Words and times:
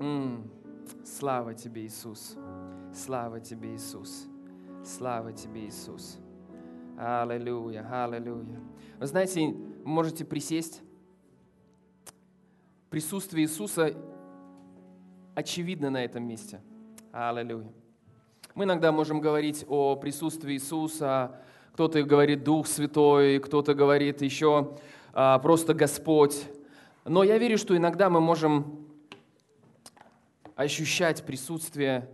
М, 0.00 0.50
Слава 1.04 1.52
тебе, 1.54 1.84
Иисус. 1.84 2.36
Слава 2.94 3.38
тебе, 3.38 3.74
Иисус. 3.74 4.26
Слава 4.82 5.32
тебе, 5.32 5.66
Иисус. 5.66 6.18
Аллилуйя, 6.98 7.86
аллилуйя. 8.04 8.60
Вы 8.98 9.06
знаете, 9.06 9.48
вы 9.48 9.54
можете 9.84 10.24
присесть. 10.24 10.80
Присутствие 12.88 13.44
Иисуса 13.44 13.94
очевидно 15.34 15.90
на 15.90 16.02
этом 16.02 16.24
месте. 16.24 16.60
Аллилуйя. 17.12 17.70
Мы 18.54 18.64
иногда 18.64 18.92
можем 18.92 19.20
говорить 19.20 19.66
о 19.68 19.96
присутствии 19.96 20.54
Иисуса, 20.54 21.40
кто-то 21.74 22.02
говорит 22.02 22.42
Дух 22.42 22.66
Святой, 22.66 23.38
кто-то 23.38 23.74
говорит 23.74 24.22
еще 24.22 24.76
а, 25.12 25.38
просто 25.38 25.74
Господь. 25.74 26.46
Но 27.04 27.22
я 27.22 27.36
верю, 27.36 27.58
что 27.58 27.76
иногда 27.76 28.08
мы 28.08 28.20
можем 28.20 28.89
ощущать 30.60 31.24
присутствие 31.24 32.10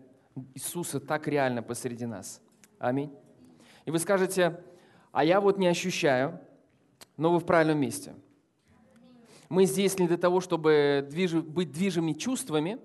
Иисуса 0.54 1.00
так 1.00 1.26
реально 1.26 1.62
посреди 1.62 2.06
нас. 2.06 2.40
Аминь. 2.78 3.12
И 3.84 3.90
вы 3.90 3.98
скажете, 3.98 4.60
а 5.10 5.24
я 5.24 5.40
вот 5.40 5.58
не 5.58 5.66
ощущаю, 5.66 6.38
но 7.16 7.32
вы 7.32 7.40
в 7.40 7.44
правильном 7.44 7.78
месте. 7.78 8.14
Мы 9.48 9.64
здесь 9.64 9.98
не 9.98 10.06
для 10.06 10.16
того, 10.16 10.40
чтобы 10.40 11.08
быть 11.48 11.72
движимыми 11.72 12.12
чувствами, 12.12 12.78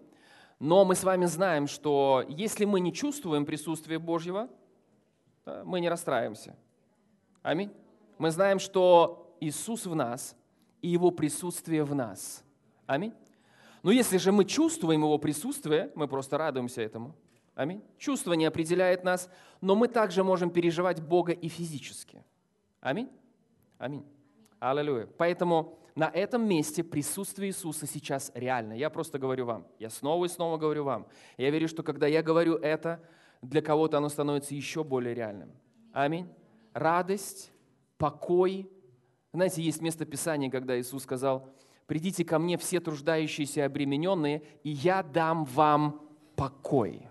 но 0.60 0.84
мы 0.84 0.96
с 0.96 1.04
вами 1.04 1.26
знаем, 1.26 1.68
что 1.68 2.24
если 2.28 2.66
мы 2.66 2.80
не 2.80 2.92
чувствуем 2.92 3.46
присутствие 3.46 4.00
Божьего, 4.00 4.50
мы 5.64 5.80
не 5.80 5.90
расстраиваемся. 5.90 6.56
Аминь. 7.44 7.72
Мы 8.18 8.32
знаем, 8.32 8.58
что 8.58 9.36
Иисус 9.40 9.86
в 9.86 9.94
нас 9.94 10.36
и 10.82 10.88
Его 10.88 11.12
присутствие 11.12 11.84
в 11.84 11.94
нас. 11.94 12.44
Аминь. 12.88 13.14
Но 13.84 13.92
если 13.92 14.18
же 14.18 14.32
мы 14.32 14.46
чувствуем 14.46 15.02
Его 15.02 15.18
присутствие, 15.18 15.92
мы 15.96 16.08
просто 16.08 16.38
радуемся 16.38 16.82
этому. 16.82 17.16
Аминь. 17.56 17.82
Чувство 17.98 18.34
не 18.34 18.46
определяет 18.46 19.04
нас, 19.04 19.30
но 19.60 19.76
мы 19.76 19.88
также 19.88 20.24
можем 20.24 20.50
переживать 20.50 21.02
Бога 21.02 21.32
и 21.32 21.48
физически. 21.48 22.24
Аминь. 22.80 23.10
Аминь. 23.78 24.06
Аллилуйя. 24.60 25.08
Поэтому 25.18 25.78
на 25.96 26.06
этом 26.06 26.48
месте 26.48 26.84
присутствие 26.84 27.50
Иисуса 27.50 27.88
сейчас 27.88 28.32
реально. 28.34 28.74
Я 28.74 28.90
просто 28.90 29.20
говорю 29.20 29.46
вам. 29.46 29.68
Я 29.80 29.90
снова 29.90 30.26
и 30.26 30.30
снова 30.30 30.58
говорю 30.58 30.84
вам. 30.84 31.08
Я 31.38 31.50
верю, 31.50 31.68
что 31.68 31.84
когда 31.84 32.08
я 32.08 32.24
говорю 32.24 32.56
это, 32.56 33.04
для 33.42 33.62
кого-то 33.62 33.98
оно 33.98 34.10
становится 34.10 34.56
еще 34.56 34.84
более 34.84 35.14
реальным. 35.14 35.52
Аминь. 35.92 36.30
Радость, 36.74 37.52
покой. 37.98 38.72
Знаете, 39.34 39.62
есть 39.62 39.82
место 39.82 40.06
Писания, 40.06 40.50
когда 40.50 40.80
Иисус 40.80 41.04
сказал, 41.04 41.50
«Придите 41.92 42.24
ко 42.24 42.40
мне 42.40 42.58
все 42.58 42.80
труждающиеся 42.80 43.60
и 43.60 43.64
обремененные, 43.64 44.44
и 44.64 44.70
я 44.70 45.04
дам 45.04 45.44
вам 45.44 46.00
покой». 46.38 47.06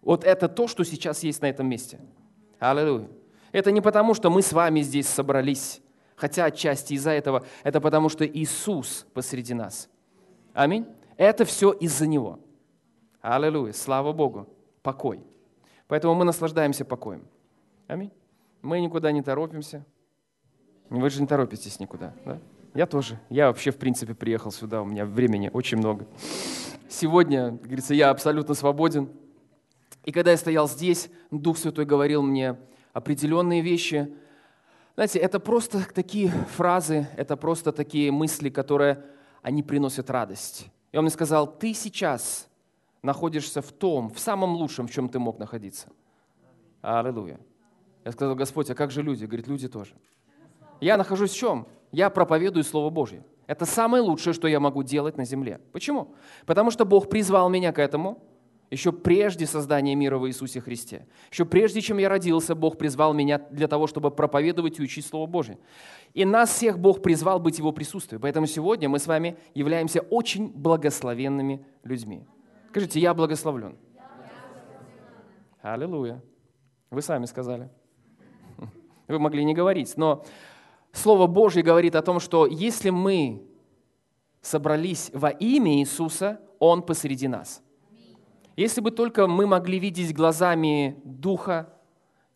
Вот 0.00 0.24
это 0.24 0.48
то, 0.48 0.66
что 0.66 0.82
сейчас 0.82 1.22
есть 1.22 1.42
на 1.42 1.50
этом 1.50 1.68
месте. 1.68 2.00
Аллилуйя. 2.58 3.10
Это 3.52 3.70
не 3.70 3.82
потому, 3.82 4.14
что 4.14 4.30
мы 4.30 4.40
с 4.40 4.54
вами 4.54 4.80
здесь 4.80 5.08
собрались, 5.08 5.82
хотя 6.16 6.46
отчасти 6.46 6.94
из-за 6.94 7.10
этого, 7.10 7.44
это 7.64 7.82
потому, 7.82 8.08
что 8.08 8.26
Иисус 8.26 9.06
посреди 9.12 9.52
нас. 9.52 9.90
Аминь. 10.54 10.86
Это 11.18 11.44
все 11.44 11.72
из-за 11.72 12.06
Него. 12.06 12.38
Аллилуйя. 13.20 13.74
Слава 13.74 14.14
Богу. 14.14 14.48
Покой. 14.82 15.22
Поэтому 15.86 16.14
мы 16.14 16.24
наслаждаемся 16.24 16.86
покоем. 16.86 17.26
Аминь. 17.88 18.10
Мы 18.62 18.80
никуда 18.80 19.12
не 19.12 19.20
торопимся. 19.20 19.84
Вы 20.88 21.10
же 21.10 21.20
не 21.20 21.26
торопитесь 21.26 21.78
никуда, 21.78 22.14
да? 22.24 22.40
Я 22.74 22.86
тоже. 22.86 23.20
Я 23.30 23.46
вообще, 23.46 23.70
в 23.70 23.76
принципе, 23.76 24.14
приехал 24.14 24.50
сюда, 24.50 24.82
у 24.82 24.84
меня 24.84 25.06
времени 25.06 25.48
очень 25.52 25.78
много. 25.78 26.06
Сегодня, 26.88 27.52
говорится, 27.52 27.94
я 27.94 28.10
абсолютно 28.10 28.54
свободен. 28.54 29.08
И 30.04 30.10
когда 30.10 30.32
я 30.32 30.36
стоял 30.36 30.68
здесь, 30.68 31.08
Дух 31.30 31.56
Святой 31.56 31.84
говорил 31.84 32.22
мне 32.22 32.58
определенные 32.92 33.60
вещи. 33.60 34.12
Знаете, 34.96 35.20
это 35.20 35.38
просто 35.38 35.86
такие 35.92 36.30
фразы, 36.56 37.08
это 37.16 37.36
просто 37.36 37.70
такие 37.70 38.10
мысли, 38.10 38.48
которые, 38.48 39.04
они 39.42 39.62
приносят 39.62 40.10
радость. 40.10 40.66
И 40.90 40.96
он 40.96 41.04
мне 41.04 41.10
сказал, 41.10 41.46
ты 41.46 41.74
сейчас 41.74 42.48
находишься 43.02 43.62
в 43.62 43.70
том, 43.70 44.10
в 44.10 44.18
самом 44.18 44.54
лучшем, 44.54 44.88
в 44.88 44.90
чем 44.90 45.08
ты 45.08 45.20
мог 45.20 45.38
находиться. 45.38 45.88
Аллилуйя. 46.82 47.38
Я 48.04 48.10
сказал, 48.12 48.34
Господь, 48.34 48.68
а 48.70 48.74
как 48.74 48.90
же 48.90 49.02
люди? 49.02 49.26
Говорит, 49.26 49.46
люди 49.46 49.68
тоже. 49.68 49.94
Я 50.80 50.96
нахожусь 50.96 51.32
в 51.32 51.36
чем? 51.36 51.68
Я 51.94 52.10
проповедую 52.10 52.64
Слово 52.64 52.90
Божье. 52.90 53.22
Это 53.46 53.66
самое 53.66 54.02
лучшее, 54.02 54.34
что 54.34 54.48
я 54.48 54.58
могу 54.58 54.82
делать 54.82 55.16
на 55.16 55.24
земле. 55.24 55.60
Почему? 55.70 56.16
Потому 56.44 56.72
что 56.72 56.84
Бог 56.84 57.08
призвал 57.08 57.48
меня 57.48 57.70
к 57.72 57.78
этому 57.78 58.20
еще 58.68 58.90
прежде 58.90 59.46
создания 59.46 59.94
мира 59.94 60.18
в 60.18 60.26
Иисусе 60.26 60.60
Христе. 60.60 61.06
Еще 61.30 61.44
прежде, 61.44 61.80
чем 61.80 61.98
я 61.98 62.08
родился, 62.08 62.56
Бог 62.56 62.78
призвал 62.78 63.14
меня 63.14 63.38
для 63.38 63.68
того, 63.68 63.86
чтобы 63.86 64.10
проповедовать 64.10 64.80
и 64.80 64.82
учить 64.82 65.06
Слово 65.06 65.26
Божье. 65.26 65.56
И 66.14 66.24
нас 66.24 66.50
всех 66.50 66.80
Бог 66.80 67.00
призвал 67.00 67.38
быть 67.38 67.58
Его 67.58 67.70
присутствием. 67.70 68.20
Поэтому 68.20 68.46
сегодня 68.46 68.88
мы 68.88 68.98
с 68.98 69.06
вами 69.06 69.36
являемся 69.54 70.00
очень 70.00 70.48
благословенными 70.48 71.64
людьми. 71.84 72.26
Скажите, 72.70 72.98
я 72.98 73.14
благословлен. 73.14 73.76
Аллилуйя. 75.62 76.20
Вы 76.90 77.02
сами 77.02 77.26
сказали. 77.26 77.70
Вы 79.06 79.20
могли 79.20 79.44
не 79.44 79.54
говорить, 79.54 79.96
но 79.96 80.24
Слово 80.94 81.26
Божье 81.26 81.62
говорит 81.62 81.96
о 81.96 82.02
том, 82.02 82.20
что 82.20 82.46
если 82.46 82.90
мы 82.90 83.42
собрались 84.40 85.10
во 85.12 85.28
имя 85.28 85.80
Иисуса, 85.80 86.40
Он 86.60 86.82
посреди 86.82 87.26
нас. 87.26 87.62
Если 88.56 88.80
бы 88.80 88.92
только 88.92 89.26
мы 89.26 89.46
могли 89.46 89.80
видеть 89.80 90.14
глазами 90.14 90.96
Духа, 91.04 91.74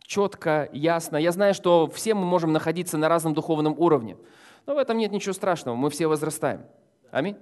четко, 0.02 0.68
ясно. 0.72 1.16
Я 1.16 1.30
знаю, 1.30 1.54
что 1.54 1.86
все 1.86 2.14
мы 2.14 2.24
можем 2.24 2.52
находиться 2.52 2.98
на 2.98 3.08
разном 3.08 3.32
духовном 3.32 3.78
уровне, 3.78 4.16
но 4.66 4.74
в 4.74 4.78
этом 4.78 4.98
нет 4.98 5.12
ничего 5.12 5.34
страшного, 5.34 5.76
мы 5.76 5.88
все 5.90 6.08
возрастаем. 6.08 6.62
Аминь. 7.12 7.36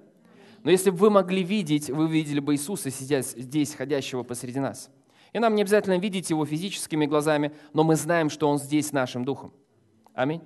Но 0.65 0.71
если 0.71 0.91
бы 0.91 0.99
вы 0.99 1.11
могли 1.11 1.43
видеть, 1.43 1.89
вы 1.89 2.09
видели 2.09 2.41
бы 2.41 2.55
Иисуса, 2.55 2.91
сидя 2.91 3.23
здесь, 3.23 3.75
ходящего 3.75 4.23
посреди 4.23 4.61
нас. 4.61 4.91
И 5.33 5.39
нам 5.39 5.55
не 5.55 5.63
обязательно 5.63 5.99
видеть 5.99 6.29
Его 6.29 6.45
физическими 6.45 7.07
глазами, 7.07 7.55
но 7.73 7.85
мы 7.85 7.97
знаем, 7.97 8.29
что 8.29 8.49
Он 8.51 8.59
здесь 8.59 8.93
нашим 8.93 9.25
духом. 9.25 9.55
Аминь. 10.13 10.43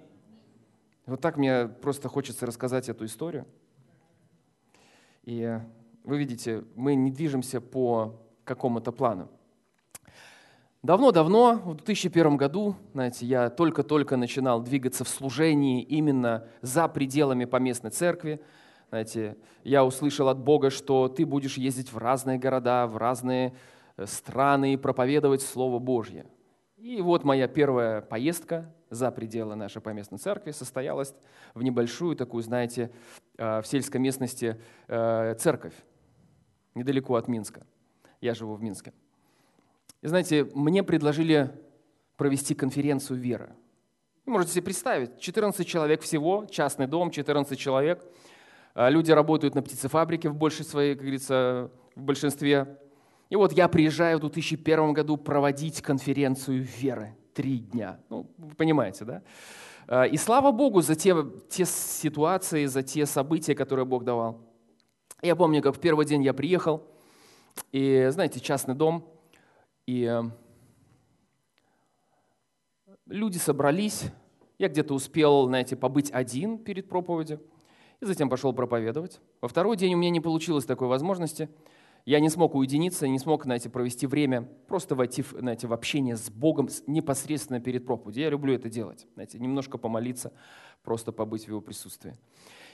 Вот 1.10 1.20
так 1.20 1.36
мне 1.36 1.66
просто 1.66 2.08
хочется 2.08 2.46
рассказать 2.46 2.88
эту 2.88 3.04
историю. 3.04 3.44
И 5.24 5.58
вы 6.04 6.18
видите, 6.18 6.62
мы 6.76 6.94
не 6.94 7.10
движемся 7.10 7.60
по 7.60 8.22
какому-то 8.44 8.92
плану. 8.92 9.28
Давно-давно, 10.84 11.54
в 11.64 11.74
2001 11.74 12.36
году, 12.36 12.76
знаете, 12.92 13.26
я 13.26 13.50
только-только 13.50 14.16
начинал 14.16 14.62
двигаться 14.62 15.02
в 15.02 15.08
служении 15.08 15.82
именно 15.82 16.46
за 16.62 16.86
пределами 16.86 17.44
поместной 17.44 17.90
церкви. 17.90 18.40
Знаете, 18.90 19.36
я 19.64 19.84
услышал 19.84 20.28
от 20.28 20.38
Бога, 20.38 20.70
что 20.70 21.08
ты 21.08 21.26
будешь 21.26 21.58
ездить 21.58 21.92
в 21.92 21.98
разные 21.98 22.38
города, 22.38 22.86
в 22.86 22.96
разные 22.96 23.52
э, 23.96 24.06
страны 24.06 24.74
и 24.74 24.76
проповедовать 24.76 25.42
Слово 25.42 25.80
Божье. 25.80 26.26
И 26.80 27.02
вот 27.02 27.24
моя 27.24 27.46
первая 27.46 28.00
поездка 28.00 28.72
за 28.88 29.10
пределы 29.10 29.54
нашей 29.54 29.82
поместной 29.82 30.18
церкви 30.18 30.50
состоялась 30.50 31.14
в 31.52 31.62
небольшую 31.62 32.16
такую, 32.16 32.42
знаете, 32.42 32.90
э, 33.36 33.60
в 33.60 33.66
сельской 33.66 34.00
местности 34.00 34.58
э, 34.88 35.34
церковь, 35.38 35.74
недалеко 36.74 37.16
от 37.16 37.28
Минска. 37.28 37.66
Я 38.22 38.32
живу 38.32 38.54
в 38.54 38.62
Минске. 38.62 38.94
И 40.00 40.06
знаете, 40.06 40.48
мне 40.54 40.82
предложили 40.82 41.50
провести 42.16 42.54
конференцию 42.54 43.20
веры. 43.20 43.50
Вы 44.24 44.32
можете 44.32 44.52
себе 44.52 44.62
представить, 44.62 45.20
14 45.20 45.66
человек 45.66 46.00
всего, 46.00 46.46
частный 46.46 46.86
дом, 46.86 47.10
14 47.10 47.58
человек. 47.58 48.02
Э, 48.74 48.88
люди 48.88 49.12
работают 49.12 49.54
на 49.54 49.60
птицефабрике 49.60 50.30
в 50.30 50.34
большей 50.34 50.64
своей, 50.64 50.94
как 50.94 51.02
говорится, 51.02 51.70
в 51.94 52.00
большинстве. 52.00 52.78
И 53.30 53.36
вот 53.36 53.52
я 53.52 53.68
приезжаю 53.68 54.18
в 54.18 54.22
2001 54.22 54.92
году 54.92 55.16
проводить 55.16 55.80
конференцию 55.80 56.64
веры. 56.64 57.16
Три 57.32 57.58
дня. 57.58 58.00
Ну, 58.10 58.28
вы 58.36 58.54
понимаете, 58.56 59.04
да? 59.04 59.22
Э, 59.86 60.08
и 60.08 60.16
слава 60.16 60.50
Богу 60.50 60.82
за 60.82 60.96
те, 60.96 61.14
те 61.48 61.64
ситуации, 61.64 62.66
за 62.66 62.82
те 62.82 63.06
события, 63.06 63.54
которые 63.54 63.86
Бог 63.86 64.02
давал. 64.02 64.40
Я 65.22 65.36
помню, 65.36 65.62
как 65.62 65.76
в 65.76 65.80
первый 65.80 66.06
день 66.06 66.24
я 66.24 66.34
приехал, 66.34 66.82
и, 67.70 68.08
знаете, 68.10 68.40
частный 68.40 68.74
дом, 68.74 69.08
и 69.86 70.04
э, 70.04 70.22
люди 73.06 73.38
собрались, 73.38 74.06
я 74.58 74.68
где-то 74.68 74.92
успел, 74.92 75.46
знаете, 75.46 75.76
побыть 75.76 76.10
один 76.10 76.58
перед 76.58 76.88
проповедью, 76.88 77.40
и 78.00 78.06
затем 78.06 78.28
пошел 78.28 78.52
проповедовать. 78.52 79.20
Во 79.40 79.46
второй 79.46 79.76
день 79.76 79.94
у 79.94 79.98
меня 79.98 80.10
не 80.10 80.20
получилось 80.20 80.64
такой 80.64 80.88
возможности– 80.88 81.48
я 82.04 82.20
не 82.20 82.28
смог 82.28 82.54
уединиться, 82.54 83.06
не 83.08 83.18
смог, 83.18 83.44
знаете, 83.44 83.68
провести 83.68 84.06
время, 84.06 84.48
просто 84.68 84.94
войти, 84.94 85.24
знаете, 85.32 85.66
в 85.66 85.72
общение 85.72 86.16
с 86.16 86.30
Богом 86.30 86.68
непосредственно 86.86 87.60
перед 87.60 87.86
проповедью. 87.86 88.22
Я 88.22 88.30
люблю 88.30 88.54
это 88.54 88.68
делать, 88.68 89.06
знаете, 89.14 89.38
немножко 89.38 89.78
помолиться, 89.78 90.32
просто 90.82 91.12
побыть 91.12 91.44
в 91.44 91.48
Его 91.48 91.60
присутствии. 91.60 92.14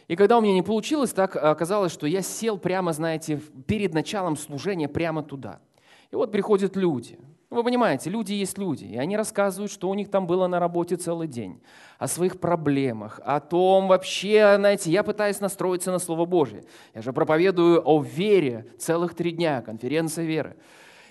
И 0.08 0.14
когда 0.14 0.38
у 0.38 0.40
меня 0.40 0.54
не 0.54 0.62
получилось, 0.62 1.12
так 1.12 1.36
оказалось, 1.36 1.92
что 1.92 2.06
я 2.06 2.22
сел 2.22 2.58
прямо, 2.58 2.92
знаете, 2.92 3.40
перед 3.66 3.92
началом 3.92 4.36
служения 4.36 4.88
прямо 4.88 5.22
туда. 5.22 5.60
И 6.10 6.16
вот 6.16 6.30
приходят 6.30 6.76
люди. 6.76 7.18
Вы 7.56 7.64
понимаете, 7.64 8.10
люди 8.10 8.34
есть 8.34 8.58
люди, 8.58 8.84
и 8.84 8.98
они 8.98 9.16
рассказывают, 9.16 9.72
что 9.72 9.88
у 9.88 9.94
них 9.94 10.10
там 10.10 10.26
было 10.26 10.46
на 10.46 10.60
работе 10.60 10.96
целый 10.96 11.26
день, 11.26 11.62
о 11.98 12.06
своих 12.06 12.38
проблемах, 12.38 13.18
о 13.24 13.40
том 13.40 13.88
вообще, 13.88 14.56
знаете, 14.56 14.90
я 14.90 15.02
пытаюсь 15.02 15.40
настроиться 15.40 15.90
на 15.90 15.98
Слово 15.98 16.26
Божье. 16.26 16.64
Я 16.94 17.00
же 17.00 17.14
проповедую 17.14 17.80
о 17.82 18.02
вере 18.02 18.66
целых 18.78 19.14
три 19.14 19.30
дня, 19.30 19.62
конференция 19.62 20.26
веры. 20.26 20.58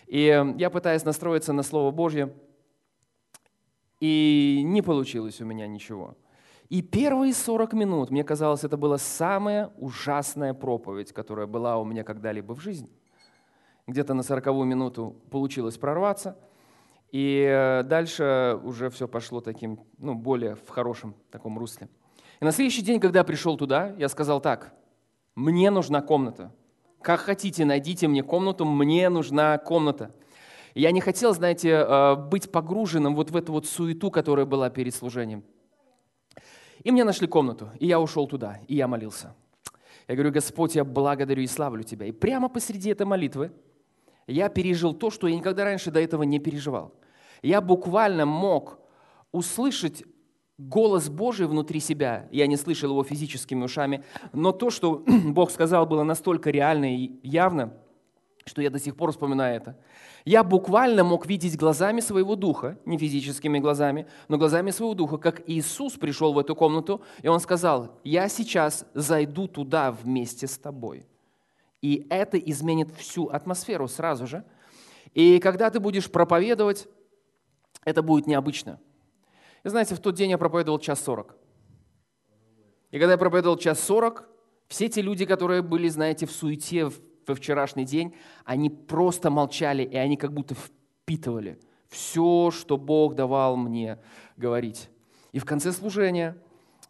И 0.05 0.53
я 0.57 0.69
пытаюсь 0.69 1.03
настроиться 1.03 1.51
на 1.51 1.63
Слово 1.63 1.89
Божье, 1.89 2.31
и 3.99 4.61
не 4.63 4.83
получилось 4.83 5.41
у 5.41 5.45
меня 5.45 5.65
ничего. 5.65 6.15
И 6.69 6.83
первые 6.83 7.33
40 7.33 7.73
минут, 7.73 8.11
мне 8.11 8.23
казалось, 8.23 8.63
это 8.63 8.77
была 8.77 8.99
самая 8.99 9.71
ужасная 9.79 10.53
проповедь, 10.53 11.11
которая 11.11 11.47
была 11.47 11.79
у 11.79 11.85
меня 11.85 12.03
когда-либо 12.03 12.53
в 12.53 12.59
жизни. 12.59 12.91
Где-то 13.87 14.13
на 14.13 14.23
40 14.23 14.45
минуту 14.65 15.15
получилось 15.29 15.77
прорваться, 15.77 16.37
и 17.11 17.45
э, 17.47 17.83
дальше 17.83 18.59
уже 18.63 18.89
все 18.89 19.07
пошло 19.07 19.41
таким, 19.41 19.79
ну, 19.99 20.15
более 20.15 20.55
в 20.55 20.69
хорошем 20.69 21.15
таком 21.29 21.57
русле. 21.59 21.87
И 22.41 22.45
на 22.45 22.51
следующий 22.51 22.81
день, 22.81 22.99
когда 22.99 23.19
я 23.19 23.23
пришел 23.23 23.57
туда, 23.57 23.93
я 23.97 24.09
сказал 24.09 24.41
так, 24.41 24.73
мне 25.35 25.69
нужна 25.69 26.01
комната. 26.01 26.51
Как 27.01 27.19
хотите, 27.19 27.63
найдите 27.63 28.07
мне 28.07 28.23
комнату, 28.23 28.65
мне 28.65 29.09
нужна 29.09 29.57
комната. 29.59 30.15
Я 30.73 30.91
не 30.91 30.99
хотел, 30.99 31.33
знаете, 31.33 31.69
э, 31.69 32.15
быть 32.15 32.51
погруженным 32.51 33.15
вот 33.15 33.29
в 33.29 33.35
эту 33.37 33.53
вот 33.53 33.67
суету, 33.67 34.09
которая 34.09 34.45
была 34.45 34.69
перед 34.69 34.95
служением. 34.95 35.43
И 36.83 36.91
мне 36.91 37.03
нашли 37.03 37.27
комнату, 37.27 37.69
и 37.79 37.87
я 37.87 37.99
ушел 37.99 38.27
туда, 38.27 38.59
и 38.67 38.75
я 38.75 38.87
молился. 38.87 39.35
Я 40.07 40.15
говорю, 40.15 40.31
Господь, 40.31 40.75
я 40.75 40.83
благодарю 40.83 41.43
и 41.43 41.47
славлю 41.47 41.83
Тебя. 41.83 42.07
И 42.07 42.11
прямо 42.11 42.49
посреди 42.49 42.89
этой 42.89 43.05
молитвы 43.05 43.51
я 44.27 44.49
пережил 44.49 44.93
то, 44.93 45.09
что 45.09 45.27
я 45.27 45.35
никогда 45.35 45.65
раньше 45.65 45.91
до 45.91 45.99
этого 45.99 46.23
не 46.23 46.39
переживал. 46.39 46.93
Я 47.41 47.61
буквально 47.61 48.25
мог 48.25 48.79
услышать 49.31 50.03
голос 50.57 51.09
Божий 51.09 51.47
внутри 51.47 51.79
себя. 51.79 52.27
Я 52.31 52.47
не 52.47 52.57
слышал 52.57 52.89
его 52.91 53.03
физическими 53.03 53.63
ушами, 53.63 54.03
но 54.33 54.51
то, 54.51 54.69
что 54.69 55.03
Бог 55.25 55.51
сказал, 55.51 55.85
было 55.85 56.03
настолько 56.03 56.49
реально 56.49 56.95
и 56.95 57.19
явно, 57.23 57.73
что 58.45 58.61
я 58.61 58.69
до 58.69 58.79
сих 58.79 58.95
пор 58.95 59.11
вспоминаю 59.11 59.57
это. 59.57 59.77
Я 60.23 60.43
буквально 60.43 61.03
мог 61.03 61.27
видеть 61.27 61.57
глазами 61.57 61.99
своего 61.99 62.35
духа, 62.35 62.79
не 62.85 62.97
физическими 62.97 63.59
глазами, 63.59 64.07
но 64.27 64.37
глазами 64.37 64.71
своего 64.71 64.95
духа, 64.95 65.17
как 65.17 65.43
Иисус 65.47 65.93
пришел 65.93 66.33
в 66.33 66.39
эту 66.39 66.55
комнату, 66.55 67.01
и 67.21 67.27
Он 67.27 67.39
сказал, 67.39 67.99
я 68.03 68.27
сейчас 68.27 68.85
зайду 68.93 69.47
туда 69.47 69.91
вместе 69.91 70.47
с 70.47 70.57
тобой. 70.57 71.05
И 71.85 72.07
это 72.09 72.39
изменит 72.39 72.89
всю 72.97 73.27
атмосферу 73.27 73.87
сразу 73.87 74.25
же. 74.25 74.43
И 75.13 75.37
когда 75.37 75.69
ты 75.69 75.79
будешь 75.79 76.09
проповедовать, 76.09 76.87
это 77.83 78.01
будет 78.01 78.25
необычно. 78.25 78.79
И 79.63 79.69
знаете, 79.69 79.93
в 79.93 79.99
тот 79.99 80.15
день 80.15 80.31
я 80.31 80.39
проповедовал 80.39 80.79
час 80.79 80.99
сорок. 80.99 81.35
И 82.89 82.97
когда 82.97 83.11
я 83.11 83.17
проповедовал 83.19 83.57
час 83.57 83.79
сорок, 83.79 84.27
все 84.67 84.89
те 84.89 85.03
люди, 85.03 85.27
которые 85.27 85.61
были, 85.61 85.87
знаете, 85.87 86.25
в 86.25 86.31
суете 86.31 86.89
во 87.27 87.35
вчерашний 87.35 87.85
день, 87.85 88.15
они 88.45 88.71
просто 88.71 89.29
молчали, 89.29 89.83
и 89.83 89.95
они 89.95 90.17
как 90.17 90.33
будто 90.33 90.55
впитывали 90.55 91.59
все, 91.89 92.49
что 92.49 92.77
Бог 92.77 93.13
давал 93.13 93.57
мне 93.57 93.99
говорить. 94.37 94.89
И 95.33 95.37
в 95.37 95.45
конце 95.45 95.71
служения, 95.71 96.35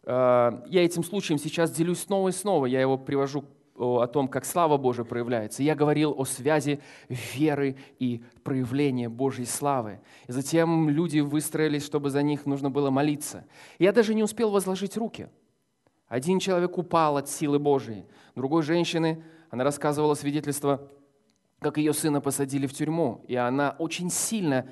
э, 0.04 0.62
я 0.68 0.82
этим 0.82 1.04
случаем 1.04 1.38
сейчас 1.38 1.70
делюсь 1.70 2.00
снова 2.00 2.30
и 2.30 2.32
снова, 2.32 2.64
я 2.64 2.80
его 2.80 2.96
привожу 2.96 3.44
о 3.76 4.06
том, 4.06 4.28
как 4.28 4.44
слава 4.44 4.76
Божия 4.76 5.04
проявляется. 5.04 5.62
Я 5.62 5.74
говорил 5.74 6.14
о 6.16 6.24
связи 6.24 6.80
веры 7.08 7.76
и 7.98 8.22
проявления 8.42 9.08
Божьей 9.08 9.46
славы. 9.46 10.00
И 10.26 10.32
затем 10.32 10.88
люди 10.88 11.20
выстроились, 11.20 11.84
чтобы 11.84 12.10
за 12.10 12.22
них 12.22 12.46
нужно 12.46 12.70
было 12.70 12.90
молиться. 12.90 13.44
Я 13.78 13.92
даже 13.92 14.14
не 14.14 14.22
успел 14.22 14.50
возложить 14.50 14.96
руки. 14.96 15.28
Один 16.08 16.38
человек 16.38 16.78
упал 16.78 17.16
от 17.16 17.28
силы 17.28 17.58
Божией. 17.58 18.06
Другой 18.34 18.62
женщины 18.62 19.24
она 19.50 19.64
рассказывала 19.64 20.14
свидетельство, 20.14 20.88
как 21.58 21.78
ее 21.78 21.92
сына 21.92 22.20
посадили 22.20 22.66
в 22.66 22.72
тюрьму, 22.72 23.24
и 23.26 23.34
она 23.34 23.74
очень 23.78 24.10
сильно 24.10 24.68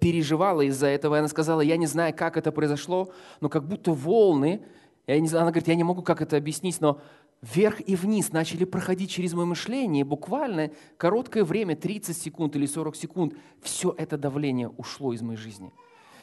переживала 0.00 0.62
из-за 0.62 0.88
этого. 0.88 1.14
И 1.14 1.18
она 1.18 1.28
сказала, 1.28 1.60
я 1.60 1.76
не 1.76 1.86
знаю, 1.86 2.14
как 2.14 2.36
это 2.36 2.52
произошло, 2.52 3.12
но 3.40 3.48
как 3.48 3.66
будто 3.66 3.92
волны, 3.92 4.62
я 5.06 5.18
не 5.18 5.28
она 5.28 5.46
говорит, 5.46 5.68
я 5.68 5.74
не 5.74 5.84
могу 5.84 6.02
как 6.02 6.20
это 6.20 6.36
объяснить, 6.36 6.80
но 6.80 7.00
вверх 7.42 7.80
и 7.80 7.96
вниз 7.96 8.32
начали 8.32 8.64
проходить 8.64 9.10
через 9.10 9.32
мое 9.34 9.46
мышление, 9.46 10.04
буквально 10.04 10.70
короткое 10.96 11.44
время, 11.44 11.76
30 11.76 12.16
секунд 12.16 12.56
или 12.56 12.66
40 12.66 12.96
секунд, 12.96 13.34
все 13.62 13.94
это 13.96 14.18
давление 14.18 14.68
ушло 14.68 15.12
из 15.12 15.22
моей 15.22 15.38
жизни. 15.38 15.72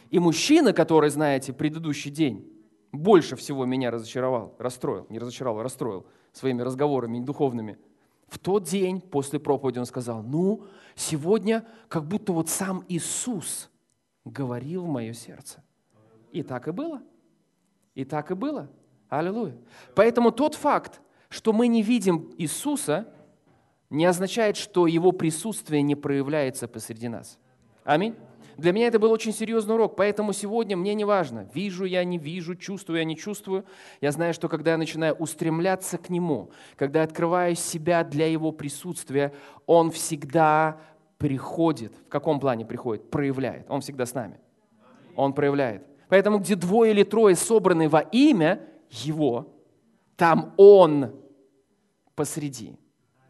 И 0.09 0.19
мужчина, 0.19 0.73
который, 0.73 1.09
знаете, 1.09 1.53
предыдущий 1.53 2.11
день 2.11 2.51
больше 2.91 3.35
всего 3.35 3.65
меня 3.65 3.91
разочаровал, 3.91 4.55
расстроил, 4.59 5.05
не 5.09 5.19
разочаровал, 5.19 5.63
расстроил– 5.63 6.05
своими 6.37 6.61
разговорами 6.61 7.19
духовными. 7.19 7.77
В 8.27 8.39
тот 8.39 8.63
день 8.63 9.01
после 9.01 9.39
проповеди 9.39 9.79
он 9.79 9.85
сказал, 9.85 10.21
ну, 10.21 10.65
сегодня 10.95 11.65
как 11.87 12.05
будто 12.05 12.33
вот 12.33 12.49
сам 12.49 12.83
Иисус 12.87 13.69
говорил 14.25 14.83
в 14.83 14.87
мое 14.87 15.13
сердце. 15.13 15.63
И 16.31 16.43
так 16.43 16.67
и 16.67 16.71
было. 16.71 17.01
И 17.95 18.03
так 18.03 18.31
и 18.31 18.35
было. 18.35 18.69
Аллилуйя. 19.09 19.55
Поэтому 19.95 20.31
тот 20.31 20.55
факт, 20.55 21.01
что 21.29 21.53
мы 21.53 21.68
не 21.68 21.81
видим 21.81 22.31
Иисуса, 22.38 23.07
не 23.89 24.06
означает, 24.06 24.57
что 24.57 24.88
Его 24.88 25.12
присутствие 25.12 25.81
не 25.81 25.95
проявляется 25.95 26.68
посреди 26.68 27.07
нас. 27.07 27.38
Аминь. 27.83 28.15
Для 28.57 28.71
меня 28.71 28.88
это 28.88 28.97
был 28.97 29.12
очень 29.12 29.33
серьезный 29.33 29.75
урок, 29.75 29.95
поэтому 29.95 30.33
сегодня 30.33 30.75
мне 30.75 30.95
не 30.95 31.06
важно, 31.06 31.47
вижу 31.53 31.85
я, 31.85 32.03
не 32.03 32.18
вижу, 32.18 32.56
чувствую 32.56 32.97
я, 32.97 33.03
не 33.03 33.15
чувствую. 33.15 33.65
Я 34.01 34.12
знаю, 34.12 34.33
что 34.33 34.50
когда 34.50 34.71
я 34.71 34.77
начинаю 34.77 35.13
устремляться 35.13 36.00
к 36.00 36.09
Нему, 36.09 36.50
когда 36.75 37.00
я 37.00 37.06
открываю 37.06 37.56
себя 37.56 38.03
для 38.03 38.25
Его 38.25 38.51
присутствия, 38.51 39.31
Он 39.68 39.91
всегда 39.91 40.81
приходит. 41.19 41.94
В 42.07 42.09
каком 42.09 42.39
плане 42.39 42.65
приходит? 42.65 43.12
Проявляет. 43.12 43.68
Он 43.69 43.81
всегда 43.81 44.07
с 44.07 44.15
нами. 44.15 44.39
Он 45.15 45.33
проявляет. 45.33 45.85
Поэтому 46.09 46.39
где 46.39 46.56
двое 46.56 46.91
или 46.91 47.03
трое 47.03 47.35
собраны 47.35 47.88
во 47.88 48.00
имя 48.00 48.62
Его, 48.89 49.53
там 50.17 50.53
Он 50.57 51.15
посреди. 52.15 52.77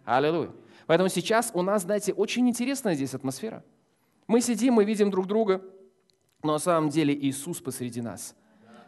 Аллилуйя. 0.03 0.49
Поэтому 0.87 1.09
сейчас 1.09 1.51
у 1.53 1.61
нас, 1.61 1.83
знаете, 1.83 2.13
очень 2.13 2.49
интересная 2.49 2.95
здесь 2.95 3.13
атмосфера– 3.13 3.63
мы 4.27 4.41
сидим, 4.41 4.73
мы 4.73 4.83
видим 4.83 5.09
друг 5.09 5.25
друга, 5.25 5.61
но 6.43 6.53
на 6.53 6.59
самом 6.59 6.89
деле 6.89 7.13
Иисус 7.13 7.61
посреди 7.61 8.01
нас. 8.01 8.35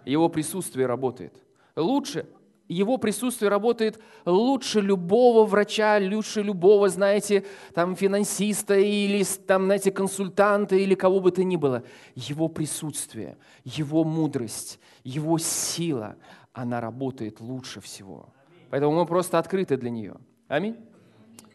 Его 0.05 0.27
присутствие 0.27 0.85
работает. 0.85 1.33
Лучше, 1.77 2.27
его 2.67 2.97
присутствие 2.97 3.49
работает 3.49 3.99
лучше 4.25 4.81
любого 4.81 5.45
врача, 5.45 5.97
лучше 6.01 6.41
любого, 6.41 6.89
знаете, 6.89 7.45
там 7.73 7.95
финансиста 7.95 8.77
или 8.77 9.23
там, 9.47 9.65
знаете, 9.65 9.91
консультанта 9.91 10.75
или 10.75 10.93
кого 10.93 11.21
бы 11.21 11.31
то 11.31 11.43
ни 11.43 11.55
было. 11.55 11.83
Его 12.15 12.49
присутствие, 12.49 13.37
его 13.63 14.03
мудрость, 14.03 14.79
его 15.05 15.37
сила, 15.37 16.17
она 16.53 16.81
работает 16.81 17.39
лучше 17.39 17.81
всего. 17.81 18.29
Поэтому 18.69 18.93
мы 18.93 19.05
просто 19.05 19.39
открыты 19.39 19.77
для 19.77 19.89
нее. 19.89 20.15
Аминь. 20.47 20.77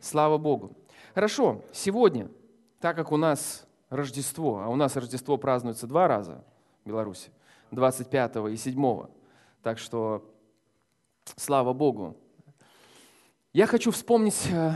Слава 0.00 0.38
Богу. 0.38 0.76
Хорошо, 1.14 1.62
сегодня, 1.72 2.28
так 2.80 2.96
как 2.96 3.12
у 3.12 3.16
нас 3.16 3.66
Рождество, 3.88 4.60
а 4.60 4.68
у 4.68 4.76
нас 4.76 4.96
Рождество 4.96 5.36
празднуется 5.36 5.86
два 5.86 6.08
раза 6.08 6.44
в 6.84 6.88
Беларуси, 6.88 7.30
25 7.70 8.36
и 8.50 8.56
7. 8.56 9.06
Так 9.62 9.78
что 9.78 10.28
слава 11.36 11.72
Богу. 11.72 12.16
Я 13.52 13.66
хочу 13.66 13.92
вспомнить 13.92 14.48
э, 14.50 14.72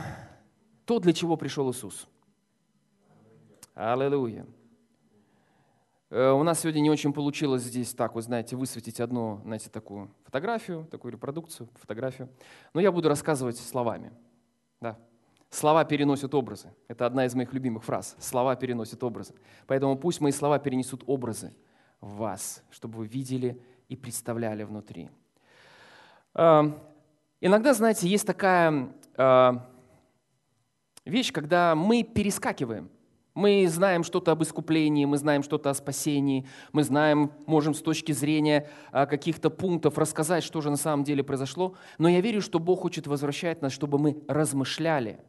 то, 0.84 1.00
для 1.00 1.12
чего 1.12 1.36
пришел 1.36 1.70
Иисус. 1.70 2.06
Аллилуйя. 3.74 4.46
Э, 6.10 6.30
у 6.30 6.42
нас 6.42 6.60
сегодня 6.60 6.80
не 6.80 6.90
очень 6.90 7.12
получилось 7.12 7.62
здесь 7.62 7.92
так, 7.92 8.14
вы 8.14 8.22
знаете, 8.22 8.56
высветить 8.56 9.00
одну, 9.00 9.40
знаете, 9.44 9.68
такую 9.68 10.10
фотографию, 10.24 10.86
такую 10.90 11.12
репродукцию, 11.12 11.68
фотографию. 11.74 12.28
Но 12.72 12.80
я 12.80 12.90
буду 12.90 13.08
рассказывать 13.08 13.58
словами. 13.58 14.12
Да. 14.80 14.98
Слова 15.50 15.84
переносят 15.84 16.34
образы. 16.34 16.70
Это 16.88 17.06
одна 17.06 17.24
из 17.24 17.34
моих 17.34 17.52
любимых 17.52 17.84
фраз. 17.84 18.16
Слова 18.18 18.54
переносят 18.56 19.02
образы. 19.02 19.34
Поэтому 19.66 19.96
пусть 19.96 20.20
мои 20.20 20.32
слова 20.32 20.58
перенесут 20.58 21.02
образы 21.06 21.54
в 22.00 22.16
вас, 22.16 22.62
чтобы 22.70 22.98
вы 22.98 23.06
видели 23.06 23.60
и 23.88 23.96
представляли 23.96 24.64
внутри. 24.64 25.10
А, 26.34 26.78
иногда, 27.40 27.72
знаете, 27.72 28.06
есть 28.08 28.26
такая 28.26 28.92
а, 29.16 29.66
вещь, 31.04 31.32
когда 31.32 31.74
мы 31.74 32.02
перескакиваем. 32.02 32.90
Мы 33.38 33.68
знаем 33.68 34.02
что-то 34.02 34.32
об 34.32 34.42
искуплении, 34.42 35.04
мы 35.04 35.16
знаем 35.16 35.44
что-то 35.44 35.70
о 35.70 35.74
спасении, 35.74 36.44
мы 36.72 36.82
знаем, 36.82 37.30
можем 37.46 37.72
с 37.72 37.80
точки 37.80 38.10
зрения 38.10 38.68
а, 38.90 39.06
каких-то 39.06 39.48
пунктов 39.48 39.96
рассказать, 39.96 40.42
что 40.42 40.60
же 40.60 40.70
на 40.70 40.76
самом 40.76 41.04
деле 41.04 41.22
произошло. 41.22 41.76
Но 41.98 42.08
я 42.08 42.20
верю, 42.20 42.42
что 42.42 42.58
Бог 42.58 42.80
хочет 42.80 43.06
возвращать 43.06 43.62
нас, 43.62 43.72
чтобы 43.72 44.00
мы 44.00 44.20
размышляли, 44.26 45.20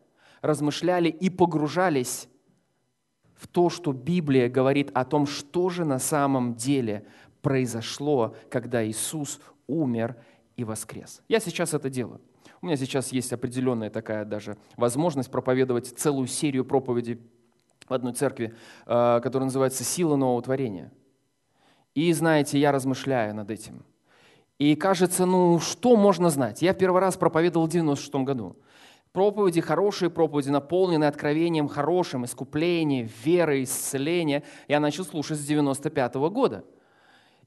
размышляли 0.41 1.09
и 1.09 1.29
погружались 1.29 2.27
в 3.35 3.47
то, 3.47 3.69
что 3.69 3.93
Библия 3.93 4.49
говорит 4.49 4.89
о 4.95 5.05
том, 5.05 5.27
что 5.27 5.69
же 5.69 5.85
на 5.85 5.99
самом 5.99 6.55
деле 6.55 7.05
произошло, 7.43 8.35
когда 8.49 8.83
Иисус 8.83 9.39
умер 9.67 10.15
и 10.57 10.63
воскрес. 10.63 11.21
Я 11.29 11.39
сейчас 11.39 11.75
это 11.75 11.91
делаю. 11.91 12.21
У 12.63 12.65
меня 12.65 12.75
сейчас 12.75 13.11
есть 13.11 13.31
определенная 13.33 13.91
такая 13.91 14.25
даже 14.25 14.57
возможность 14.77 15.29
проповедовать 15.29 15.95
целую 15.95 16.25
серию 16.25 16.65
проповедей 16.65 17.19
в 17.89 17.93
одной 17.93 18.13
церкви, 18.13 18.55
э, 18.85 19.19
которая 19.23 19.45
называется 19.45 19.83
«Сила 19.83 20.15
нового 20.15 20.41
творения». 20.41 20.91
И 21.95 22.13
знаете, 22.13 22.59
я 22.59 22.71
размышляю 22.71 23.35
над 23.35 23.51
этим. 23.51 23.83
И 24.59 24.75
кажется, 24.75 25.25
ну 25.25 25.59
что 25.59 25.95
можно 25.95 26.29
знать? 26.29 26.61
Я 26.61 26.73
первый 26.73 27.01
раз 27.01 27.17
проповедовал 27.17 27.67
в 27.67 27.69
96 27.69 28.13
году. 28.25 28.57
Проповеди 29.11 29.59
хорошие, 29.61 30.09
проповеди 30.09 30.49
наполненные 30.49 31.07
откровением 31.07 31.67
хорошим, 31.67 32.25
искуплением, 32.25 33.09
верой, 33.23 33.63
исцелением. 33.63 34.43
Я 34.67 34.79
начал 34.79 35.03
слушать 35.03 35.39
с 35.39 35.45
95 35.45 36.15
года. 36.29 36.63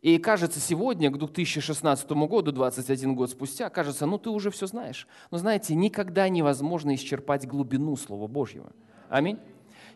И 0.00 0.18
кажется, 0.18 0.58
сегодня, 0.58 1.10
к 1.10 1.18
2016 1.18 2.10
году, 2.10 2.50
21 2.50 3.14
год 3.14 3.30
спустя, 3.30 3.68
кажется, 3.68 4.04
ну 4.06 4.18
ты 4.18 4.30
уже 4.30 4.50
все 4.50 4.66
знаешь. 4.66 5.06
Но 5.30 5.38
знаете, 5.38 5.76
никогда 5.76 6.28
невозможно 6.28 6.92
исчерпать 6.96 7.46
глубину 7.46 7.94
Слова 7.96 8.26
Божьего. 8.26 8.72
Аминь. 9.08 9.38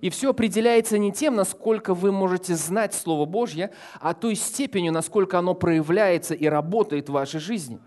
И 0.01 0.11
все 0.11 0.31
определяется 0.31 0.99
не 0.99 1.13
тем, 1.13 1.35
насколько 1.37 1.95
вы 1.95 2.13
можете 2.13 2.55
знать 2.55 2.95
Слово 2.95 3.25
Божье, 3.25 3.71
а 4.01 4.15
той 4.15 4.35
степенью, 4.35 4.93
насколько 4.93 5.39
оно 5.39 5.55
проявляется 5.55 6.35
и 6.35 6.47
работает 6.47 7.09
в 7.09 7.13
вашей 7.13 7.41
жизни. 7.41 7.79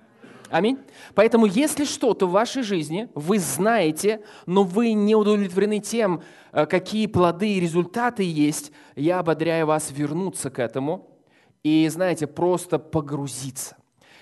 Аминь. 0.50 0.80
Поэтому, 1.14 1.46
если 1.46 1.86
что-то 1.86 2.26
в 2.26 2.32
вашей 2.32 2.64
жизни 2.64 3.08
вы 3.14 3.38
знаете, 3.38 4.22
но 4.48 4.64
вы 4.64 4.94
не 4.94 5.16
удовлетворены 5.16 5.80
тем, 5.80 6.24
э, 6.52 6.66
какие 6.66 7.06
плоды 7.06 7.54
и 7.54 7.60
результаты 7.60 8.24
есть, 8.24 8.72
я 8.96 9.20
ободряю 9.20 9.68
вас 9.68 9.92
вернуться 9.92 10.50
к 10.50 10.58
этому 10.58 11.08
и, 11.62 11.88
знаете, 11.90 12.26
просто 12.26 12.80
погрузиться. 12.80 13.79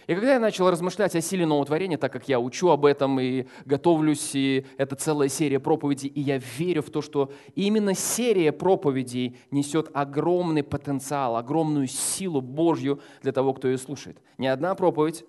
И 0.08 0.16
когда 0.16 0.36
я 0.36 0.40
начал 0.40 0.70
размышлять 0.72 1.16
о 1.18 1.22
силе 1.22 1.46
нового 1.46 1.66
творения, 1.66 1.98
так 1.98 2.14
как 2.14 2.30
я 2.30 2.40
учу 2.40 2.70
об 2.70 2.86
этом 2.86 3.20
и 3.20 3.46
готовлюсь, 3.66 4.34
и 4.36 4.66
это 4.78 4.96
целая 4.96 5.28
серия 5.28 5.60
проповедей, 5.60 6.08
и 6.08 6.22
я 6.22 6.40
верю 6.58 6.82
в 6.82 6.90
то, 6.90 7.02
что 7.02 7.34
именно 7.56 7.94
серия 7.94 8.54
проповедей 8.54 9.38
несет 9.52 9.90
огромный 9.94 10.64
потенциал, 10.64 11.36
огромную 11.36 11.88
силу 11.88 12.40
Божью 12.40 13.02
для 13.22 13.34
того, 13.34 13.54
кто 13.54 13.68
ее 13.68 13.78
слушает. 13.78 14.22
Не 14.38 14.48
одна 14.48 14.76
проповедь, 14.76 15.26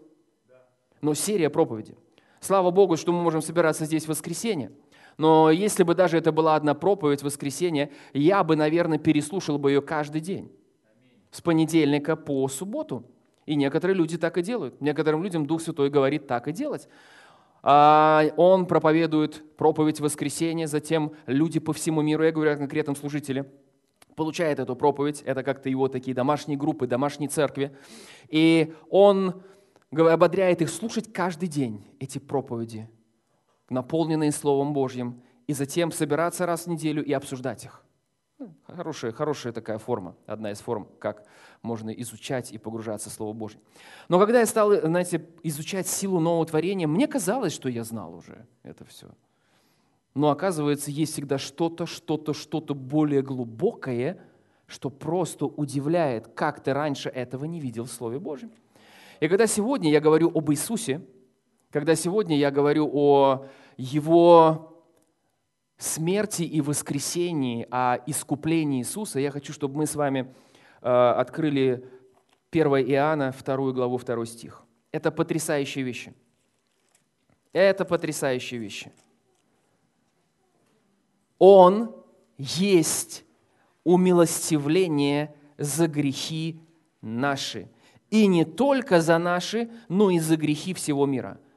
но 1.00 1.12
серия 1.14 1.50
проповедей. 1.50 1.96
Слава 2.38 2.70
Богу, 2.70 2.96
что 2.96 3.12
мы 3.12 3.20
можем 3.20 3.42
собираться 3.42 3.84
здесь 3.84 4.04
в 4.04 4.08
воскресенье. 4.08 4.70
Но 5.16 5.50
если 5.50 5.82
бы 5.82 5.96
даже 5.96 6.18
это 6.18 6.30
была 6.30 6.54
одна 6.54 6.74
проповедь 6.74 7.22
в 7.22 7.24
воскресенье, 7.24 7.90
я 8.12 8.44
бы, 8.44 8.54
наверное, 8.54 8.98
переслушал 8.98 9.58
бы 9.58 9.72
ее 9.72 9.82
каждый 9.82 10.20
день. 10.20 10.52
С 11.32 11.40
понедельника 11.40 12.14
по 12.14 12.46
субботу. 12.46 13.04
И 13.48 13.54
некоторые 13.54 13.96
люди 13.96 14.18
так 14.18 14.36
и 14.36 14.42
делают. 14.42 14.78
Некоторым 14.82 15.22
людям 15.22 15.46
Дух 15.46 15.62
Святой 15.62 15.88
говорит 15.88 16.26
так 16.26 16.48
и 16.48 16.52
делать. 16.52 16.86
А, 17.62 18.24
он 18.36 18.66
проповедует 18.66 19.42
проповедь 19.56 20.00
воскресенья, 20.00 20.66
затем 20.66 21.14
люди 21.24 21.58
по 21.58 21.72
всему 21.72 22.02
миру, 22.02 22.24
я 22.24 22.30
говорю 22.30 22.52
о 22.52 22.56
конкретном 22.56 22.94
служителе, 22.94 23.50
получает 24.16 24.58
эту 24.58 24.76
проповедь, 24.76 25.22
это 25.22 25.42
как-то 25.42 25.70
его 25.70 25.88
такие 25.88 26.14
домашние 26.14 26.58
группы, 26.58 26.86
домашние 26.86 27.30
церкви, 27.30 27.74
и 28.28 28.74
он 28.90 29.42
ободряет 29.90 30.60
их 30.60 30.68
слушать 30.68 31.10
каждый 31.10 31.48
день 31.48 31.86
эти 32.00 32.18
проповеди, 32.18 32.90
наполненные 33.70 34.30
Словом 34.30 34.74
Божьим, 34.74 35.22
и 35.46 35.54
затем 35.54 35.90
собираться 35.90 36.44
раз 36.44 36.66
в 36.66 36.66
неделю 36.66 37.02
и 37.02 37.14
обсуждать 37.14 37.64
их. 37.64 37.82
Ну, 38.38 38.54
хорошая, 38.68 39.10
хорошая 39.10 39.52
такая 39.52 39.78
форма, 39.78 40.14
одна 40.26 40.52
из 40.52 40.60
форм, 40.60 40.86
как 41.00 41.24
можно 41.60 41.90
изучать 41.90 42.52
и 42.52 42.58
погружаться 42.58 43.10
в 43.10 43.12
Слово 43.12 43.32
Божье. 43.32 43.58
Но 44.08 44.20
когда 44.20 44.38
я 44.38 44.46
стал, 44.46 44.72
знаете, 44.80 45.26
изучать 45.42 45.88
силу 45.88 46.20
нового 46.20 46.46
творения, 46.46 46.86
мне 46.86 47.08
казалось, 47.08 47.52
что 47.52 47.68
я 47.68 47.82
знал 47.82 48.14
уже 48.14 48.46
это 48.62 48.84
все. 48.84 49.08
Но 50.14 50.30
оказывается, 50.30 50.92
есть 50.92 51.14
всегда 51.14 51.38
что-то, 51.38 51.86
что-то, 51.86 52.32
что-то 52.32 52.74
более 52.74 53.22
глубокое, 53.22 54.20
что 54.66 54.88
просто 54.88 55.46
удивляет, 55.46 56.28
как 56.28 56.60
ты 56.60 56.72
раньше 56.72 57.08
этого 57.08 57.44
не 57.44 57.58
видел 57.58 57.84
в 57.84 57.90
Слове 57.90 58.20
Божьем. 58.20 58.52
И 59.18 59.26
когда 59.26 59.48
сегодня 59.48 59.90
я 59.90 60.00
говорю 60.00 60.30
об 60.32 60.48
Иисусе, 60.52 61.02
когда 61.72 61.96
сегодня 61.96 62.38
я 62.38 62.52
говорю 62.52 62.88
о 62.92 63.46
Его 63.76 64.77
смерти 65.78 66.42
и 66.42 66.60
воскресении, 66.60 67.66
о 67.70 67.98
искуплении 68.06 68.80
Иисуса, 68.80 69.20
я 69.20 69.30
хочу, 69.30 69.52
чтобы 69.52 69.76
мы 69.76 69.86
с 69.86 69.94
вами 69.94 70.34
э, 70.82 70.88
открыли 70.88 71.88
1 72.50 72.66
Иоанна, 72.66 73.32
2 73.32 73.72
главу, 73.72 73.98
2 73.98 74.26
стих. 74.26 74.64
Это 74.90 75.12
потрясающие 75.12 75.84
вещи. 75.84 76.12
Это 77.52 77.84
потрясающие 77.84 78.60
вещи. 78.60 78.92
Он 81.38 81.94
есть 82.36 83.24
умилостивление 83.84 85.34
за 85.56 85.86
грехи 85.86 86.60
наши. 87.00 87.70
И 88.10 88.26
не 88.26 88.44
только 88.44 89.00
за 89.00 89.18
наши, 89.18 89.70
но 89.88 90.10
и 90.10 90.18
за 90.18 90.36
грехи 90.36 90.74
всего 90.74 91.06
мира– 91.06 91.40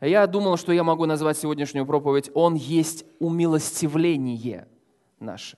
я 0.00 0.26
думал, 0.26 0.56
что 0.56 0.72
я 0.72 0.84
могу 0.84 1.06
назвать 1.06 1.38
сегодняшнюю 1.38 1.86
проповедь 1.86 2.30
«Он 2.34 2.54
есть 2.54 3.04
умилостивление 3.18 4.68
наше». 5.18 5.56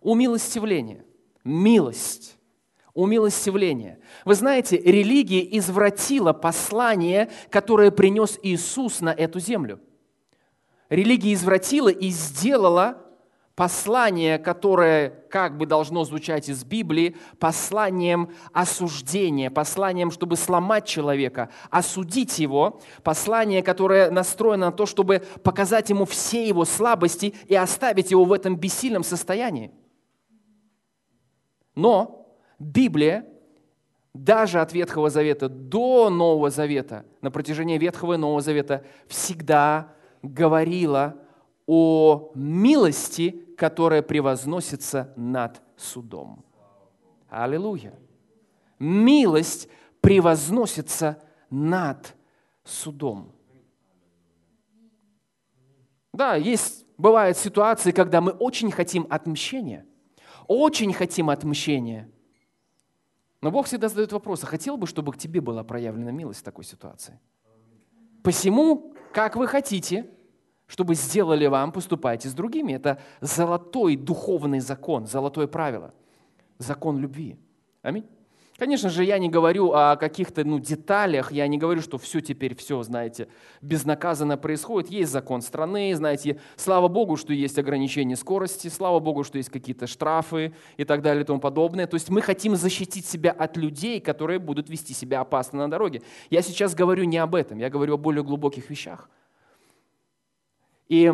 Умилостивление, 0.00 1.04
милость, 1.44 2.38
умилостивление. 2.94 3.98
Вы 4.24 4.34
знаете, 4.34 4.78
религия 4.78 5.46
извратила 5.58 6.32
послание, 6.32 7.30
которое 7.50 7.90
принес 7.90 8.38
Иисус 8.42 9.00
на 9.00 9.10
эту 9.10 9.40
землю. 9.40 9.80
Религия 10.88 11.34
извратила 11.34 11.88
и 11.88 12.08
сделала 12.10 13.05
послание, 13.56 14.38
которое 14.38 15.08
как 15.30 15.56
бы 15.56 15.64
должно 15.64 16.04
звучать 16.04 16.50
из 16.50 16.62
Библии, 16.62 17.16
посланием 17.38 18.30
осуждения, 18.52 19.50
посланием, 19.50 20.10
чтобы 20.10 20.36
сломать 20.36 20.84
человека, 20.84 21.48
осудить 21.70 22.38
его, 22.38 22.80
послание, 23.02 23.62
которое 23.62 24.10
настроено 24.10 24.66
на 24.66 24.72
то, 24.72 24.84
чтобы 24.84 25.22
показать 25.42 25.88
ему 25.88 26.04
все 26.04 26.46
его 26.46 26.66
слабости 26.66 27.34
и 27.46 27.54
оставить 27.54 28.10
его 28.10 28.24
в 28.26 28.32
этом 28.32 28.56
бессильном 28.56 29.02
состоянии. 29.02 29.72
Но 31.74 32.28
Библия 32.58 33.24
даже 34.12 34.60
от 34.60 34.72
Ветхого 34.72 35.08
Завета 35.08 35.48
до 35.48 36.10
Нового 36.10 36.50
Завета, 36.50 37.06
на 37.22 37.30
протяжении 37.30 37.78
Ветхого 37.78 38.14
и 38.14 38.18
Нового 38.18 38.42
Завета, 38.42 38.84
всегда 39.08 39.94
говорила 40.22 41.16
о 41.66 42.30
милости, 42.34 43.30
которая 43.56 44.02
превозносится 44.02 45.12
над 45.16 45.60
судом. 45.76 46.44
Аллилуйя. 47.28 47.98
Милость 48.78 49.68
превозносится 50.00 51.22
над 51.50 52.14
судом. 52.64 53.32
Да, 56.12 56.34
есть, 56.34 56.86
бывают 56.96 57.36
ситуации, 57.36 57.90
когда 57.90 58.20
мы 58.20 58.32
очень 58.32 58.70
хотим 58.70 59.06
отмщения. 59.10 59.84
Очень 60.46 60.92
хотим 60.92 61.28
отмщения. 61.28 62.10
Но 63.40 63.50
Бог 63.50 63.66
всегда 63.66 63.88
задает 63.88 64.12
вопрос, 64.12 64.42
а 64.44 64.46
хотел 64.46 64.76
бы, 64.76 64.86
чтобы 64.86 65.12
к 65.12 65.18
тебе 65.18 65.40
была 65.40 65.62
проявлена 65.62 66.10
милость 66.10 66.40
в 66.40 66.44
такой 66.44 66.64
ситуации? 66.64 67.20
Посему, 68.22 68.94
как 69.12 69.36
вы 69.36 69.46
хотите, 69.46 70.10
чтобы 70.66 70.94
сделали 70.94 71.46
вам, 71.46 71.72
поступайте 71.72 72.28
с 72.28 72.34
другими. 72.34 72.72
Это 72.72 73.00
золотой 73.20 73.96
духовный 73.96 74.60
закон, 74.60 75.06
золотое 75.06 75.46
правило, 75.46 75.94
закон 76.58 76.98
любви. 76.98 77.36
Аминь. 77.82 78.06
Конечно 78.58 78.88
же, 78.88 79.04
я 79.04 79.18
не 79.18 79.28
говорю 79.28 79.72
о 79.72 79.96
каких-то 79.96 80.42
ну, 80.42 80.58
деталях, 80.58 81.30
я 81.30 81.46
не 81.46 81.58
говорю, 81.58 81.82
что 81.82 81.98
все 81.98 82.22
теперь, 82.22 82.54
все, 82.54 82.82
знаете, 82.82 83.28
безнаказанно 83.60 84.38
происходит. 84.38 84.90
Есть 84.90 85.12
закон 85.12 85.42
страны, 85.42 85.94
знаете, 85.94 86.40
слава 86.56 86.88
Богу, 86.88 87.16
что 87.16 87.34
есть 87.34 87.58
ограничение 87.58 88.16
скорости, 88.16 88.68
слава 88.68 88.98
Богу, 88.98 89.24
что 89.24 89.36
есть 89.36 89.50
какие-то 89.50 89.86
штрафы 89.86 90.54
и 90.78 90.84
так 90.84 91.02
далее 91.02 91.22
и 91.22 91.26
тому 91.26 91.38
подобное. 91.38 91.86
То 91.86 91.96
есть 91.96 92.08
мы 92.08 92.22
хотим 92.22 92.56
защитить 92.56 93.04
себя 93.04 93.30
от 93.30 93.58
людей, 93.58 94.00
которые 94.00 94.38
будут 94.38 94.70
вести 94.70 94.94
себя 94.94 95.20
опасно 95.20 95.58
на 95.58 95.70
дороге. 95.70 96.00
Я 96.30 96.40
сейчас 96.40 96.74
говорю 96.74 97.04
не 97.04 97.18
об 97.18 97.34
этом, 97.34 97.58
я 97.58 97.68
говорю 97.68 97.94
о 97.94 97.98
более 97.98 98.24
глубоких 98.24 98.70
вещах– 98.70 99.10
и 100.88 101.12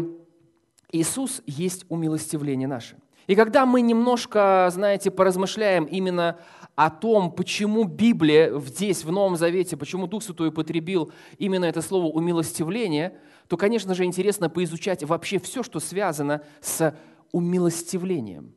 Иисус 0.90 1.42
есть 1.46 1.84
умилостивление 1.88 2.68
наше. 2.68 2.96
И 3.26 3.34
когда 3.34 3.64
мы 3.66 3.80
немножко, 3.80 4.68
знаете, 4.72 5.10
поразмышляем 5.10 5.84
именно 5.84 6.38
о 6.74 6.90
том, 6.90 7.30
почему 7.30 7.84
Библия 7.84 8.58
здесь, 8.58 9.04
в 9.04 9.12
Новом 9.12 9.36
Завете, 9.36 9.76
почему 9.76 10.06
Дух 10.06 10.22
Святой 10.22 10.48
употребил 10.48 11.12
именно 11.38 11.64
это 11.66 11.82
слово 11.82 12.06
«умилостивление», 12.06 13.18
то, 13.48 13.56
конечно 13.56 13.94
же, 13.94 14.04
интересно 14.04 14.48
поизучать 14.48 15.04
вообще 15.04 15.38
все, 15.38 15.62
что 15.62 15.80
связано 15.80 16.42
с 16.60 16.96
умилостивлением. 17.30 18.54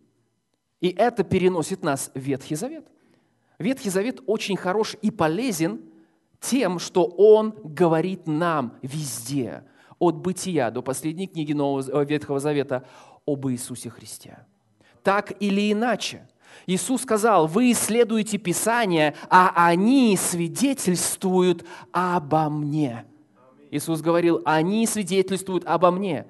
И 0.81 0.89
это 0.89 1.23
переносит 1.23 1.83
нас 1.83 2.11
в 2.13 2.19
Ветхий 2.19 2.55
Завет. 2.55 2.87
Ветхий 3.59 3.89
Завет 3.89 4.21
очень 4.25 4.57
хорош 4.57 4.95
и 5.01 5.11
полезен 5.11 5.81
тем, 6.39 6.79
что 6.79 7.05
он 7.05 7.55
говорит 7.63 8.27
нам 8.27 8.73
везде, 8.81 9.63
от 9.99 10.15
бытия 10.15 10.71
до 10.71 10.81
последней 10.81 11.27
книги 11.27 11.53
Нового 11.53 12.01
э, 12.01 12.05
Ветхого 12.05 12.39
Завета 12.39 12.85
об 13.25 13.47
Иисусе 13.47 13.89
Христе. 13.89 14.45
Так 15.03 15.33
или 15.39 15.71
иначе, 15.71 16.27
Иисус 16.67 17.01
сказал, 17.03 17.47
вы 17.47 17.71
исследуете 17.71 18.37
Писание, 18.37 19.15
а 19.29 19.51
они 19.67 20.17
свидетельствуют 20.17 21.65
обо 21.91 22.49
мне. 22.49 23.05
Иисус 23.71 24.01
говорил, 24.01 24.41
они 24.45 24.87
свидетельствуют 24.87 25.65
обо 25.65 25.91
мне. 25.91 26.25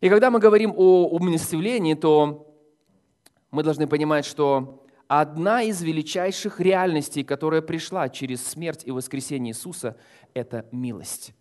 И 0.00 0.08
когда 0.08 0.30
мы 0.30 0.38
говорим 0.38 0.72
о 0.76 1.06
умилостивлении, 1.08 1.94
то 1.94 2.52
мы 3.50 3.62
должны 3.62 3.86
понимать, 3.86 4.24
что 4.24 4.81
одна 5.20 5.62
из 5.62 5.82
величайших 5.82 6.58
реальностей, 6.58 7.22
которая 7.22 7.60
пришла 7.60 8.08
через 8.08 8.46
смерть 8.46 8.82
и 8.86 8.90
воскресение 8.90 9.52
Иисуса, 9.52 9.98
это 10.32 10.66
милость. 10.72 11.34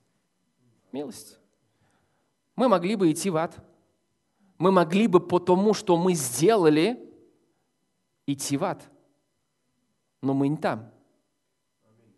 Милость. 0.91 1.39
Мы 2.57 2.67
могли 2.67 2.97
бы 2.97 3.09
идти 3.09 3.29
в 3.29 3.37
ад. 3.37 3.55
Мы 4.57 4.73
могли 4.73 5.07
бы 5.07 5.21
по 5.21 5.39
тому, 5.39 5.73
что 5.73 5.95
мы 5.95 6.15
сделали, 6.15 6.99
идти 8.27 8.57
в 8.57 8.65
ад. 8.65 8.89
Но 10.21 10.33
мы 10.33 10.49
не 10.49 10.57
там. 10.57 10.91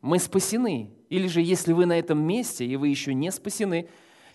Мы 0.02 0.18
спасены. 0.18 0.92
Или 1.10 1.28
же, 1.28 1.40
если 1.40 1.72
вы 1.72 1.86
на 1.86 2.00
этом 2.00 2.20
месте, 2.20 2.66
и 2.66 2.76
вы 2.78 2.88
еще 2.88 3.14
не 3.14 3.32
спасены, 3.32 3.88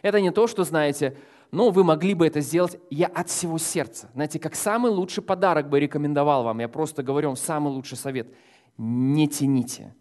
это 0.03 0.21
не 0.21 0.31
то, 0.31 0.47
что, 0.47 0.63
знаете, 0.63 1.19
ну, 1.51 1.71
вы 1.71 1.83
могли 1.83 2.15
бы 2.15 2.27
это 2.27 2.41
сделать, 2.41 2.79
я 2.91 3.07
от 3.07 3.31
всего 3.31 3.59
сердца. 3.59 4.11
Знаете, 4.13 4.39
как 4.39 4.55
самый 4.55 4.91
лучший 4.91 5.23
подарок 5.23 5.69
бы 5.69 5.81
рекомендовал 5.81 6.45
вам, 6.45 6.59
я 6.59 6.69
просто 6.69 7.03
говорю 7.03 7.29
вам 7.29 7.37
самый 7.37 7.73
лучший 7.73 7.97
совет. 7.97 8.33
Не 8.77 9.29
тяните, 9.29 9.95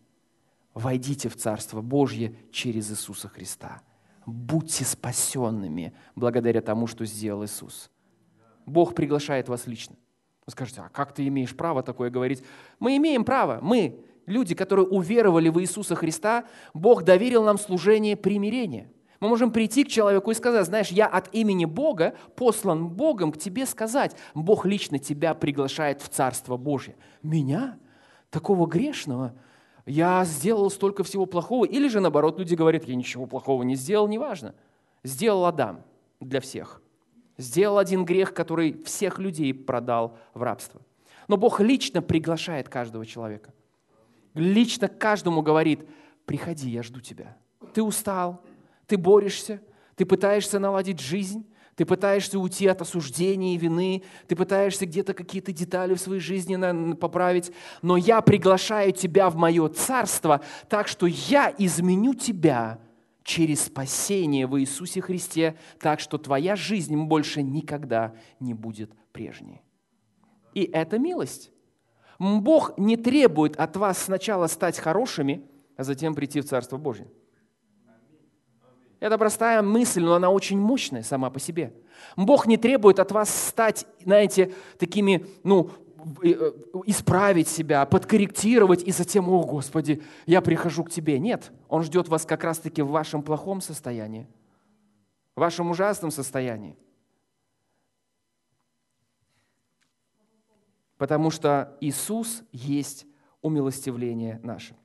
войдите 0.73 1.29
в 1.29 1.37
Царство 1.37 1.81
Божье 1.81 2.35
через 2.51 2.91
Иисуса 2.91 3.29
Христа. 3.29 3.81
Будьте 4.25 4.83
спасенными 4.83 5.93
благодаря 6.15 6.61
тому, 6.61 6.85
что 6.85 7.05
сделал 7.05 7.45
Иисус. 7.45 7.89
Бог 8.65 8.93
приглашает 8.93 9.47
вас 9.47 9.67
лично. 9.67 9.95
Вы 10.45 10.51
скажете, 10.51 10.81
а 10.81 10.89
как 10.89 11.13
ты 11.13 11.25
имеешь 11.27 11.55
право 11.55 11.81
такое 11.81 12.09
говорить? 12.09 12.43
Мы 12.79 12.97
имеем 12.97 13.23
право. 13.23 13.59
Мы, 13.61 14.03
люди, 14.25 14.53
которые 14.53 14.85
уверовали 14.85 15.47
в 15.47 15.61
Иисуса 15.61 15.95
Христа, 15.95 16.43
Бог 16.73 17.03
доверил 17.03 17.45
нам 17.45 17.57
служение 17.57 18.17
примирения– 18.17 18.91
мы 19.19 19.29
можем 19.29 19.51
прийти 19.51 19.83
к 19.83 19.87
человеку 19.87 20.31
и 20.31 20.35
сказать, 20.35 20.65
знаешь, 20.65 20.89
я 20.89 21.07
от 21.07 21.33
имени 21.33 21.65
Бога 21.65 22.15
послан 22.35 22.87
Богом 22.87 23.31
к 23.31 23.37
тебе 23.37 23.65
сказать, 23.65 24.15
Бог 24.35 24.65
лично 24.65 24.99
тебя 24.99 25.33
приглашает 25.33 26.01
в 26.01 26.09
Царство 26.09 26.57
Божье. 26.57 26.95
Меня? 27.23 27.79
Такого 28.29 28.67
грешного? 28.67 29.33
Я 29.85 30.23
сделал 30.25 30.69
столько 30.69 31.03
всего 31.03 31.25
плохого. 31.25 31.65
Или 31.65 31.87
же 31.87 31.99
наоборот, 31.99 32.37
люди 32.37 32.55
говорят, 32.55 32.83
я 32.83 32.95
ничего 32.95 33.25
плохого 33.25 33.63
не 33.63 33.75
сделал, 33.75 34.07
неважно. 34.07 34.53
Сделал 35.03 35.45
Адам 35.45 35.81
для 36.19 36.41
всех. 36.41 36.81
Сделал 37.37 37.77
один 37.77 38.03
грех, 38.03 38.33
который 38.33 38.83
всех 38.83 39.19
людей 39.19 39.53
продал 39.53 40.17
в 40.33 40.43
рабство. 40.43 40.81
Но 41.27 41.37
Бог 41.37 41.59
лично 41.59 42.01
приглашает 42.01 42.69
каждого 42.69 43.05
человека. 43.05 43.53
Лично 44.33 44.87
каждому 44.87 45.41
говорит, 45.41 45.87
приходи, 46.25 46.69
я 46.69 46.83
жду 46.83 46.99
тебя. 46.99 47.37
Ты 47.73 47.81
устал, 47.81 48.41
ты 48.87 48.97
борешься, 48.97 49.61
ты 49.95 50.05
пытаешься 50.05 50.59
наладить 50.59 50.99
жизнь, 50.99 51.45
ты 51.75 51.85
пытаешься 51.85 52.39
уйти 52.39 52.65
от 52.65 52.81
осуждения 52.81 53.53
и 53.53 53.57
вины, 53.57 54.03
ты 54.27 54.35
пытаешься 54.35 54.87
где-то 54.87 55.13
какие-то 55.13 55.51
детали 55.51 55.93
в 55.93 55.99
своей 55.99 56.19
жизни 56.19 56.93
поправить, 56.95 57.51
но 57.83 57.97
я 57.97 58.21
приглашаю 58.21 58.93
тебя 58.93 59.29
в 59.29 59.35
мое 59.35 59.69
царство, 59.69 60.41
так 60.69 60.87
что 60.87 61.05
я 61.05 61.53
изменю 61.55 62.15
тебя 62.15 62.79
через 63.23 63.65
спасение 63.65 64.47
в 64.47 64.59
Иисусе 64.59 65.01
Христе, 65.01 65.55
так 65.79 65.99
что 65.99 66.17
твоя 66.17 66.55
жизнь 66.55 66.95
больше 66.95 67.43
никогда 67.43 68.15
не 68.39 68.55
будет 68.55 68.91
прежней. 69.11 69.61
И 70.55 70.63
это 70.63 70.97
милость. 70.97 71.51
Бог 72.17 72.75
не 72.79 72.97
требует 72.97 73.55
от 73.57 73.77
вас 73.77 73.99
сначала 73.99 74.47
стать 74.47 74.79
хорошими, 74.79 75.43
а 75.75 75.83
затем 75.83 76.15
прийти 76.15 76.41
в 76.41 76.45
Царство 76.45 76.77
Божье. 76.77 77.07
Это 78.99 79.17
простая 79.17 79.61
мысль, 79.61 80.01
но 80.01 80.15
она 80.15 80.29
очень 80.29 80.59
мощная 80.59 81.03
сама 81.03 81.29
по 81.29 81.39
себе. 81.39 81.73
Бог 82.15 82.47
не 82.47 82.57
требует 82.57 82.99
от 82.99 83.11
вас 83.11 83.29
стать, 83.29 83.85
знаете, 84.03 84.51
такими, 84.79 85.25
ну, 85.43 85.69
э, 86.23 86.51
исправить 86.85 87.47
себя, 87.47 87.85
подкорректировать 87.85 88.83
и 88.83 88.91
затем, 88.91 89.29
о 89.29 89.43
Господи, 89.43 90.01
я 90.25 90.41
прихожу 90.41 90.83
к 90.83 90.89
Тебе. 90.89 91.19
Нет, 91.19 91.51
Он 91.67 91.83
ждет 91.83 92.07
вас 92.07 92.25
как 92.25 92.43
раз-таки 92.43 92.81
в 92.81 92.89
вашем 92.89 93.21
плохом 93.21 93.61
состоянии, 93.61 94.27
в 95.35 95.41
вашем 95.41 95.69
ужасном 95.69 96.09
состоянии. 96.09 96.75
Потому 100.97 101.29
что 101.29 101.77
Иисус 101.81 102.41
есть 102.51 103.05
умилостивление 103.43 104.39
наше. 104.41 104.75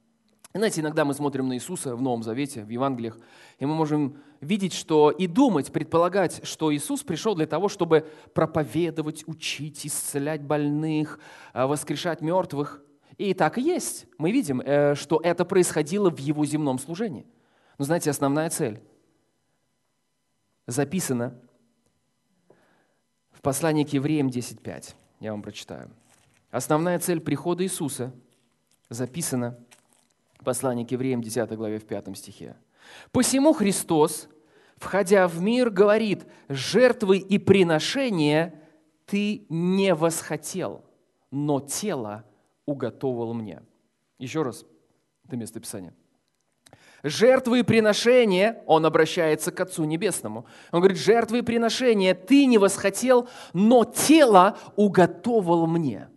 Знаете, 0.54 0.82
иногда 0.82 1.06
мы 1.06 1.14
смотрим 1.14 1.48
на 1.48 1.54
Иисуса 1.54 1.96
в 1.96 2.02
Новом 2.02 2.22
Завете, 2.22 2.62
в 2.62 2.68
Евангелиях, 2.68 3.18
и 3.58 3.64
мы 3.64 3.74
можем 3.74 4.18
видеть, 4.42 4.74
что 4.74 5.10
и 5.10 5.26
думать, 5.26 5.72
предполагать, 5.72 6.46
что 6.46 6.74
Иисус 6.74 7.02
пришел 7.02 7.34
для 7.34 7.46
того, 7.46 7.68
чтобы 7.68 8.06
проповедовать, 8.34 9.26
учить, 9.26 9.86
исцелять 9.86 10.42
больных, 10.42 11.18
э, 11.54 11.64
воскрешать 11.64 12.20
мертвых. 12.20 12.82
И 13.16 13.32
так 13.32 13.56
и 13.56 13.62
есть. 13.62 14.06
Мы 14.18 14.30
видим, 14.30 14.60
э, 14.60 14.94
что 14.94 15.20
это 15.22 15.46
происходило 15.46 16.10
в 16.10 16.18
его 16.18 16.44
земном 16.44 16.78
служении. 16.78 17.26
Но 17.78 17.86
знаете, 17.86 18.10
основная 18.10 18.50
цель 18.50 18.82
записана 20.66 21.34
в 23.30 23.40
послании 23.40 23.84
к 23.84 23.92
евреям 23.94 24.28
10.5. 24.28 24.94
Я 25.20 25.32
вам 25.32 25.42
прочитаю. 25.42 25.90
Основная 26.50 26.98
цель 26.98 27.20
прихода 27.20 27.64
Иисуса 27.64 28.12
записана 28.90 29.58
Послание 30.44 30.86
к 30.86 30.90
евреям, 30.90 31.22
10 31.22 31.50
главе, 31.52 31.78
в 31.78 31.84
5 31.84 32.16
стихе. 32.16 32.56
«Посему 33.10 33.52
Христос, 33.52 34.28
входя 34.76 35.28
в 35.28 35.40
мир, 35.40 35.70
говорит, 35.70 36.24
жертвы 36.48 37.18
и 37.18 37.38
приношения 37.38 38.54
ты 39.06 39.46
не 39.48 39.94
восхотел, 39.94 40.84
но 41.30 41.60
тело 41.60 42.24
уготовал 42.66 43.34
мне». 43.34 43.62
Еще 44.18 44.42
раз, 44.42 44.64
это 45.26 45.36
место 45.36 45.60
Писания. 45.60 45.94
Жертвы 47.02 47.60
и 47.60 47.62
приношения, 47.64 48.62
он 48.66 48.86
обращается 48.86 49.50
к 49.50 49.60
Отцу 49.60 49.84
Небесному. 49.84 50.46
Он 50.70 50.80
говорит, 50.80 50.98
жертвы 50.98 51.38
и 51.38 51.42
приношения 51.42 52.14
ты 52.14 52.46
не 52.46 52.58
восхотел, 52.58 53.28
но 53.52 53.84
тело 53.84 54.56
уготовал 54.76 55.66
мне. 55.66 56.08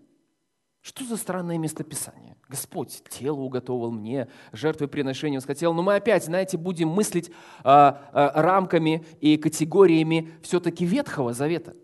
Что 0.81 1.03
за 1.03 1.17
странное 1.17 1.57
местописание? 1.57 2.24
Господь 2.47 3.01
тело 3.09 3.39
уготовил 3.39 3.91
мне, 3.91 4.27
жертвы 4.51 4.87
приношения 4.87 5.41
хотел. 5.41 5.73
Но 5.73 5.81
мы 5.81 5.95
опять, 5.95 6.25
знаете, 6.25 6.57
будем 6.57 6.89
мыслить 6.89 7.31
а, 7.63 8.01
а, 8.11 8.41
рамками 8.41 9.03
и 9.19 9.37
категориями 9.37 10.31
все-таки 10.43 10.85
Ветхого 10.85 11.33
Завета. 11.33 11.75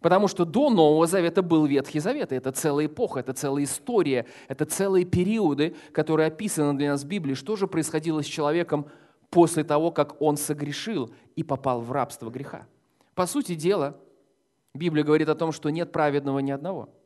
Потому 0.00 0.28
что 0.28 0.44
до 0.44 0.70
Нового 0.70 1.06
Завета 1.06 1.42
был 1.42 1.66
Ветхий 1.66 2.00
Завет. 2.00 2.32
И 2.32 2.36
это 2.36 2.52
целая 2.52 2.86
эпоха, 2.86 3.20
это 3.20 3.34
целая 3.34 3.64
история, 3.64 4.26
это 4.48 4.64
целые 4.64 5.04
периоды, 5.04 5.74
которые 5.92 6.28
описаны 6.28 6.78
для 6.78 6.92
нас 6.92 7.02
в 7.02 7.08
Библии. 7.08 7.34
Что 7.34 7.56
же 7.56 7.66
происходило 7.66 8.22
с 8.22 8.26
человеком 8.26 8.86
после 9.28 9.64
того, 9.64 9.90
как 9.90 10.20
он 10.22 10.38
согрешил 10.38 11.10
и 11.34 11.42
попал 11.42 11.80
в 11.82 11.92
рабство 11.92 12.30
греха? 12.30 12.66
По 13.14 13.26
сути 13.26 13.54
дела, 13.54 13.98
Библия 14.72 15.04
говорит 15.04 15.28
о 15.28 15.34
том, 15.34 15.52
что 15.52 15.68
нет 15.68 15.92
праведного 15.92 16.38
ни 16.38 16.52
одного– 16.52 16.88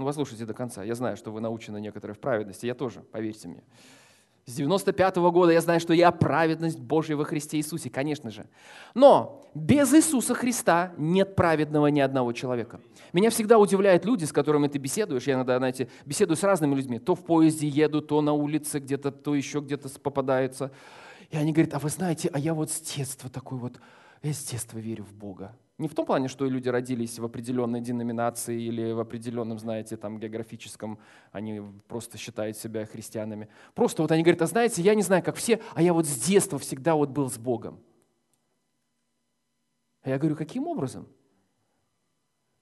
ну, 0.00 0.06
послушайте 0.06 0.46
до 0.46 0.54
конца. 0.54 0.82
Я 0.82 0.94
знаю, 0.94 1.16
что 1.16 1.30
вы 1.30 1.40
научены 1.40 1.80
некоторые 1.80 2.14
в 2.14 2.18
праведности. 2.18 2.66
Я 2.66 2.74
тоже, 2.74 3.00
поверьте 3.12 3.48
мне. 3.48 3.62
С 4.46 4.54
95 4.54 5.16
-го 5.18 5.30
года 5.30 5.52
я 5.52 5.60
знаю, 5.60 5.78
что 5.78 5.92
я 5.92 6.10
праведность 6.10 6.80
Божья 6.80 7.16
во 7.16 7.24
Христе 7.24 7.58
Иисусе, 7.58 7.90
конечно 7.90 8.30
же. 8.30 8.46
Но 8.94 9.44
без 9.54 9.92
Иисуса 9.92 10.34
Христа 10.34 10.92
нет 10.96 11.36
праведного 11.36 11.88
ни 11.88 12.00
одного 12.00 12.32
человека. 12.32 12.80
Меня 13.12 13.28
всегда 13.28 13.58
удивляют 13.58 14.06
люди, 14.06 14.24
с 14.24 14.32
которыми 14.32 14.68
ты 14.68 14.78
беседуешь. 14.78 15.26
Я 15.26 15.34
иногда, 15.34 15.58
знаете, 15.58 15.88
беседую 16.06 16.36
с 16.36 16.42
разными 16.42 16.74
людьми. 16.74 16.98
То 16.98 17.14
в 17.14 17.22
поезде 17.22 17.68
еду, 17.68 18.00
то 18.00 18.22
на 18.22 18.32
улице 18.32 18.78
где-то, 18.78 19.12
то 19.12 19.34
еще 19.34 19.60
где-то 19.60 19.88
попадаются. 20.00 20.70
И 21.30 21.36
они 21.36 21.52
говорят, 21.52 21.74
а 21.74 21.78
вы 21.78 21.90
знаете, 21.90 22.30
а 22.32 22.38
я 22.38 22.54
вот 22.54 22.70
с 22.70 22.80
детства 22.80 23.28
такой 23.28 23.58
вот, 23.58 23.78
я 24.22 24.32
с 24.32 24.44
детства 24.44 24.78
верю 24.78 25.04
в 25.04 25.12
Бога. 25.12 25.54
Не 25.80 25.88
в 25.88 25.94
том 25.94 26.04
плане, 26.04 26.28
что 26.28 26.44
люди 26.44 26.68
родились 26.68 27.18
в 27.18 27.24
определенной 27.24 27.80
деноминации 27.80 28.60
или 28.60 28.92
в 28.92 29.00
определенном, 29.00 29.58
знаете, 29.58 29.96
там 29.96 30.20
географическом, 30.20 30.98
они 31.32 31.62
просто 31.88 32.18
считают 32.18 32.58
себя 32.58 32.84
христианами. 32.84 33.48
Просто 33.74 34.02
вот 34.02 34.12
они 34.12 34.22
говорят, 34.22 34.42
а 34.42 34.46
знаете, 34.46 34.82
я 34.82 34.94
не 34.94 35.00
знаю, 35.00 35.22
как 35.22 35.36
все, 35.36 35.58
а 35.74 35.80
я 35.80 35.94
вот 35.94 36.04
с 36.04 36.26
детства 36.26 36.58
всегда 36.58 36.96
вот 36.96 37.08
был 37.08 37.30
с 37.30 37.38
Богом. 37.38 37.80
А 40.02 40.10
я 40.10 40.18
говорю, 40.18 40.36
каким 40.36 40.66
образом? 40.66 41.08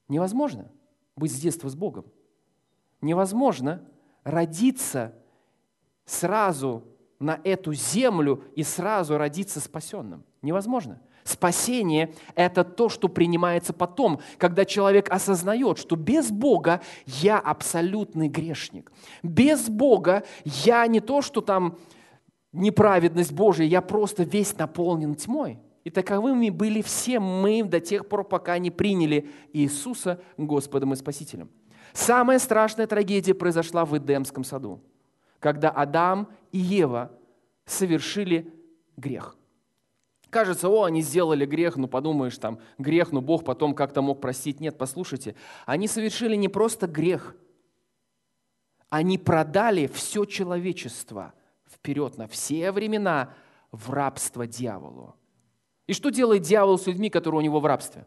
Невозможно 0.07 0.70
быть 1.16 1.33
с 1.33 1.40
детства 1.40 1.68
с 1.68 1.74
Богом. 1.74 2.04
Невозможно 3.00 3.85
родиться 4.22 5.12
сразу 6.04 6.85
на 7.18 7.40
эту 7.42 7.72
землю 7.72 8.44
и 8.54 8.62
сразу 8.62 9.18
родиться 9.18 9.59
спасенным. 9.59 10.22
Невозможно. 10.40 11.02
Спасение– 11.28 12.14
это 12.34 12.64
то, 12.64 12.88
что 12.88 13.08
принимается 13.08 13.74
потом, 13.74 14.20
когда 14.38 14.64
человек 14.64 15.10
осознает, 15.10 15.76
что 15.76 15.94
без 15.94 16.30
Бога 16.30 16.80
я 17.04 17.38
абсолютный 17.38 18.28
грешник. 18.28 18.90
Без 19.22 19.68
Бога 19.68 20.24
я 20.44 20.86
не 20.86 21.00
то, 21.00 21.20
что 21.20 21.42
там 21.42 21.76
неправедность 22.52 23.32
Божия, 23.32 23.66
я 23.66 23.82
просто 23.82 24.22
весь 24.22 24.56
наполнен 24.56 25.14
тьмой. 25.16 25.58
И 25.84 25.90
таковыми 25.90 26.48
были 26.48 26.80
все 26.80 27.20
мы 27.20 27.62
до 27.62 27.78
тех 27.78 28.08
пор, 28.08 28.24
пока 28.24 28.56
не 28.56 28.70
приняли 28.70 29.28
Иисуса 29.52 30.22
Господом 30.38 30.94
и 30.94 30.96
Спасителем. 30.96 31.50
Самая 31.92 32.38
страшная 32.38 32.86
трагедия 32.86 33.34
произошла 33.34 33.84
в 33.84 33.94
Эдемском 33.98 34.44
саду, 34.44 34.80
когда 35.40 35.68
Адам 35.68 36.28
и 36.52 36.58
Ева 36.58 37.10
совершили 37.66 38.50
грех. 38.96 39.38
Кажется, 40.30 40.68
о, 40.68 40.84
они 40.84 41.00
сделали 41.00 41.46
грех, 41.46 41.76
ну 41.76 41.88
подумаешь, 41.88 42.36
там, 42.36 42.58
грех, 42.76 43.12
ну 43.12 43.20
Бог 43.20 43.44
потом 43.44 43.74
как-то 43.74 44.02
мог 44.02 44.20
простить. 44.20 44.60
Нет, 44.60 44.76
послушайте, 44.76 45.34
они 45.64 45.88
совершили 45.88 46.36
не 46.36 46.48
просто 46.48 46.86
грех, 46.86 47.34
они 48.90 49.18
продали 49.18 49.86
все 49.86 50.24
человечество 50.24 51.32
вперед 51.70 52.18
на 52.18 52.26
все 52.28 52.72
времена 52.72 53.34
в 53.72 53.90
рабство 53.90 54.46
дьяволу. 54.46 55.14
И 55.86 55.94
что 55.94 56.10
делает 56.10 56.42
дьявол 56.42 56.78
с 56.78 56.86
людьми, 56.86 57.08
которые 57.08 57.38
у 57.38 57.42
него 57.42 57.60
в 57.60 57.66
рабстве? 57.66 58.06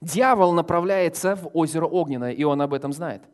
Дьявол 0.00 0.52
направляется 0.52 1.36
в 1.36 1.50
озеро 1.52 1.86
Огненное, 1.86 2.32
и 2.32 2.44
он 2.44 2.62
об 2.62 2.74
этом 2.74 2.92
знает– 2.92 3.22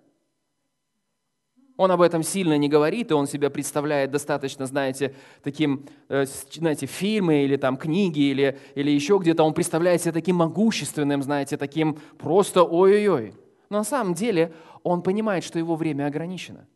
он 1.76 1.90
об 1.90 2.00
этом 2.00 2.22
сильно 2.22 2.56
не 2.56 2.68
говорит, 2.68 3.10
и 3.10 3.14
он 3.14 3.26
себя 3.26 3.50
представляет 3.50 4.10
достаточно, 4.10 4.66
знаете, 4.66 5.14
таким, 5.42 5.86
э, 6.08 6.24
знаете, 6.52 6.86
фильмы 6.86 7.44
или 7.44 7.56
там 7.56 7.76
книги 7.76 8.20
или, 8.20 8.58
или 8.74 8.90
еще 8.90 9.18
где-то, 9.18 9.42
он 9.44 9.52
представляет 9.52 10.00
себя 10.00 10.12
таким 10.12 10.36
могущественным, 10.36 11.22
знаете, 11.22 11.56
таким 11.56 11.98
просто 12.18 12.62
ой-ой-ой. 12.62 13.34
Но 13.68 13.78
на 13.78 13.84
самом 13.84 14.14
деле 14.14 14.52
он 14.82 15.02
понимает, 15.02 15.44
что 15.44 15.58
его 15.58 15.76
время 15.76 16.06
ограничено. 16.06 16.66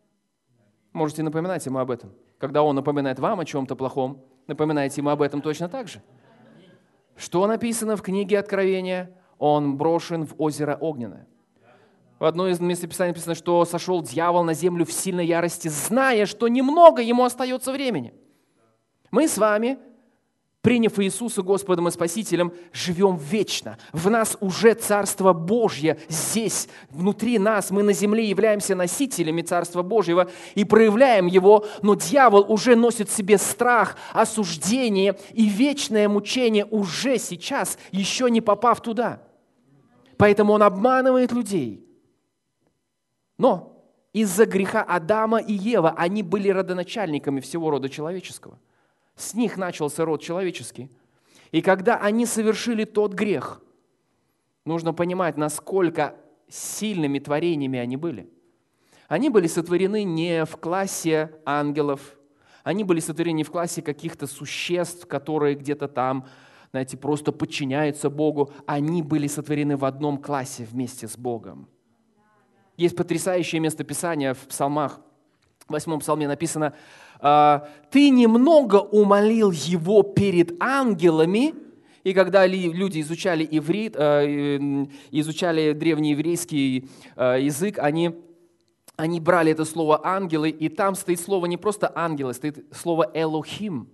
Можете 0.93 1.23
напоминать 1.23 1.65
ему 1.65 1.79
об 1.79 1.91
этом. 1.91 2.13
Когда 2.39 2.63
он 2.63 2.75
напоминает 2.75 3.19
вам 3.19 3.41
о 3.41 3.45
чем-то 3.45 3.77
плохом, 3.77 4.23
напоминайте 4.47 5.01
ему 5.01 5.11
об 5.11 5.23
этом 5.23 5.41
точно 5.41 5.69
так 5.69 5.89
же. 5.89 6.03
Что 7.17 7.47
написано 7.47 7.97
в 7.97 8.03
книге 8.03 8.39
Откровения? 8.39 9.15
Он 9.39 9.77
брошен 9.77 10.27
в 10.27 10.35
озеро 10.39 10.77
Огненное. 10.81 11.27
В 12.21 12.27
одной 12.27 12.51
из 12.51 12.61
местописаний 12.61 13.13
написано, 13.13 13.35
что 13.35 13.65
сошел 13.65 14.03
дьявол 14.03 14.45
на 14.45 14.53
землю 14.53 14.85
в 14.85 14.93
сильной 14.93 15.25
ярости, 15.25 15.69
зная, 15.69 16.27
что 16.27 16.49
немного 16.49 17.01
ему 17.01 17.25
остается 17.25 17.73
времени. 17.73 18.13
Мы 19.11 19.27
с 19.27 19.39
вами, 19.39 19.79
приняв 20.61 21.01
Иисуса 21.01 21.41
Господом 21.41 21.89
и 21.89 21.91
Спасителем, 21.91 22.53
живем 22.75 23.17
вечно. 23.17 23.79
В 23.95 24.11
нас 24.11 24.37
уже 24.41 24.75
Царство 24.75 25.33
Божье 25.33 25.99
здесь, 26.11 26.69
внутри 26.91 27.39
нас. 27.39 27.71
Мы 27.71 27.83
на 27.83 27.95
земле 27.95 28.29
являемся 28.29 28.75
носителями 28.75 29.41
Царства 29.41 29.81
Божьего 29.81 30.31
и 30.55 30.65
проявляем 30.65 31.27
его, 31.27 31.65
но 31.81 31.95
дьявол 31.95 32.45
уже 32.53 32.77
носит 32.77 33.09
в 33.09 33.17
себе 33.17 33.39
страх, 33.39 33.97
осуждение 34.13 35.19
и 35.33 35.49
вечное 35.49 36.07
мучение 36.07 36.67
уже 36.67 37.17
сейчас, 37.17 37.79
еще 37.93 38.31
не 38.31 38.43
попав 38.43 38.83
туда. 38.83 39.23
Поэтому 40.19 40.53
он 40.53 40.63
обманывает 40.63 41.33
людей– 41.33 41.87
но 43.41 43.83
из-за 44.13 44.45
греха 44.45 44.83
Адама 44.83 45.39
и 45.39 45.55
Ева 45.55 45.95
они 45.97 46.23
были 46.23 46.51
родоначальниками 46.51 47.41
всего 47.41 47.71
рода 47.71 47.89
человеческого. 47.89 48.59
С 49.17 49.33
них 49.33 49.57
начался 49.57 50.05
род 50.05 50.21
человеческий. 50.21 50.91
И 51.51 51.63
когда 51.63 51.97
они 51.97 52.27
совершили 52.27 52.85
тот 52.85 53.15
грех, 53.15 53.63
нужно 54.67 54.93
понимать, 54.93 55.39
насколько 55.39 56.17
сильными 56.51 57.19
творениями 57.19 57.79
они 57.79 57.97
были. 57.97 58.29
Они 59.09 59.31
были 59.31 59.47
сотворены 59.47 60.05
не 60.05 60.45
в 60.45 60.59
классе 60.59 61.33
ангелов, 61.47 62.19
они 62.63 62.85
были 62.85 63.01
сотворены 63.01 63.37
не 63.37 63.45
в 63.45 63.51
классе 63.51 63.81
каких-то 63.81 64.27
существ, 64.27 65.07
которые 65.07 65.55
где-то 65.55 65.89
там, 65.89 66.27
знаете, 66.73 66.99
просто 66.99 67.33
подчиняются 67.33 68.11
Богу. 68.11 68.53
Они 68.67 69.03
были 69.03 69.29
сотворены 69.29 69.79
в 69.79 69.87
одном 69.87 70.19
классе 70.19 70.69
вместе 70.71 71.09
с 71.09 71.17
Богом. 71.17 71.71
Есть 72.81 72.97
потрясающее 72.97 73.61
местописание 73.61 74.33
в 74.33 74.39
псалмах. 74.39 75.03
В 75.69 75.73
восьмом 75.73 76.01
псалме 76.01 76.27
написано, 76.27 76.73
«А, 77.21 77.69
«Ты 77.91 78.09
немного 78.09 78.77
умолил 78.77 79.51
его 79.51 80.03
перед 80.03 80.55
ангелами». 80.63 81.53
И 82.05 82.15
когда 82.15 82.47
люди 82.47 83.03
изучали 83.03 83.47
иврит, 83.51 83.97
э, 83.99 84.57
изучали 85.11 85.73
древнееврейский 85.75 86.89
э, 87.17 87.43
язык, 87.43 87.79
они 87.79 88.15
они 88.97 89.21
брали 89.21 89.53
это 89.53 89.67
слово 89.67 90.01
«ангелы», 90.03 90.49
и 90.49 90.71
там 90.71 90.95
стоит 90.95 91.21
слово 91.21 91.45
не 91.45 91.59
просто 91.59 91.93
«ангелы», 91.95 92.33
стоит 92.33 92.65
слово 92.73 93.11
«элохим», 93.13 93.91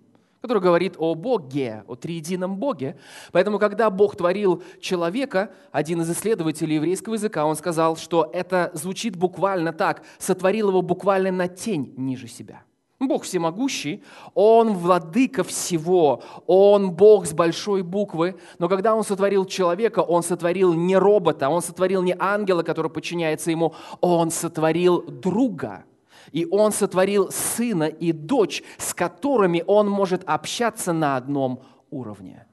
который 0.47 0.63
говорит 0.63 0.95
о 0.99 1.15
Боге, 1.15 1.83
о 1.89 1.97
триедином 1.97 2.57
Боге. 2.57 2.97
Поэтому, 3.33 3.59
когда 3.59 3.91
Бог 3.91 4.17
творил 4.17 4.63
человека, 4.81 5.51
один 5.73 6.03
из 6.03 6.11
исследователей 6.11 6.77
еврейского 6.77 7.15
языка, 7.15 7.45
он 7.45 7.57
сказал, 7.57 7.97
что 7.97 8.31
это 8.33 8.71
звучит 8.75 9.17
буквально 9.17 9.73
так, 9.73 10.03
сотворил 10.19 10.69
его 10.69 10.83
буквально 10.83 11.33
на 11.33 11.49
тень 11.49 11.93
ниже 11.97 12.29
себя. 12.29 12.63
Бог 13.01 13.25
всемогущий, 13.25 14.03
Он 14.35 14.73
владыка 14.73 15.43
всего, 15.45 16.23
Он 16.47 16.93
Бог 16.93 17.27
с 17.27 17.33
большой 17.33 17.83
буквы, 17.83 18.37
но 18.59 18.69
когда 18.69 18.95
Он 18.95 19.05
сотворил 19.05 19.45
человека, 19.45 20.01
Он 20.01 20.23
сотворил 20.23 20.73
не 20.73 20.97
робота, 20.97 21.49
Он 21.49 21.61
сотворил 21.61 22.03
не 22.03 22.15
ангела, 22.19 22.63
который 22.63 22.91
подчиняется 22.91 23.51
Ему, 23.51 23.75
Он 24.01 24.31
сотворил 24.31 25.03
друга– 25.03 25.85
и 26.33 26.47
Он 26.51 26.73
сотворил 26.73 27.31
сына 27.31 27.85
и 27.85 28.13
дочь, 28.13 28.63
с 28.79 28.95
которыми 28.95 29.63
Он 29.67 29.89
может 29.89 30.23
общаться 30.27 30.93
на 30.93 31.17
одном 31.17 31.63
уровне. 31.91 32.47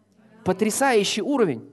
Потрясающий 0.43 1.21
уровень. 1.21 1.69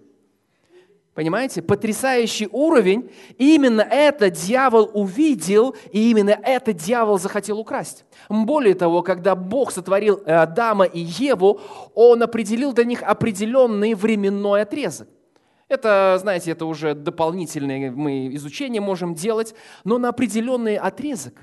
Понимаете? 1.14 1.60
Потрясающий 1.60 2.48
уровень. 2.50 3.10
И 3.36 3.56
именно 3.56 3.82
это 3.82 4.30
дьявол 4.30 4.90
увидел, 4.94 5.74
и 5.92 6.10
именно 6.10 6.30
это 6.30 6.72
дьявол 6.72 7.18
захотел 7.18 7.58
украсть. 7.58 8.04
Более 8.28 8.74
того, 8.74 9.02
когда 9.02 9.34
Бог 9.34 9.72
сотворил 9.72 10.22
Адама 10.24 10.84
и 10.84 11.00
Еву, 11.00 11.60
Он 11.94 12.22
определил 12.22 12.72
для 12.72 12.84
них 12.84 13.02
определенный 13.02 13.94
временной 13.94 14.62
отрезок. 14.62 15.08
Это, 15.68 16.16
знаете, 16.20 16.52
это 16.52 16.66
уже 16.66 16.94
дополнительное 16.94 17.90
мы 17.90 18.34
изучение 18.34 18.80
можем 18.80 19.14
делать, 19.14 19.54
но 19.84 19.98
на 19.98 20.08
определенный 20.08 20.76
отрезок. 20.76 21.34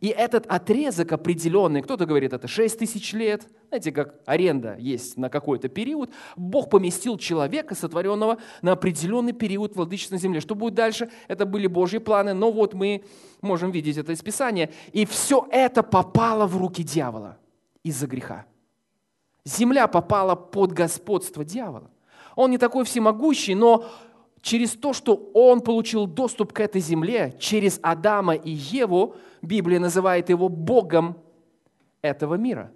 И 0.00 0.08
этот 0.08 0.46
отрезок 0.46 1.12
определенный, 1.12 1.82
кто-то 1.82 2.06
говорит, 2.06 2.32
это 2.32 2.48
6 2.48 2.78
тысяч 2.78 3.12
лет, 3.12 3.48
знаете, 3.68 3.92
как 3.92 4.20
аренда 4.26 4.76
есть 4.78 5.16
на 5.16 5.28
какой-то 5.28 5.68
период, 5.68 6.10
Бог 6.36 6.70
поместил 6.70 7.18
человека, 7.18 7.74
сотворенного 7.74 8.38
на 8.62 8.72
определенный 8.72 9.32
период 9.32 9.76
владычества 9.76 10.14
на 10.14 10.20
земле. 10.20 10.40
Что 10.40 10.54
будет 10.54 10.74
дальше? 10.74 11.10
Это 11.28 11.46
были 11.46 11.66
Божьи 11.66 11.98
планы, 11.98 12.34
но 12.34 12.50
вот 12.50 12.74
мы 12.74 13.04
можем 13.40 13.70
видеть 13.70 13.96
это 13.96 14.12
из 14.12 14.22
Писания. 14.22 14.70
И 14.92 15.06
все 15.06 15.46
это 15.50 15.82
попало 15.82 16.46
в 16.46 16.56
руки 16.56 16.82
дьявола 16.82 17.38
из-за 17.82 18.06
греха. 18.06 18.46
Земля 19.44 19.86
попала 19.86 20.34
под 20.34 20.72
господство 20.72 21.44
дьявола. 21.44 21.90
Он 22.34 22.50
не 22.50 22.58
такой 22.58 22.84
всемогущий, 22.84 23.54
но 23.54 23.86
через 24.46 24.74
то, 24.74 24.92
что 24.92 25.16
он 25.34 25.60
получил 25.60 26.06
доступ 26.06 26.52
к 26.52 26.60
этой 26.60 26.80
земле, 26.80 27.34
через 27.40 27.80
Адама 27.82 28.36
и 28.36 28.52
Еву, 28.52 29.16
Библия 29.42 29.80
называет 29.80 30.28
его 30.28 30.48
Богом 30.48 31.18
этого 32.00 32.36
мира. 32.36 32.72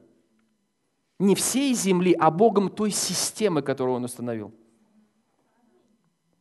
Не 1.21 1.37
всей 1.37 1.73
земли, 1.75 2.13
а 2.19 2.33
Богом 2.33 2.71
той 2.71 2.91
системы, 2.91 3.63
которую 3.63 3.95
он 3.95 4.05
установил. 4.05 4.53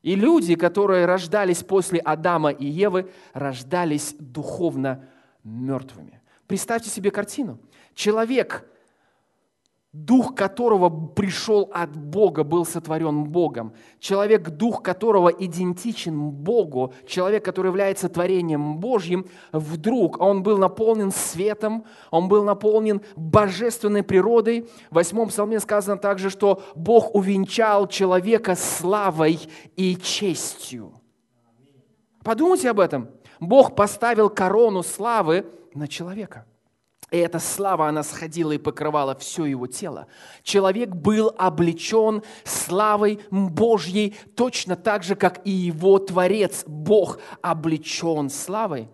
И 0.02 0.16
люди, 0.16 0.56
которые 0.56 1.06
рождались 1.06 1.64
после 1.64 2.00
Адама 2.00 2.50
и 2.50 2.66
Евы, 2.66 3.12
рождались 3.34 4.16
духовно 4.18 5.08
мертвыми. 5.44 6.24
Представьте 6.48 6.90
себе 6.90 7.12
картину. 7.12 7.60
Человек 7.94 8.68
дух 9.92 10.36
которого 10.36 10.90
пришел 10.90 11.70
от 11.74 11.96
Бога, 11.96 12.44
был 12.44 12.64
сотворен 12.64 13.24
Богом. 13.24 13.74
Человек, 14.00 14.50
дух 14.50 14.84
которого 14.84 15.30
идентичен 15.30 16.30
Богу, 16.30 16.94
человек, 17.08 17.44
который 17.44 17.68
является 17.68 18.08
творением 18.08 18.78
Божьим, 18.78 19.28
вдруг 19.52 20.22
он 20.22 20.44
был 20.44 20.58
наполнен 20.60 21.12
светом, 21.12 21.86
он 22.12 22.28
был 22.28 22.44
наполнен 22.44 23.02
божественной 23.16 24.04
природой. 24.04 24.70
В 24.92 24.96
восьмом 24.96 25.30
псалме 25.30 25.60
сказано 25.60 25.98
также, 25.98 26.30
что 26.30 26.62
Бог 26.76 27.16
увенчал 27.16 27.88
человека 27.88 28.56
славой 28.56 29.40
и 29.76 29.96
честью. 29.96 30.94
Подумайте 32.24 32.70
об 32.70 32.80
этом. 32.80 33.10
Бог 33.40 33.76
поставил 33.76 34.30
корону 34.30 34.84
славы 34.84 35.46
на 35.74 35.88
человека. 35.88 36.46
И 37.12 37.18
эта 37.18 37.40
слава, 37.40 37.88
она 37.88 38.04
сходила 38.04 38.52
и 38.52 38.60
покрывала 38.60 39.16
все 39.16 39.46
его 39.46 39.66
тело. 39.66 40.08
Человек 40.44 40.90
был 40.90 41.34
облечен 41.38 42.22
славой 42.44 43.20
Божьей, 43.32 44.16
точно 44.36 44.76
так 44.76 45.04
же, 45.04 45.16
как 45.16 45.46
и 45.46 45.50
его 45.50 45.98
Творец, 45.98 46.64
Бог, 46.68 47.20
облечен 47.42 48.30
славой. 48.30 48.90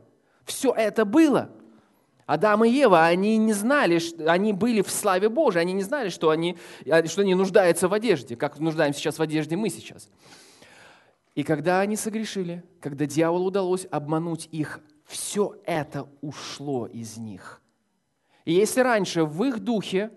Все 0.46 0.72
это 0.72 1.04
было. 1.04 1.50
Адам 2.26 2.64
и 2.64 2.70
Ева, 2.70 3.06
они 3.06 3.38
не 3.38 3.54
знали, 3.54 4.00
что 4.00 4.32
они 4.32 4.54
были 4.54 4.82
в 4.82 4.90
славе 4.90 5.28
Божьей, 5.30 5.62
они 5.62 5.74
не 5.74 5.84
знали, 5.84 6.10
что 6.10 6.30
они, 6.30 6.58
что 7.06 7.22
они 7.22 7.36
нуждаются 7.36 7.88
в 7.88 7.94
одежде, 7.94 8.36
как 8.36 8.60
нуждаемся 8.60 9.00
сейчас 9.00 9.20
в 9.20 9.22
одежде 9.22 9.58
мы 9.58 9.70
сейчас. 9.70 10.10
И 11.36 11.44
когда 11.44 11.82
они 11.82 11.98
согрешили, 11.98 12.64
когда 12.80 13.06
дьяволу 13.06 13.48
удалось 13.48 13.86
обмануть 13.92 14.48
их, 14.52 14.80
все 15.06 15.56
это 15.66 16.08
ушло 16.22 16.88
из 16.88 17.18
них– 17.18 17.62
и 18.46 18.54
если 18.54 18.82
раньше 18.82 19.24
в 19.24 19.44
их 19.44 19.60
духе 19.60 20.12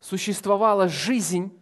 существовала 0.00 0.88
жизнь, 0.88 1.56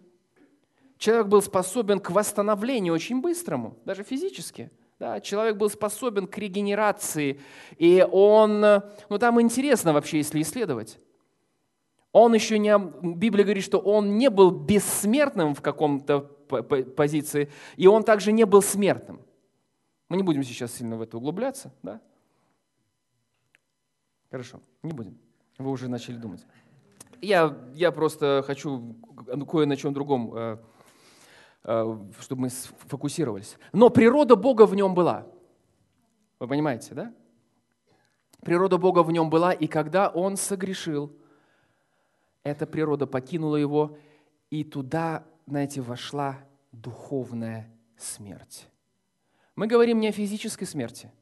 человек 0.97 1.27
был 1.27 1.43
способен 1.43 2.01
к 2.01 2.11
восстановлению 2.11 2.95
очень 2.95 3.21
быстрому, 3.21 3.77
даже 3.85 4.03
физически. 4.03 4.71
Да, 4.99 5.21
человек 5.21 5.57
был 5.57 5.69
способен 5.69 6.29
к 6.29 6.39
регенерации, 6.39 7.41
и 7.77 8.07
он, 8.11 8.61
ну 8.61 9.19
там 9.19 9.41
интересно 9.41 9.93
вообще, 9.93 10.19
если 10.19 10.41
исследовать. 10.41 10.99
Он 12.13 12.35
еще 12.35 12.59
не, 12.59 12.79
Библия 13.17 13.45
говорит, 13.45 13.65
что 13.65 13.79
он 13.79 14.17
не 14.17 14.31
был 14.31 14.51
бессмертным 14.51 15.55
в 15.55 15.61
каком-то 15.61 16.21
позиции, 16.21 17.51
и 17.77 17.87
он 17.87 18.05
также 18.05 18.31
не 18.31 18.45
был 18.45 18.63
смертным. 18.63 19.21
Мы 20.09 20.19
не 20.19 20.23
будем 20.23 20.45
сейчас 20.45 20.73
сильно 20.75 20.97
в 20.97 21.03
это 21.03 21.17
углубляться, 21.17 21.75
да? 21.83 22.01
Хорошо, 24.31 24.61
не 24.83 24.93
будем. 24.93 25.19
Вы 25.63 25.71
уже 25.71 25.89
начали 25.89 26.17
думать. 26.17 26.45
Я, 27.21 27.57
я 27.75 27.93
просто 27.93 28.43
хочу 28.45 28.97
кое 29.49 29.65
на 29.67 29.77
чем 29.77 29.95
другом, 29.95 30.35
э, 30.35 30.57
э, 31.65 31.99
чтобы 32.19 32.43
мы 32.43 32.51
сфокусировались. 32.51 33.57
Но 33.73 33.91
природа 33.91 34.35
Бога 34.35 34.67
в 34.67 34.75
нем 34.75 34.95
была. 34.95 35.27
Вы 36.41 36.49
понимаете, 36.49 36.95
да? 36.95 37.15
Природа 38.41 38.77
Бога 38.77 39.05
в 39.05 39.13
нем 39.13 39.31
была, 39.31 39.53
и 39.53 39.69
когда 39.69 40.09
он 40.09 40.37
согрешил, 40.37 41.17
эта 42.43 42.67
природа 42.67 43.07
покинула 43.07 43.55
его, 43.55 43.97
и 44.51 44.65
туда, 44.65 45.25
знаете, 45.47 45.81
вошла 45.81 46.39
духовная 46.73 47.73
смерть. 47.97 48.67
Мы 49.55 49.69
говорим 49.69 50.01
не 50.01 50.09
о 50.09 50.13
физической 50.13 50.65
смерти. 50.65 51.13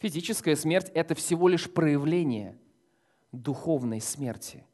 Физическая 0.00 0.56
смерть– 0.56 0.90
это 0.94 1.14
всего 1.14 1.46
лишь 1.46 1.72
проявление 1.72 2.58
духовной 3.32 4.00
смерти, 4.00 4.64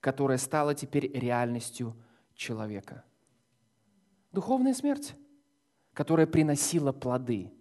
которая 0.00 0.38
стала 0.38 0.74
теперь 0.74 1.10
реальностью 1.12 1.94
человека. 2.34 3.04
Духовная 4.32 4.74
смерть, 4.74 5.14
которая 5.92 6.26
приносила 6.26 6.92
плоды. 6.92 7.52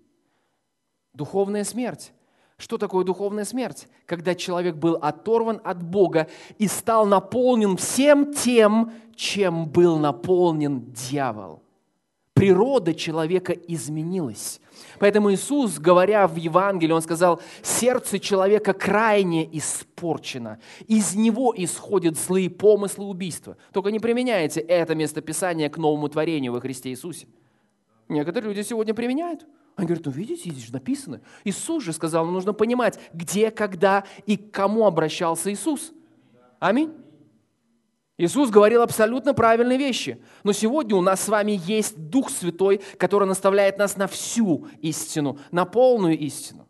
Духовная 1.13 1.63
смерть. 1.63 2.13
Что 2.57 2.77
такое 2.77 3.03
духовная 3.03 3.43
смерть? 3.43 3.87
Когда 4.05 4.33
человек 4.33 4.75
был 4.75 4.95
оторван 4.95 5.59
от 5.63 5.83
Бога 5.83 6.29
и 6.57 6.67
стал 6.67 7.05
наполнен 7.05 7.75
всем 7.75 8.33
тем, 8.33 8.93
чем 9.15 9.69
был 9.69 9.97
наполнен 9.97 10.91
дьявол 10.91 11.64
природа 12.35 12.93
человека 12.93 13.53
изменилась. 13.53 14.59
Поэтому 14.99 15.33
Иисус, 15.33 15.79
говоря 15.79 16.27
в 16.27 16.35
Евангелии, 16.35 16.91
Он 16.91 17.01
сказал, 17.01 17.41
сердце 17.63 18.19
человека 18.19 18.73
крайне 18.73 19.49
испорчено. 19.57 20.59
Из 20.87 21.15
него 21.15 21.53
исходят 21.55 22.17
злые 22.17 22.49
помыслы 22.49 23.05
убийства. 23.05 23.57
Только 23.71 23.89
не 23.89 23.99
применяйте 23.99 24.59
это 24.59 24.95
местописание 24.95 25.69
к 25.69 25.77
новому 25.77 26.09
творению 26.09 26.51
во 26.51 26.59
Христе 26.59 26.89
Иисусе. 26.89 27.27
Некоторые 28.09 28.53
люди 28.53 28.67
сегодня 28.67 28.93
применяют. 28.93 29.45
Они 29.77 29.87
говорят, 29.87 30.05
ну 30.05 30.11
видите, 30.11 30.49
здесь 30.49 30.67
же 30.67 30.73
написано. 30.73 31.21
Иисус 31.45 31.83
же 31.83 31.93
сказал, 31.93 32.25
нам 32.25 32.33
нужно 32.33 32.53
понимать, 32.53 32.99
где, 33.13 33.49
когда 33.49 34.03
и 34.25 34.35
к 34.35 34.51
кому 34.51 34.85
обращался 34.85 35.51
Иисус. 35.51 35.93
Аминь. 36.59 36.93
Иисус 38.17 38.49
говорил 38.49 38.81
абсолютно 38.81 39.33
правильные 39.33 39.77
вещи. 39.77 40.21
Но 40.43 40.53
сегодня 40.53 40.95
у 40.95 41.01
нас 41.01 41.21
с 41.21 41.27
вами 41.27 41.59
есть 41.65 41.97
Дух 41.97 42.29
Святой, 42.29 42.81
который 42.97 43.27
наставляет 43.27 43.77
нас 43.77 43.97
на 43.97 44.07
всю 44.07 44.67
истину, 44.81 45.37
на 45.51 45.65
полную 45.65 46.17
истину. 46.17 46.67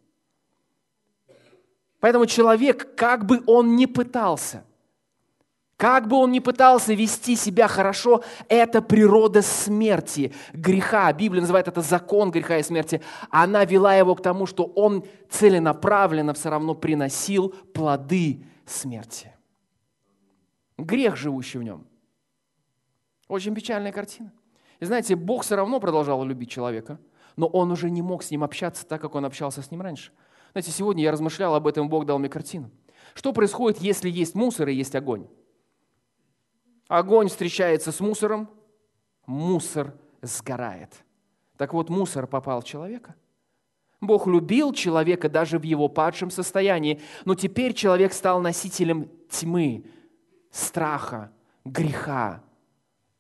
Поэтому 2.00 2.26
человек, 2.26 2.96
как 2.96 3.26
бы 3.26 3.44
он 3.46 3.76
ни 3.76 3.86
пытался, 3.86 4.64
как 5.78 6.08
бы 6.08 6.18
он 6.18 6.32
ни 6.32 6.40
пытался 6.40 6.94
вести 6.94 7.36
себя 7.36 7.68
хорошо, 7.68 8.24
это 8.48 8.82
природа 8.82 9.42
смерти, 9.42 10.34
греха. 10.54 11.12
Библия 11.14 11.42
называет 11.42 11.68
это 11.68 11.82
закон 11.82 12.32
греха 12.32 12.58
и 12.58 12.64
смерти. 12.64 13.02
Она 13.30 13.66
вела 13.66 13.94
его 13.96 14.16
к 14.16 14.22
тому, 14.22 14.46
что 14.46 14.64
он 14.64 15.06
целенаправленно 15.30 16.34
все 16.34 16.50
равно 16.50 16.76
приносил 16.76 17.50
плоды 17.74 18.46
смерти. 18.66 19.35
Грех, 20.78 21.16
живущий 21.16 21.58
в 21.58 21.64
нем. 21.64 21.88
Очень 23.28 23.56
печальная 23.56 23.92
картина. 23.92 24.32
И 24.80 24.86
знаете, 24.86 25.16
Бог 25.16 25.44
все 25.44 25.56
равно 25.56 25.80
продолжал 25.80 26.24
любить 26.24 26.50
человека, 26.50 27.00
но 27.36 27.48
он 27.48 27.72
уже 27.72 27.90
не 27.90 28.02
мог 28.02 28.24
с 28.24 28.32
ним 28.32 28.44
общаться 28.44 28.86
так, 28.86 29.02
как 29.02 29.16
он 29.16 29.26
общался 29.26 29.62
с 29.62 29.72
ним 29.72 29.82
раньше. 29.82 30.12
Знаете, 30.52 30.72
сегодня 30.72 31.04
я 31.04 31.12
размышлял 31.12 31.56
об 31.56 31.68
этом, 31.68 31.90
Бог 31.90 32.06
дал 32.06 32.20
мне 32.20 32.30
картину. 32.30 32.70
Что 33.14 33.34
происходит, 33.34 33.80
если 33.80 34.10
есть 34.10 34.36
мусор 34.36 34.68
и 34.70 34.76
есть 34.76 34.96
огонь? 34.96 35.28
Огонь 36.88 37.30
встречается 37.30 37.92
с 37.92 38.00
мусором, 38.00 38.50
мусор 39.26 39.96
сгорает. 40.22 40.94
Так 41.58 41.74
вот, 41.74 41.90
мусор 41.90 42.28
попал 42.28 42.62
в 42.62 42.66
человека. 42.66 43.16
Бог 44.02 44.28
любил 44.28 44.74
человека 44.74 45.30
даже 45.30 45.58
в 45.58 45.64
его 45.64 45.88
падшем 45.88 46.30
состоянии, 46.30 47.02
но 47.24 47.34
теперь 47.34 47.74
человек 47.74 48.14
стал 48.14 48.42
носителем 48.42 49.10
тьмы, 49.30 49.86
страха, 50.56 51.32
греха, 51.66 52.42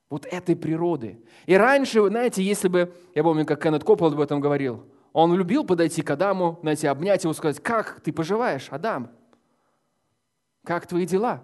вот 0.09 0.25
этой 0.25 0.55
природы. 0.55 1.21
И 1.45 1.55
раньше, 1.55 2.07
знаете, 2.07 2.41
если 2.41 2.69
бы, 2.69 2.95
я 3.13 3.23
помню, 3.23 3.45
как 3.45 3.61
Кеннет 3.61 3.83
Копполд 3.83 4.13
об 4.13 4.21
этом 4.21 4.39
говорил, 4.39 4.85
он 5.11 5.33
любил 5.35 5.65
подойти 5.65 6.01
к 6.01 6.09
Адаму, 6.11 6.57
знаете, 6.61 6.89
обнять 6.89 7.23
его, 7.23 7.33
сказать, 7.33 7.61
как 7.61 7.99
ты 7.99 8.13
поживаешь, 8.13 8.67
Адам? 8.71 9.11
Как 10.63 10.87
твои 10.87 11.05
дела? 11.05 11.43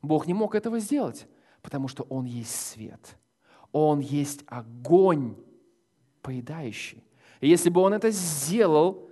Бог 0.00 0.26
не 0.26 0.32
мог 0.32 0.54
этого 0.54 0.78
сделать, 0.78 1.26
потому 1.60 1.88
что 1.88 2.04
Он 2.04 2.24
есть 2.24 2.54
свет. 2.54 3.18
Он 3.72 4.00
есть 4.00 4.42
огонь 4.46 5.36
поедающий. 6.22 7.04
И 7.40 7.48
если 7.48 7.68
бы 7.68 7.82
Он 7.82 7.92
это 7.92 8.10
сделал 8.10 9.10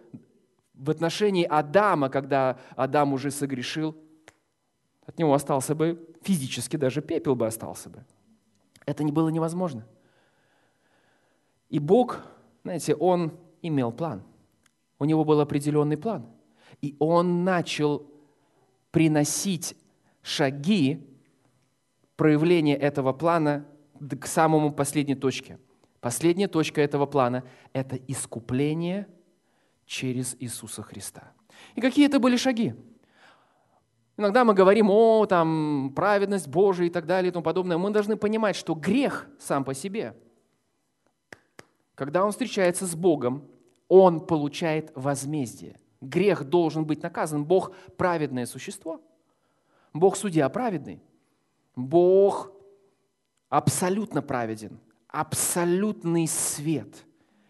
в 0.72 0.88
отношении 0.88 1.44
Адама, 1.44 2.08
когда 2.08 2.58
Адам 2.76 3.12
уже 3.12 3.30
согрешил, 3.30 3.94
от 5.06 5.18
него 5.18 5.34
остался 5.34 5.74
бы 5.74 6.08
физически 6.22 6.76
даже 6.76 7.02
пепел 7.02 7.34
бы 7.34 7.46
остался 7.46 7.90
бы. 7.90 8.04
Это 8.86 9.04
не 9.04 9.12
было 9.12 9.28
невозможно. 9.28 9.86
И 11.68 11.78
Бог, 11.78 12.20
знаете, 12.62 12.94
Он 12.94 13.32
имел 13.62 13.92
план. 13.92 14.22
У 14.98 15.04
Него 15.04 15.24
был 15.24 15.40
определенный 15.40 15.96
план. 15.96 16.26
И 16.80 16.96
Он 16.98 17.44
начал 17.44 18.06
приносить 18.90 19.76
шаги 20.22 21.06
проявления 22.16 22.76
этого 22.76 23.12
плана 23.12 23.66
к 24.20 24.26
самому 24.26 24.72
последней 24.72 25.14
точке. 25.14 25.58
Последняя 26.00 26.48
точка 26.48 26.80
этого 26.80 27.06
плана– 27.06 27.44
это 27.72 27.96
искупление 27.96 29.08
через 29.86 30.36
Иисуса 30.38 30.82
Христа. 30.82 31.32
И 31.74 31.80
какие 31.80 32.06
это 32.06 32.18
были 32.18 32.36
шаги? 32.36 32.74
Иногда 34.16 34.44
мы 34.44 34.54
говорим 34.54 34.90
о 34.90 35.26
там, 35.26 35.92
праведность 35.94 36.46
Божия 36.48 36.86
и 36.86 36.90
так 36.90 37.06
далее 37.06 37.30
и 37.30 37.32
тому 37.32 37.42
подобное. 37.42 37.76
Мы 37.76 37.90
должны 37.90 38.16
понимать, 38.16 38.54
что 38.54 38.74
грех 38.74 39.26
сам 39.40 39.64
по 39.64 39.74
себе, 39.74 40.16
когда 41.94 42.24
он 42.24 42.30
встречается 42.30 42.86
с 42.86 42.94
Богом, 42.94 43.48
он 43.88 44.24
получает 44.24 44.92
возмездие. 44.94 45.78
Грех 46.00 46.44
должен 46.44 46.84
быть 46.84 47.02
наказан. 47.02 47.44
Бог– 47.44 47.74
праведное 47.96 48.46
существо. 48.46 49.00
Бог– 49.92 50.16
судья 50.18 50.48
праведный. 50.48 51.02
Бог 51.76 52.52
абсолютно 53.48 54.22
праведен, 54.22 54.78
абсолютный 55.08 56.28
свет. 56.28 57.04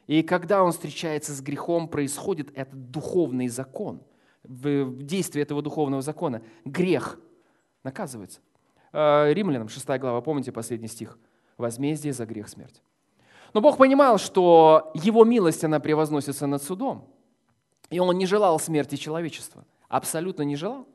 И 0.06 0.22
когда 0.22 0.62
он 0.62 0.72
встречается 0.72 1.32
с 1.32 1.40
грехом, 1.40 1.88
происходит 1.88 2.50
этот 2.56 2.90
духовный 2.90 3.48
закон. 3.48 4.02
В 4.44 5.02
действии 5.02 5.40
этого 5.40 5.62
духовного 5.62 6.02
закона 6.02 6.42
грех 6.64 7.18
наказывается. 7.82 8.40
Э, 8.92 9.32
Римлянам 9.32 9.68
6 9.68 9.86
глава, 9.98 10.20
помните 10.20 10.52
последний 10.52 10.88
стих? 10.88 11.18
Возмездие 11.56 12.12
за 12.12 12.26
грех 12.26 12.48
смерть. 12.48 12.82
Но 13.54 13.60
Бог 13.60 13.78
понимал, 13.78 14.18
что 14.18 14.92
Его 14.94 15.24
милость, 15.24 15.64
она 15.64 15.80
превозносится 15.80 16.46
над 16.46 16.62
судом. 16.62 17.08
И 17.88 17.98
Он 18.00 18.16
не 18.18 18.26
желал 18.26 18.58
смерти 18.58 18.96
человечества. 18.96 19.64
Абсолютно 19.88 20.42
не 20.42 20.56
желал. 20.56 20.86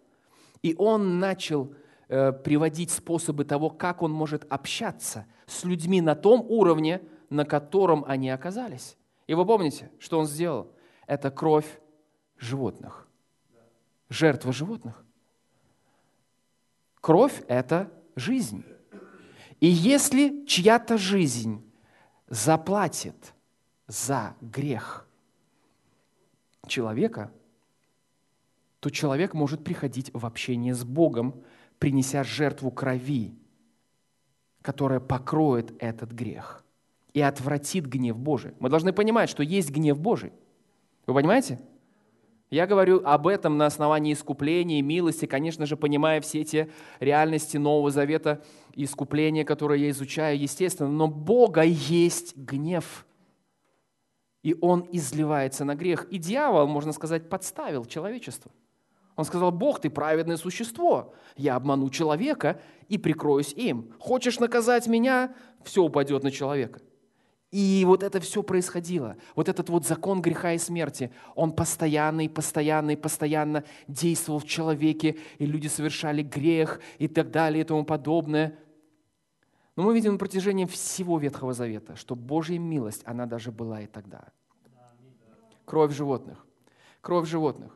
И 0.62 0.75
Он 0.77 1.19
начал 1.19 1.73
э, 2.07 2.31
приводить 2.31 2.91
способы 2.91 3.45
того, 3.45 3.69
как 3.69 4.01
Он 4.03 4.12
может 4.12 4.45
общаться 4.51 5.25
с 5.47 5.63
людьми 5.63 6.01
на 6.01 6.15
том 6.15 6.45
уровне, 6.47 7.01
на 7.29 7.45
котором 7.45 8.05
они 8.07 8.29
оказались. 8.29 8.97
И 9.25 9.33
вы 9.33 9.45
помните, 9.45 9.89
что 9.99 10.19
Он 10.19 10.27
сделал? 10.27 10.71
Это 11.07 11.31
кровь 11.31 11.79
животных. 12.38 13.09
Жертва 14.10 14.52
животных. 14.52 15.06
Кровь– 17.00 17.43
это 17.48 17.91
жизнь. 18.15 18.63
И 19.60 19.67
если 19.67 20.45
чья-то 20.45 20.98
жизнь 20.98 21.63
заплатит 22.28 23.34
за 23.88 24.36
грех 24.41 25.08
человека, 26.67 27.32
то 28.80 28.89
человек 28.89 29.34
может 29.34 29.63
приходить 29.63 30.12
в 30.13 30.26
общение 30.26 30.74
с 30.74 30.84
Богом, 30.84 31.43
принеся 31.80 32.24
жертву 32.24 32.72
крови, 32.72 33.38
которая 34.62 35.00
покроет 35.00 35.74
этот 35.82 36.12
грех 36.12 36.63
и 37.13 37.22
отвратит 37.22 37.86
гнев 37.86 38.17
Божий. 38.17 38.54
Мы 38.60 38.69
должны 38.69 38.93
понимать, 38.93 39.30
что 39.30 39.43
есть 39.43 39.72
гнев 39.72 40.00
Божий. 40.00 40.32
Вы 41.06 41.13
понимаете? 41.13 41.60
Я 42.49 42.65
говорю 42.65 43.01
об 43.05 43.27
этом 43.27 43.57
на 43.57 43.67
основании 43.67 44.13
искупления 44.13 44.79
и 44.79 44.83
милости, 44.83 45.25
конечно 45.27 45.67
же, 45.67 45.77
понимая 45.77 46.19
все 46.19 46.41
эти 46.41 46.71
реальности 46.99 47.57
Нового 47.57 47.91
Завета 47.91 48.43
искупления, 48.73 49.45
которые 49.45 49.83
я 49.83 49.89
изучаю, 49.91 50.39
естественно. 50.39 50.89
Но 50.89 51.07
Бога 51.07 51.62
есть 51.62 52.35
гнев. 52.35 53.05
И 54.41 54.55
Он 54.62 54.88
изливается 54.91 55.63
на 55.63 55.75
грех. 55.75 56.05
И 56.09 56.17
дьявол, 56.17 56.67
можно 56.67 56.91
сказать, 56.91 57.29
подставил 57.29 57.85
человечество. 57.85 58.51
Он 59.15 59.25
сказал, 59.25 59.51
Бог, 59.51 59.81
ты 59.81 59.89
праведное 59.89 60.38
существо. 60.38 61.13
Я 61.35 61.55
обману 61.55 61.89
человека 61.89 62.62
и 62.88 62.97
прикроюсь 62.97 63.53
им. 63.53 63.93
Хочешь 63.99 64.39
наказать 64.39 64.88
меня? 64.88 65.35
Все 65.63 65.83
упадет 65.83 66.23
на 66.23 66.31
человека. 66.31 66.79
И 67.51 67.83
вот 67.88 68.03
это 68.03 68.19
все 68.19 68.43
происходило. 68.43 69.17
Вот 69.35 69.49
этот 69.49 69.69
вот 69.69 69.85
закон 69.85 70.21
греха 70.21 70.53
и 70.53 70.59
смерти, 70.59 71.12
он 71.33 71.51
постоянно 71.51 72.21
и 72.25 72.27
постоянно 72.27 72.91
и 72.91 72.95
постоянно 72.95 73.63
действовал 73.88 74.39
в 74.39 74.45
человеке, 74.45 75.17
и 75.39 75.45
люди 75.47 75.67
совершали 75.67 76.21
грех 76.21 76.79
и 76.99 77.07
так 77.07 77.31
далее 77.31 77.62
и 77.62 77.63
тому 77.65 77.85
подобное. 77.85 78.59
Но 79.75 79.83
мы 79.83 79.95
видим 79.95 80.13
на 80.13 80.17
протяжении 80.19 80.65
всего 80.65 81.17
Ветхого 81.17 81.53
Завета, 81.53 81.95
что 81.95 82.15
Божья 82.15 82.59
милость, 82.59 83.01
она 83.05 83.25
даже 83.25 83.51
была 83.51 83.81
и 83.81 83.88
тогда. 83.88 84.27
Кровь 85.65 85.95
животных. 85.95 86.45
Кровь 87.01 87.27
животных. 87.27 87.75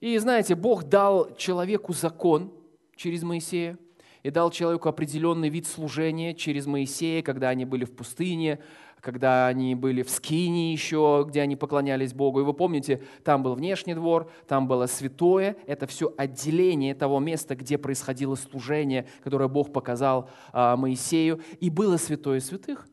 И 0.00 0.18
знаете, 0.18 0.56
Бог 0.56 0.84
дал 0.84 1.36
человеку 1.36 1.92
закон 1.92 2.52
через 2.96 3.22
Моисея, 3.22 3.78
и 4.22 4.30
дал 4.30 4.50
человеку 4.50 4.88
определенный 4.88 5.48
вид 5.48 5.66
служения 5.66 6.34
через 6.34 6.66
Моисея, 6.66 7.22
когда 7.22 7.48
они 7.48 7.64
были 7.64 7.84
в 7.84 7.92
пустыне, 7.92 8.60
когда 9.00 9.48
они 9.48 9.74
были 9.74 10.02
в 10.02 10.10
Скине 10.10 10.72
еще, 10.72 11.24
где 11.28 11.40
они 11.40 11.56
поклонялись 11.56 12.14
Богу. 12.14 12.40
И 12.40 12.44
вы 12.44 12.54
помните, 12.54 13.02
там 13.24 13.42
был 13.42 13.56
внешний 13.56 13.94
двор, 13.94 14.30
там 14.46 14.68
было 14.68 14.86
святое. 14.86 15.56
Это 15.66 15.88
все 15.88 16.14
отделение 16.16 16.94
того 16.94 17.18
места, 17.18 17.56
где 17.56 17.78
происходило 17.78 18.36
служение, 18.36 19.08
которое 19.24 19.48
Бог 19.48 19.72
показал 19.72 20.30
а, 20.52 20.76
Моисею. 20.76 21.42
И 21.58 21.68
было 21.68 21.96
святое 21.96 22.38
святых. 22.38 22.86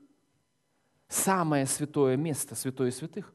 Самое 1.08 1.68
святое 1.68 2.18
место, 2.18 2.56
святое 2.56 2.89
святых. 2.89 3.32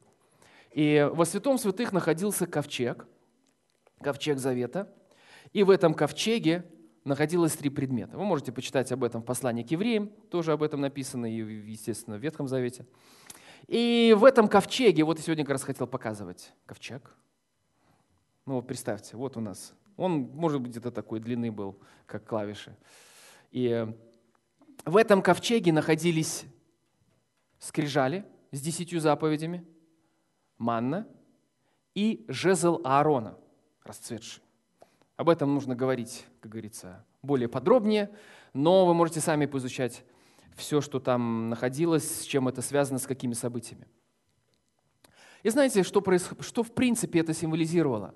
И 0.73 1.09
во 1.13 1.25
святом 1.25 1.59
святых 1.59 1.93
находился 1.93 2.49
ковчег, 2.49 3.07
ковчег 4.01 4.39
завета. 4.39 4.93
И 5.53 5.63
в 5.63 5.71
этом 5.71 5.95
ковчеге 5.95 6.65
находилось 7.05 7.55
три 7.55 7.71
предмета. 7.71 8.17
Вы 8.17 8.25
можете 8.25 8.53
почитать 8.53 8.91
об 8.93 9.05
этом 9.05 9.23
в 9.23 9.25
послании 9.25 9.63
к 9.63 9.71
евреям, 9.71 10.09
тоже 10.31 10.53
об 10.53 10.63
этом 10.63 10.81
написано, 10.81 11.27
и, 11.27 11.37
естественно, 11.71 12.17
в 12.17 12.21
Ветхом 12.21 12.49
Завете. 12.49 12.87
И 13.67 14.15
в 14.17 14.25
этом 14.25 14.49
ковчеге, 14.49 15.05
вот 15.05 15.19
я 15.19 15.25
сегодня 15.25 15.45
как 15.45 15.53
раз 15.53 15.65
хотел 15.65 15.87
показывать 15.87 16.53
ковчег. 16.67 17.15
Ну 18.47 18.55
вот 18.55 18.67
представьте, 18.67 19.17
вот 19.17 19.37
у 19.37 19.41
нас. 19.41 19.75
Он, 19.97 20.31
может 20.35 20.61
быть, 20.61 20.71
где-то 20.73 20.91
такой 20.91 21.21
длины 21.21 21.53
был, 21.53 21.79
как 22.07 22.27
клавиши. 22.27 22.77
И 23.51 23.87
в 24.85 24.97
этом 24.97 25.23
ковчеге 25.23 25.73
находились 25.73 26.45
скрижали 27.65 28.27
с 28.53 28.61
десятью 28.61 29.01
заповедями, 29.01 29.67
манна 30.59 31.09
и 31.95 32.25
жезл 32.29 32.81
Аарона, 32.85 33.39
расцветший. 33.83 34.44
Об 35.17 35.29
этом 35.29 35.55
нужно 35.55 35.77
говорить, 35.77 36.27
как 36.41 36.53
говорится, 36.53 37.05
более 37.23 37.49
подробнее, 37.49 38.11
но 38.53 38.85
вы 38.85 38.95
можете 38.95 39.21
сами 39.21 39.47
поизучать 39.47 40.05
все, 40.57 40.81
что 40.81 40.99
там 40.99 41.51
находилось, 41.51 42.23
с 42.23 42.25
чем 42.25 42.49
это 42.49 42.63
связано, 42.63 42.99
с 42.99 43.07
какими 43.07 43.33
событиями. 43.33 43.87
И 45.45 45.51
знаете, 45.51 45.83
что, 45.83 46.01
проис... 46.01 46.31
что 46.41 46.63
в 46.63 46.73
принципе 46.73 47.21
это 47.21 47.33
символизировало? 47.33 48.15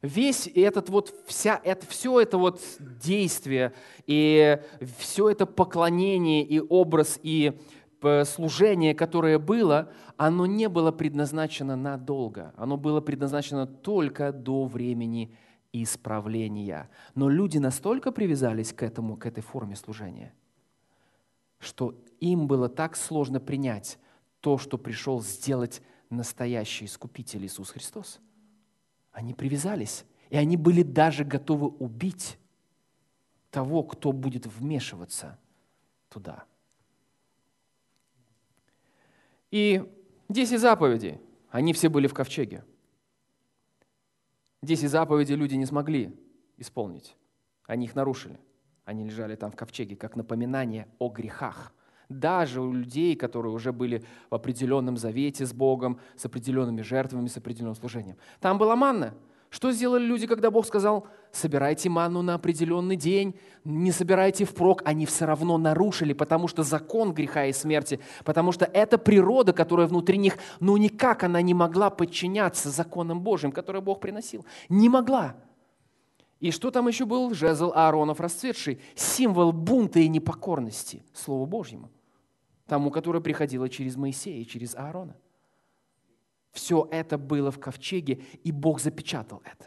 Весь 0.00 0.48
этот 0.48 0.88
вот, 0.88 1.14
вся, 1.26 1.60
это, 1.62 1.86
все 1.86 2.20
это 2.20 2.38
вот 2.38 2.60
действие 2.78 3.72
и 4.06 4.58
все 4.98 5.28
это 5.28 5.46
поклонение 5.46 6.42
и 6.42 6.60
образ 6.60 7.20
и 7.22 7.60
служение, 8.24 8.94
которое 8.94 9.38
было, 9.38 9.92
оно 10.16 10.46
не 10.46 10.68
было 10.68 10.90
предназначено 10.90 11.76
надолго. 11.76 12.52
Оно 12.56 12.76
было 12.76 13.00
предназначено 13.00 13.66
только 13.66 14.32
до 14.32 14.64
времени 14.64 15.36
исправления. 15.72 16.90
Но 17.14 17.28
люди 17.28 17.58
настолько 17.58 18.12
привязались 18.12 18.72
к 18.72 18.82
этому, 18.82 19.16
к 19.16 19.26
этой 19.26 19.42
форме 19.42 19.76
служения, 19.76 20.34
что 21.58 21.94
им 22.20 22.46
было 22.46 22.68
так 22.68 22.96
сложно 22.96 23.40
принять 23.40 23.98
то, 24.40 24.58
что 24.58 24.78
пришел 24.78 25.22
сделать 25.22 25.82
настоящий 26.10 26.84
Искупитель 26.84 27.44
Иисус 27.46 27.70
Христос. 27.70 28.20
Они 29.12 29.34
привязались, 29.34 30.04
и 30.30 30.36
они 30.36 30.56
были 30.56 30.82
даже 30.82 31.24
готовы 31.24 31.68
убить 31.68 32.38
того, 33.50 33.82
кто 33.82 34.12
будет 34.12 34.46
вмешиваться 34.46 35.38
туда. 36.08 36.44
И 39.50 39.84
десять 40.28 40.60
заповедей, 40.60 41.20
они 41.50 41.74
все 41.74 41.90
были 41.90 42.06
в 42.06 42.14
ковчеге. 42.14 42.64
Десять 44.62 44.90
заповедей 44.90 45.34
люди 45.34 45.56
не 45.56 45.66
смогли 45.66 46.16
исполнить. 46.56 47.16
Они 47.66 47.86
их 47.86 47.96
нарушили. 47.96 48.38
Они 48.84 49.04
лежали 49.04 49.34
там 49.34 49.50
в 49.50 49.56
ковчеге, 49.56 49.96
как 49.96 50.14
напоминание 50.14 50.86
о 51.00 51.08
грехах. 51.08 51.72
Даже 52.08 52.60
у 52.60 52.72
людей, 52.72 53.16
которые 53.16 53.52
уже 53.52 53.72
были 53.72 54.04
в 54.30 54.34
определенном 54.34 54.96
завете 54.96 55.46
с 55.46 55.52
Богом, 55.52 55.98
с 56.16 56.24
определенными 56.26 56.82
жертвами, 56.82 57.26
с 57.26 57.36
определенным 57.36 57.74
служением. 57.74 58.16
Там 58.40 58.58
была 58.58 58.76
манна– 58.76 59.14
что 59.52 59.70
сделали 59.70 60.02
люди, 60.02 60.26
когда 60.26 60.50
Бог 60.50 60.64
сказал, 60.64 61.06
собирайте 61.30 61.90
ману 61.90 62.22
на 62.22 62.32
определенный 62.32 62.96
день, 62.96 63.38
не 63.64 63.92
собирайте 63.92 64.46
впрок, 64.46 64.80
они 64.86 65.04
все 65.04 65.26
равно 65.26 65.58
нарушили, 65.58 66.14
потому 66.14 66.48
что 66.48 66.62
закон 66.62 67.12
греха 67.12 67.44
и 67.44 67.52
смерти, 67.52 68.00
потому 68.24 68.52
что 68.52 68.64
эта 68.64 68.96
природа, 68.96 69.52
которая 69.52 69.86
внутри 69.86 70.16
них, 70.16 70.38
ну 70.58 70.78
никак 70.78 71.22
она 71.22 71.42
не 71.42 71.52
могла 71.52 71.90
подчиняться 71.90 72.70
законам 72.70 73.20
Божьим, 73.20 73.52
которые 73.52 73.82
Бог 73.82 74.00
приносил. 74.00 74.46
Не 74.70 74.88
могла. 74.88 75.36
И 76.40 76.50
что 76.50 76.70
там 76.70 76.88
еще 76.88 77.04
был? 77.04 77.34
Жезл 77.34 77.72
Ааронов 77.74 78.20
расцветший, 78.20 78.80
символ 78.94 79.52
бунта 79.52 80.00
и 80.00 80.08
непокорности 80.08 81.04
Слову 81.12 81.44
Божьему, 81.44 81.90
тому, 82.66 82.90
которое 82.90 83.20
приходило 83.20 83.68
через 83.68 83.96
Моисея, 83.96 84.46
через 84.46 84.74
Аарона. 84.74 85.14
Все 86.52 86.86
это 86.90 87.18
было 87.18 87.50
в 87.50 87.58
ковчеге, 87.58 88.22
и 88.44 88.52
Бог 88.52 88.80
запечатал 88.80 89.42
это. 89.44 89.66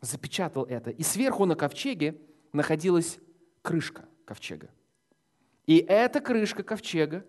Запечатал 0.00 0.64
это. 0.64 0.90
И 0.90 1.02
сверху 1.02 1.46
на 1.46 1.56
ковчеге 1.56 2.20
находилась 2.52 3.18
крышка 3.62 4.04
ковчега. 4.24 4.70
И 5.66 5.78
эта 5.78 6.20
крышка 6.20 6.62
ковчега, 6.62 7.24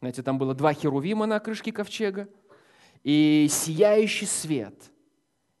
знаете, 0.00 0.22
там 0.22 0.38
было 0.38 0.54
два 0.54 0.72
херувима 0.72 1.26
на 1.26 1.40
крышке 1.40 1.72
ковчега, 1.72 2.28
и 3.02 3.48
сияющий 3.50 4.26
свет 4.26 4.92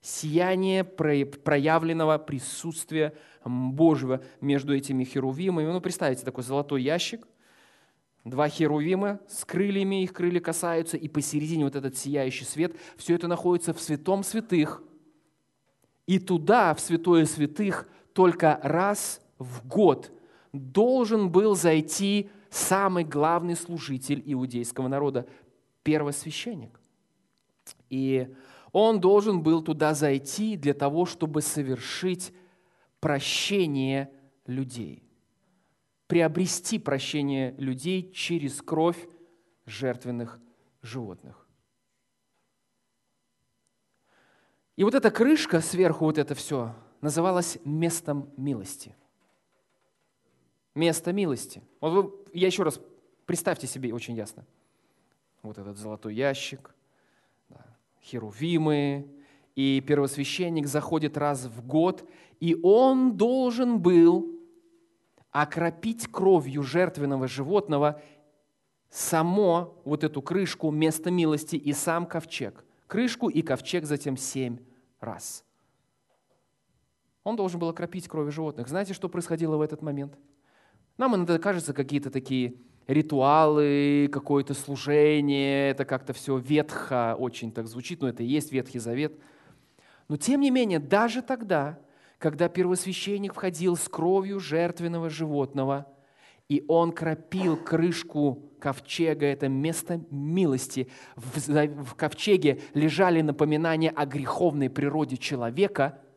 сияние 0.02 0.82
проявленного 0.82 2.18
присутствия 2.18 3.14
Божьего 3.44 4.22
между 4.40 4.74
этими 4.74 5.04
херувимами. 5.04 5.66
Ну, 5.66 5.80
представьте, 5.80 6.24
такой 6.24 6.42
золотой 6.42 6.82
ящик, 6.82 7.26
два 8.24 8.48
херувима 8.48 9.20
с 9.28 9.44
крыльями, 9.44 10.02
их 10.02 10.12
крылья 10.12 10.40
касаются, 10.40 10.96
и 10.96 11.08
посередине 11.08 11.64
вот 11.64 11.76
этот 11.76 11.96
сияющий 11.96 12.44
свет. 12.44 12.76
Все 12.96 13.14
это 13.14 13.28
находится 13.28 13.74
в 13.74 13.80
святом 13.80 14.22
святых. 14.22 14.82
И 16.06 16.18
туда, 16.18 16.74
в 16.74 16.80
святое 16.80 17.26
святых, 17.26 17.88
только 18.12 18.60
раз 18.62 19.20
в 19.38 19.66
год 19.66 20.12
должен 20.52 21.30
был 21.30 21.54
зайти 21.54 22.30
самый 22.50 23.04
главный 23.04 23.56
служитель 23.56 24.22
иудейского 24.24 24.88
народа, 24.88 25.26
первосвященник. 25.82 26.78
И 27.88 28.34
он 28.72 29.00
должен 29.00 29.42
был 29.42 29.62
туда 29.62 29.94
зайти 29.94 30.56
для 30.56 30.74
того, 30.74 31.06
чтобы 31.06 31.40
совершить 31.40 32.32
прощение 33.00 34.10
людей, 34.46 35.02
приобрести 36.12 36.78
прощение 36.78 37.52
людей 37.52 38.12
через 38.12 38.60
кровь 38.60 39.08
жертвенных 39.64 40.38
животных. 40.82 41.48
И 44.76 44.84
вот 44.84 44.94
эта 44.94 45.10
крышка 45.10 45.62
сверху, 45.62 46.04
вот 46.04 46.18
это 46.18 46.34
все, 46.34 46.74
называлась 47.00 47.56
местом 47.64 48.28
милости. 48.36 48.94
Место 50.74 51.14
милости. 51.14 51.62
Вот 51.80 51.92
вы, 51.92 52.12
я 52.34 52.48
еще 52.48 52.62
раз, 52.62 52.78
представьте 53.24 53.66
себе 53.66 53.94
очень 53.94 54.14
ясно. 54.14 54.44
Вот 55.40 55.56
этот 55.56 55.78
золотой 55.78 56.14
ящик, 56.14 56.74
херувимы, 58.02 59.08
и 59.56 59.80
первосвященник 59.80 60.66
заходит 60.66 61.16
раз 61.16 61.46
в 61.46 61.66
год, 61.66 62.06
и 62.38 62.54
он 62.62 63.16
должен 63.16 63.80
был 63.80 64.31
окропить 65.32 66.06
кровью 66.06 66.62
жертвенного 66.62 67.26
животного 67.26 68.00
само 68.90 69.80
вот 69.84 70.04
эту 70.04 70.20
крышку, 70.22 70.70
место 70.70 71.10
милости 71.10 71.56
и 71.56 71.72
сам 71.72 72.06
ковчег. 72.06 72.64
Крышку 72.86 73.28
и 73.28 73.40
ковчег 73.40 73.86
затем 73.86 74.16
семь 74.18 74.58
раз. 75.00 75.44
Он 77.24 77.36
должен 77.36 77.58
был 77.58 77.70
окропить 77.70 78.08
кровью 78.08 78.30
животных. 78.30 78.68
Знаете, 78.68 78.92
что 78.92 79.08
происходило 79.08 79.56
в 79.56 79.62
этот 79.62 79.80
момент? 79.80 80.18
Нам 80.98 81.16
иногда 81.16 81.38
кажется 81.38 81.72
какие-то 81.72 82.10
такие 82.10 82.56
ритуалы, 82.86 84.10
какое-то 84.12 84.52
служение, 84.54 85.70
это 85.70 85.84
как-то 85.84 86.12
все 86.12 86.36
ветхо 86.36 87.14
очень 87.18 87.52
так 87.52 87.68
звучит, 87.68 88.02
но 88.02 88.08
это 88.08 88.22
и 88.22 88.26
есть 88.26 88.52
Ветхий 88.52 88.80
Завет. 88.80 89.18
Но 90.08 90.16
тем 90.16 90.40
не 90.40 90.50
менее, 90.50 90.78
даже 90.78 91.22
тогда, 91.22 91.78
когда 92.22 92.48
первосвященник 92.48 93.34
входил 93.34 93.76
с 93.76 93.88
кровью 93.88 94.38
жертвенного 94.38 95.10
животного, 95.10 95.88
и 96.48 96.64
он 96.68 96.92
кропил 96.92 97.56
крышку 97.56 98.52
ковчега, 98.60 99.26
это 99.26 99.48
место 99.48 100.00
милости. 100.08 100.88
В, 101.16 101.94
ковчеге 101.96 102.60
лежали 102.74 103.22
напоминания 103.22 103.90
о 103.90 104.06
греховной 104.06 104.70
природе 104.70 105.18
человека– 105.18 105.98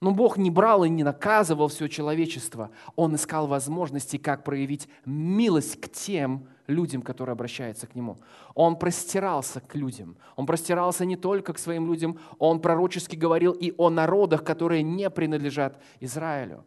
но 0.00 0.10
Бог 0.10 0.36
не 0.36 0.50
брал 0.50 0.82
и 0.82 0.88
не 0.88 1.04
наказывал 1.04 1.68
все 1.68 1.86
человечество. 1.86 2.72
Он 2.96 3.14
искал 3.14 3.46
возможности, 3.46 4.16
как 4.16 4.42
проявить 4.42 4.88
милость 5.04 5.80
к 5.80 5.88
тем 5.88 6.48
людям, 6.66 7.02
которые 7.02 7.32
обращаются 7.32 7.86
к 7.86 7.94
Нему. 7.94 8.18
Он 8.54 8.76
простирался 8.76 9.60
к 9.60 9.74
людям. 9.74 10.16
Он 10.36 10.46
простирался 10.46 11.04
не 11.04 11.16
только 11.16 11.52
к 11.52 11.58
своим 11.58 11.86
людям, 11.86 12.18
он 12.38 12.60
пророчески 12.60 13.16
говорил 13.16 13.52
и 13.52 13.74
о 13.76 13.90
народах, 13.90 14.44
которые 14.44 14.82
не 14.82 15.08
принадлежат 15.10 15.80
Израилю. 16.00 16.64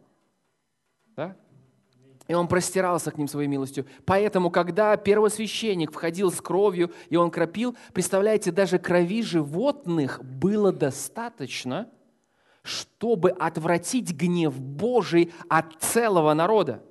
Да? 1.16 1.36
И 2.28 2.34
он 2.34 2.48
простирался 2.48 3.10
к 3.10 3.18
ним 3.18 3.28
своей 3.28 3.48
милостью. 3.48 3.86
Поэтому, 4.04 4.50
когда 4.50 4.96
первосвященник 4.96 5.92
входил 5.92 6.32
с 6.32 6.40
кровью, 6.40 6.90
и 7.08 7.16
он 7.16 7.30
кропил, 7.30 7.76
представляете, 7.92 8.50
даже 8.50 8.78
крови 8.78 9.22
животных 9.22 10.22
было 10.24 10.72
достаточно– 10.72 11.88
чтобы 12.66 13.30
отвратить 13.30 14.12
гнев 14.12 14.58
Божий 14.60 15.32
от 15.48 15.74
целого 15.78 16.34
народа. 16.34 16.82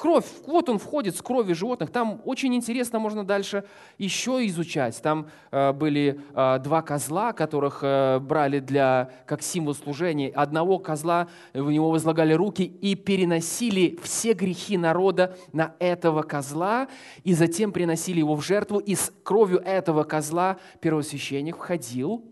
Кровь, 0.00 0.24
вот 0.46 0.70
он 0.70 0.78
входит 0.78 1.14
с 1.14 1.20
крови 1.20 1.52
животных. 1.52 1.90
Там 1.90 2.22
очень 2.24 2.54
интересно, 2.54 2.98
можно 2.98 3.22
дальше 3.22 3.64
еще 3.98 4.46
изучать. 4.46 4.98
Там 5.02 5.28
э, 5.50 5.74
были 5.74 6.18
э, 6.34 6.58
два 6.60 6.80
козла, 6.80 7.34
которых 7.34 7.80
э, 7.82 8.18
брали 8.18 8.60
для, 8.60 9.10
как 9.26 9.42
символ 9.42 9.74
служения. 9.74 10.30
Одного 10.30 10.78
козла, 10.78 11.28
в 11.52 11.70
него 11.70 11.90
возлагали 11.90 12.32
руки 12.32 12.62
и 12.62 12.94
переносили 12.94 13.98
все 14.02 14.32
грехи 14.32 14.78
народа 14.78 15.36
на 15.52 15.74
этого 15.78 16.22
козла, 16.22 16.88
и 17.22 17.34
затем 17.34 17.70
приносили 17.70 18.20
его 18.20 18.36
в 18.36 18.42
жертву, 18.42 18.78
и 18.78 18.94
с 18.94 19.12
кровью 19.22 19.58
этого 19.58 20.04
козла 20.04 20.56
первосвященник 20.80 21.58
входил 21.58 22.24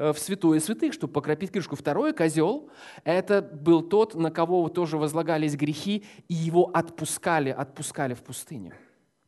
в 0.00 0.18
святое 0.18 0.60
святых, 0.60 0.94
чтобы 0.94 1.12
покропить 1.12 1.50
крышку. 1.50 1.76
Второй 1.76 2.14
козел– 2.14 2.70
это 3.04 3.42
был 3.42 3.82
тот, 3.82 4.14
на 4.14 4.30
кого 4.30 4.68
тоже 4.70 4.96
возлагались 4.96 5.56
грехи, 5.56 6.04
и 6.26 6.34
его 6.34 6.70
отпускали, 6.72 7.50
отпускали 7.50 8.14
в 8.14 8.22
пустыню. 8.22 8.72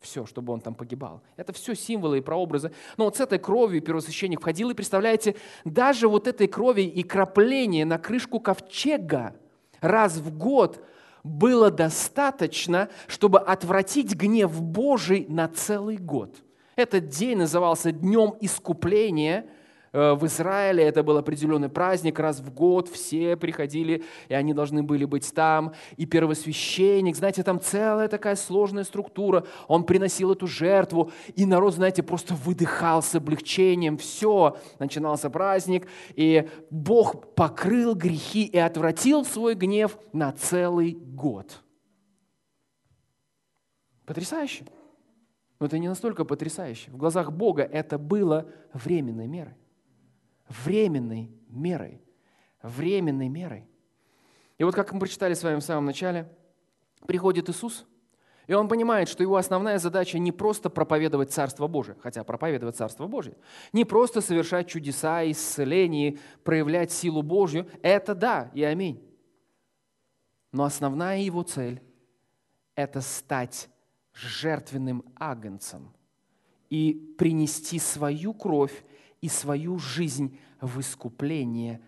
Все, 0.01 0.25
чтобы 0.25 0.53
он 0.53 0.63
там 0.63 0.75
погибал. 0.75 1.23
Это 1.37 1.53
все 1.53 1.75
символы 1.75 2.19
и 2.19 2.21
прообразы. 2.23 2.73
Но 2.97 3.05
вот 3.05 3.17
с 3.17 3.21
этой 3.21 3.39
кровью 3.39 3.83
первосвященник 3.83 4.41
входил, 4.41 4.71
и 4.71 4.75
представляете, 4.75 5.37
даже 5.67 6.09
вот 6.09 6.27
этой 6.27 6.49
крови 6.49 6.83
и 6.83 7.03
крапление 7.03 7.85
на 7.85 7.99
крышку 7.99 8.41
ковчега 8.41 9.37
раз 9.83 10.17
в 10.17 10.37
год 10.37 10.83
было 11.23 11.71
достаточно, 11.71 12.89
чтобы 13.07 13.41
отвратить 13.41 14.15
гнев 14.15 14.61
Божий 14.61 15.27
на 15.29 15.49
целый 15.49 15.99
год. 15.99 16.35
Этот 16.77 17.09
день 17.09 17.37
назывался 17.37 17.93
Днем 17.93 18.35
Искупления– 18.41 19.45
Э, 19.57 19.62
в 19.93 20.25
Израиле 20.25 20.85
это 20.85 21.03
был 21.03 21.19
определенный 21.19 21.69
праздник, 21.69 22.19
раз 22.19 22.41
в 22.41 22.53
год 22.53 22.89
все 22.89 23.37
приходили, 23.37 24.05
и 24.29 24.35
они 24.35 24.55
должны 24.55 24.83
были 24.83 25.05
быть 25.05 25.33
там. 25.35 25.75
И 25.99 26.07
первосвященник, 26.07 27.15
знаете, 27.15 27.43
там 27.43 27.61
целая 27.61 28.09
такая 28.09 28.37
сложная 28.37 28.85
структура, 28.85 29.45
он 29.69 29.85
приносил 29.85 30.33
эту 30.33 30.47
жертву, 30.47 31.13
и 31.37 31.45
народ, 31.45 31.75
знаете, 31.75 32.03
просто 32.03 32.35
выдыхал 32.35 33.03
с 33.03 33.15
облегчением. 33.15 33.99
Все, 33.99 34.57
начинался 34.79 35.29
праздник, 35.29 35.87
и 36.15 36.49
Бог 36.71 37.35
покрыл 37.35 37.95
грехи 37.95 38.45
и 38.47 38.59
отвратил 38.59 39.27
свой 39.27 39.55
гнев 39.55 39.99
на 40.15 40.33
целый 40.33 40.93
год. 40.93 41.63
Потрясающе. 44.07 44.65
Но 45.61 45.67
это 45.67 45.79
не 45.79 45.89
настолько 45.89 46.25
потрясающе. 46.25 46.91
В 46.91 46.97
глазах 46.97 47.31
Бога 47.31 47.63
это 47.63 47.99
было 47.99 48.49
временной 48.73 49.29
мерой 49.29 49.55
временной 50.65 51.31
мерой. 51.49 52.01
Временной 52.63 53.29
мерой. 53.29 53.69
И 54.59 54.65
вот 54.65 54.75
как 54.75 54.93
мы 54.93 55.01
прочитали 55.01 55.35
с 55.35 55.43
вами 55.43 55.59
в 55.61 55.65
самом 55.65 55.87
начале, 55.87 56.31
приходит 57.07 57.49
Иисус, 57.49 57.87
и 58.47 58.55
он 58.55 58.69
понимает, 58.69 59.09
что 59.09 59.23
его 59.23 59.37
основная 59.37 59.79
задача 59.79 60.19
не 60.19 60.33
просто 60.33 60.69
проповедовать 60.69 61.33
Царство 61.33 61.69
Божие, 61.69 61.97
хотя 62.01 62.25
проповедовать 62.25 62.77
Царство 62.77 63.07
Божие, 63.07 63.37
не 63.73 63.85
просто 63.85 64.21
совершать 64.21 64.69
чудеса, 64.69 65.29
исцеления, 65.31 66.19
проявлять 66.45 66.93
силу 66.93 67.23
Божью, 67.23 67.69
это 67.83 68.15
да 68.15 68.51
и 68.55 68.63
аминь. 68.63 69.03
Но 70.51 70.65
основная 70.65 71.21
его 71.21 71.43
цель– 71.43 71.81
это 72.75 73.01
стать 73.01 73.69
жертвенным 74.13 75.05
агнцем 75.17 75.95
и 76.69 77.15
принести 77.17 77.79
свою 77.79 78.35
кровь 78.35 78.85
и 79.23 79.29
свою 79.29 79.79
жизнь 79.79 80.39
в 80.61 80.81
искупление 80.81 81.81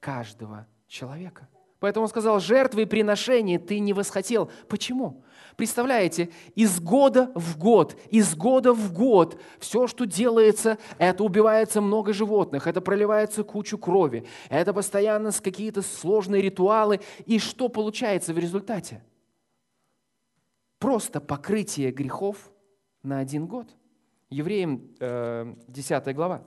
каждого 0.00 0.66
человека. 0.86 1.48
Поэтому 1.78 2.04
он 2.04 2.08
сказал, 2.08 2.40
жертвы 2.40 2.82
и 2.82 2.86
приношения 2.86 3.58
ты 3.58 3.80
не 3.80 3.92
восхотел. 3.92 4.50
Почему? 4.68 5.22
Представляете, 5.56 6.30
из 6.54 6.80
года 6.80 7.30
в 7.34 7.58
год, 7.58 7.98
из 8.10 8.34
года 8.34 8.72
в 8.72 8.92
год 8.92 9.38
все, 9.58 9.86
что 9.86 10.06
делается, 10.06 10.78
это 10.98 11.22
убивается 11.22 11.80
много 11.82 12.14
животных, 12.14 12.66
это 12.66 12.80
проливается 12.80 13.44
кучу 13.44 13.76
крови, 13.76 14.26
это 14.48 14.72
постоянно 14.72 15.32
какие-то 15.32 15.82
сложные 15.82 16.40
ритуалы. 16.40 17.00
И 17.26 17.38
что 17.38 17.68
получается 17.68 18.32
в 18.32 18.38
результате? 18.38 19.04
Просто 20.78 21.20
покрытие 21.20 21.90
грехов 21.90 22.50
на 23.02 23.18
один 23.18 23.46
год. 23.46 23.68
Евреям 24.30 24.88
10 24.98 26.06
э, 26.06 26.12
глава. 26.12 26.46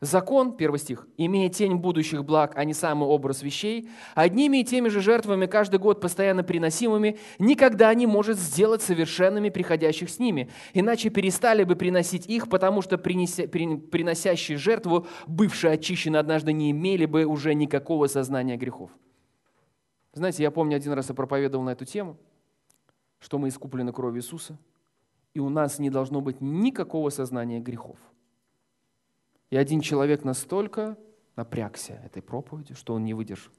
Закон, 0.00 0.56
первый 0.56 0.78
стих, 0.78 1.08
имея 1.16 1.48
тень 1.48 1.74
будущих 1.74 2.24
благ, 2.24 2.52
а 2.54 2.64
не 2.64 2.72
самый 2.72 3.08
образ 3.08 3.42
вещей, 3.42 3.90
одними 4.14 4.58
и 4.58 4.64
теми 4.64 4.88
же 4.88 5.00
жертвами 5.00 5.46
каждый 5.46 5.80
год 5.80 6.00
постоянно 6.00 6.44
приносимыми, 6.44 7.18
никогда 7.40 7.92
не 7.94 8.06
может 8.06 8.38
сделать 8.38 8.80
совершенными 8.80 9.48
приходящих 9.48 10.08
с 10.08 10.20
ними. 10.20 10.50
Иначе 10.72 11.10
перестали 11.10 11.64
бы 11.64 11.74
приносить 11.74 12.26
их, 12.26 12.48
потому 12.48 12.80
что 12.80 12.96
принеся, 12.96 13.48
приносящие 13.48 14.56
жертву, 14.56 15.08
бывшие 15.26 15.72
очищены 15.72 16.16
однажды, 16.16 16.52
не 16.52 16.70
имели 16.70 17.06
бы 17.06 17.24
уже 17.24 17.54
никакого 17.54 18.06
сознания 18.06 18.56
грехов. 18.56 18.92
Знаете, 20.12 20.44
я 20.44 20.52
помню, 20.52 20.76
один 20.76 20.92
раз 20.92 21.08
я 21.08 21.14
проповедовал 21.16 21.64
на 21.64 21.70
эту 21.70 21.84
тему, 21.84 22.16
что 23.18 23.38
мы 23.38 23.48
искуплены 23.48 23.92
кровью 23.92 24.20
Иисуса, 24.20 24.58
и 25.34 25.40
у 25.40 25.48
нас 25.48 25.80
не 25.80 25.90
должно 25.90 26.20
быть 26.20 26.40
никакого 26.40 27.10
сознания 27.10 27.58
грехов– 27.58 27.96
и 29.50 29.56
один 29.56 29.80
человек 29.80 30.24
настолько 30.24 30.96
напрягся 31.36 32.00
этой 32.04 32.22
проповедью, 32.22 32.76
что 32.76 32.94
он 32.94 33.04
не 33.04 33.14
выдержал. 33.14 33.52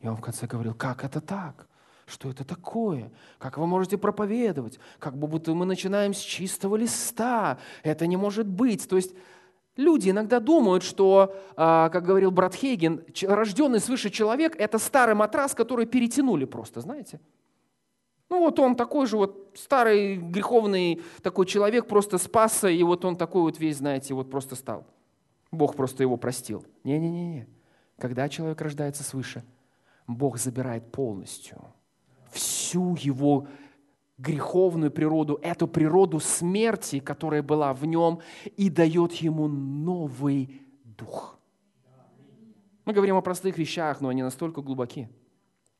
И 0.00 0.08
он 0.08 0.16
в 0.16 0.20
конце 0.20 0.46
говорил, 0.46 0.74
как 0.74 1.04
это 1.04 1.20
так? 1.20 1.68
Что 2.06 2.30
это 2.30 2.44
такое? 2.44 3.12
Как 3.38 3.58
вы 3.58 3.66
можете 3.66 3.96
проповедовать? 3.96 4.80
Как 4.98 5.16
будто 5.16 5.54
мы 5.54 5.64
начинаем 5.66 6.12
с 6.12 6.18
чистого 6.18 6.76
листа. 6.76 7.58
Это 7.84 8.06
не 8.06 8.16
может 8.16 8.48
быть. 8.48 8.88
То 8.88 8.96
есть 8.96 9.14
люди 9.76 10.10
иногда 10.10 10.40
думают, 10.40 10.82
что, 10.82 11.36
а, 11.56 11.88
как 11.90 12.04
говорил 12.04 12.32
брат 12.32 12.54
Хейген, 12.54 13.04
рожденный 13.22 13.78
свыше 13.78 14.10
человек– 14.10 14.56
это 14.58 14.78
старый 14.78 15.14
матрас, 15.14 15.54
который 15.54 15.86
перетянули 15.86 16.46
просто, 16.46 16.80
знаете? 16.80 17.20
Ну 18.28 18.40
вот 18.40 18.58
он 18.58 18.74
такой 18.76 19.06
же 19.06 19.16
вот 19.16 19.52
старый 19.54 20.16
греховный 20.16 21.02
такой 21.22 21.46
человек, 21.46 21.86
просто 21.86 22.18
спасся, 22.18 22.68
и 22.68 22.82
вот 22.82 23.04
он 23.04 23.16
такой 23.16 23.42
вот 23.42 23.58
весь, 23.60 23.76
знаете, 23.78 24.14
вот 24.14 24.30
просто 24.30 24.56
стал. 24.56 24.86
Бог 25.50 25.76
просто 25.76 26.02
его 26.02 26.16
простил. 26.16 26.64
Не-не-не. 26.84 27.48
Когда 27.98 28.28
человек 28.28 28.60
рождается 28.60 29.02
свыше, 29.02 29.44
Бог 30.06 30.38
забирает 30.38 30.90
полностью 30.90 31.62
всю 32.30 32.96
его 32.96 33.48
греховную 34.18 34.90
природу, 34.90 35.38
эту 35.42 35.66
природу 35.66 36.20
смерти, 36.20 37.00
которая 37.00 37.42
была 37.42 37.72
в 37.72 37.84
нем, 37.86 38.20
и 38.56 38.68
дает 38.68 39.12
ему 39.14 39.48
новый 39.48 40.62
дух. 40.84 41.38
Мы 42.84 42.92
говорим 42.92 43.16
о 43.16 43.22
простых 43.22 43.56
вещах, 43.58 44.00
но 44.00 44.08
они 44.08 44.22
настолько 44.22 44.62
глубоки. 44.62 45.08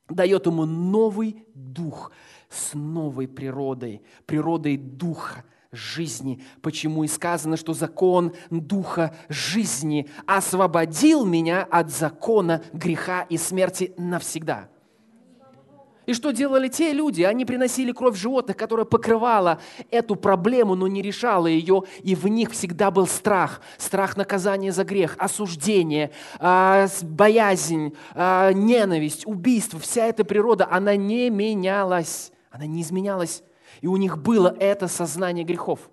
Дает 0.09 0.45
ему 0.45 0.65
новый 0.65 1.45
дух 1.53 2.11
с 2.49 2.73
новой 2.73 3.27
природой, 3.27 4.01
природой 4.25 4.77
духа, 4.77 5.43
жизни. 5.71 6.43
Почему 6.61 7.03
и 7.03 7.07
сказано, 7.07 7.55
что 7.55 7.73
закон 7.73 8.33
Духа 8.49 9.15
жизни 9.29 10.09
освободил 10.25 11.25
меня 11.25 11.63
от 11.69 11.91
закона 11.91 12.61
греха 12.73 13.21
и 13.23 13.37
смерти 13.37 13.93
навсегда. 13.97 14.67
И 16.07 16.13
что 16.13 16.31
делали 16.31 16.67
те 16.67 16.91
люди? 16.91 17.21
Они 17.21 17.45
приносили 17.45 17.93
кровь 17.93 18.17
животных, 18.17 18.57
которая 18.57 18.85
покрывала 18.85 19.61
эту 19.91 20.15
проблему, 20.15 20.75
но 20.75 20.87
не 20.87 21.01
решала 21.01 21.47
ее, 21.47 21.83
и 22.03 22.15
в 22.15 22.27
них 22.27 22.51
всегда 22.51 22.91
был 22.91 23.07
страх. 23.07 23.61
Страх 23.77 24.17
наказания 24.17 24.73
за 24.73 24.83
грех, 24.83 25.15
осуждение, 25.19 26.11
а, 26.39 26.87
боязнь, 27.03 27.93
а, 28.13 28.51
ненависть, 28.51 29.25
убийство. 29.25 29.79
Вся 29.79 30.07
эта 30.07 30.25
природа, 30.25 30.67
она 30.69 30.97
не 30.97 31.29
менялась, 31.29 32.31
она 32.49 32.65
не 32.65 32.81
изменялась 32.81 33.43
и 33.81 33.87
у 33.87 33.97
них 33.97 34.17
было 34.17 34.55
это 34.59 34.87
сознание 34.87 35.43
грехов. 35.43 35.89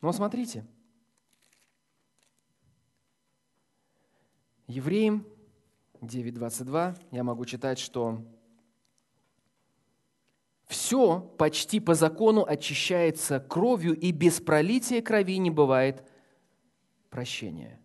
Но 0.00 0.12
смотрите, 0.12 0.64
Евреям 4.68 5.26
9.22 6.00 6.96
я 7.10 7.24
могу 7.24 7.44
читать, 7.44 7.78
что 7.78 8.22
все 10.66 11.20
почти 11.20 11.80
по 11.80 11.94
закону 11.94 12.44
очищается 12.46 13.40
кровью, 13.40 13.98
и 13.98 14.12
без 14.12 14.40
пролития 14.40 15.02
крови 15.02 15.38
не 15.38 15.50
бывает 15.50 16.06
прощения. 17.08 17.77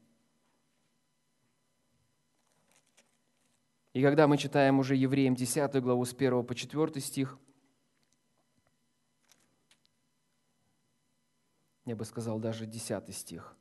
И 3.93 4.01
когда 4.01 4.27
мы 4.27 4.37
читаем 4.37 4.79
уже 4.79 4.95
Евреям 4.95 5.35
10 5.35 5.75
главу 5.81 6.03
с 6.03 6.13
1 6.13 6.43
по 6.43 6.55
4 6.55 6.99
стих, 6.99 7.37
я 11.85 11.95
бы 11.95 12.03
сказал 12.03 12.39
даже 12.39 12.65
10 12.65 13.15
стих, 13.15 13.55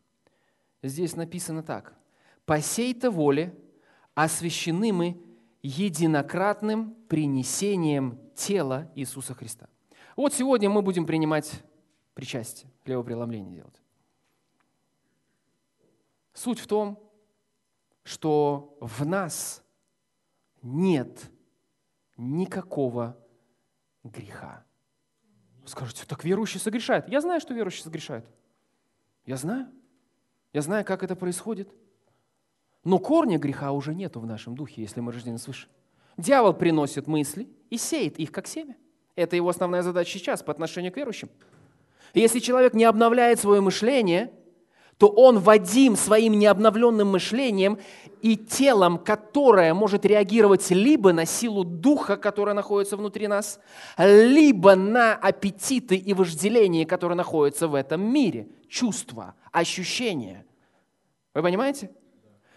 здесь 0.83 1.16
написано 1.16 1.62
так. 1.62 1.95
«По 2.47 2.61
сей-то 2.61 3.11
воле 3.11 3.55
освящены 4.14 4.93
мы 4.93 5.22
единократным 5.62 6.95
принесением 7.09 8.18
тела 8.35 8.91
Иисуса 8.95 9.35
Христа». 9.35 9.68
Вот 10.16 10.33
сегодня 10.33 10.70
мы 10.70 10.80
будем 10.80 11.07
принимать 11.07 11.62
причастие, 12.14 12.70
хлебопреломление 12.85 13.55
делать. 13.55 13.80
Суть 16.33 16.59
в 16.59 16.66
том, 16.66 16.99
что 18.03 18.78
в 18.80 19.05
нас– 19.05 19.62
нет 20.62 21.30
никакого 22.16 23.16
греха. 24.04 24.64
скажете, 25.66 26.04
так 26.06 26.24
верующий 26.24 26.60
согрешает. 26.60 27.08
Я 27.08 27.20
знаю, 27.20 27.40
что 27.40 27.54
верующий 27.54 27.82
согрешает. 27.82 28.26
Я 29.26 29.36
знаю. 29.36 29.68
Я 30.52 30.62
знаю, 30.62 30.84
как 30.84 31.02
это 31.02 31.16
происходит. 31.16 31.72
Но 32.84 32.98
корня 32.98 33.38
греха 33.38 33.72
уже 33.72 33.94
нету 33.94 34.20
в 34.20 34.26
нашем 34.26 34.54
духе, 34.54 34.82
если 34.82 35.00
мы 35.00 35.12
рождены 35.12 35.38
свыше. 35.38 35.68
Дьявол 36.16 36.54
приносит 36.54 37.06
мысли 37.06 37.48
и 37.70 37.76
сеет 37.76 38.18
их, 38.18 38.32
как 38.32 38.46
семя. 38.46 38.76
Это 39.14 39.36
его 39.36 39.48
основная 39.48 39.82
задача 39.82 40.10
сейчас 40.18 40.42
по 40.42 40.52
отношению 40.52 40.92
к 40.92 40.96
верующим. 40.96 41.30
И 42.12 42.20
если 42.20 42.40
человек 42.40 42.74
не 42.74 42.84
обновляет 42.84 43.38
свое 43.38 43.60
мышление– 43.60 44.32
то 45.03 45.09
он 45.09 45.40
Вадим 45.40 45.96
своим 45.96 46.38
необновленным 46.38 47.09
мышлением 47.09 47.80
и 48.20 48.36
телом, 48.36 48.98
которое 48.98 49.74
может 49.74 50.05
реагировать 50.05 50.70
либо 50.70 51.12
на 51.12 51.26
силу 51.26 51.64
духа, 51.64 52.16
которая 52.16 52.55
находится 52.55 52.96
внутри 52.96 53.26
нас, 53.26 53.59
либо 53.98 54.76
на 54.76 55.16
аппетиты 55.16 55.96
и 55.96 56.14
вожделение, 56.14 56.86
которые 56.86 57.16
находятся 57.16 57.66
в 57.66 57.74
этом 57.74 58.00
мире, 58.00 58.46
чувства, 58.68 59.34
ощущения. 59.50 60.46
Вы 61.34 61.42
понимаете? 61.42 61.90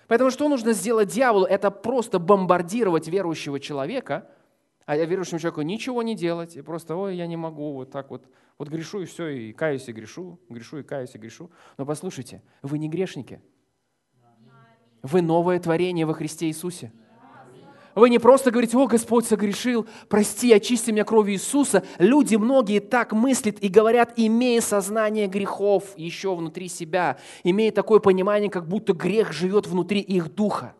Поэтому 0.08 0.30
что 0.30 0.48
нужно 0.48 0.74
сделать 0.74 1.10
дьяволу? 1.10 1.48
Это 1.48 1.72
просто 1.72 2.20
бомбардировать 2.20 3.08
верующего 3.08 3.60
человека, 3.60 4.30
а 4.86 4.96
верующему 4.96 5.40
человеку 5.40 5.64
ничего 5.64 6.04
не 6.04 6.14
делать, 6.14 6.56
и 6.56 6.62
просто, 6.62 6.96
ой, 6.96 7.16
я 7.16 7.26
не 7.26 7.38
могу, 7.38 7.74
вот 7.74 7.90
так 7.90 8.12
вот 8.12 8.24
вот 8.58 8.70
грешу 8.70 9.02
и 9.02 9.06
все, 9.06 9.28
и 9.28 9.54
каюсь 9.54 9.88
и 9.88 9.92
грешу, 9.92 10.40
грешу 10.50 10.78
и 10.78 10.84
каюсь 10.84 11.14
и 11.16 11.18
грешу. 11.18 11.52
Но 11.78 11.86
послушайте, 11.86 12.42
вы 12.62 12.78
не 12.78 12.88
грешники. 12.88 13.42
Вы 15.02 15.22
новое 15.22 15.60
творение 15.60 16.06
во 16.06 16.14
Христе 16.14 16.48
Иисусе. 16.48 16.92
Вы 17.96 18.10
не 18.10 18.20
просто 18.20 18.52
говорите, 18.52 18.78
о, 18.78 18.88
Господь 18.88 19.26
согрешил, 19.26 19.88
прости, 20.10 20.52
очисти 20.52 20.92
меня 20.92 21.06
кровью 21.06 21.36
Иисуса. 21.36 21.84
Люди 21.98 22.36
многие 22.36 22.80
так 22.80 23.14
мыслят 23.14 23.58
и 23.60 23.70
говорят, 23.70 24.14
имея 24.18 24.60
сознание 24.60 25.28
грехов 25.28 25.98
еще 25.98 26.36
внутри 26.36 26.68
себя, 26.68 27.18
имея 27.44 27.72
такое 27.72 28.00
понимание, 28.02 28.50
как 28.50 28.68
будто 28.68 28.92
грех 28.92 29.32
живет 29.32 29.66
внутри 29.66 30.02
их 30.02 30.34
духа. 30.36 30.76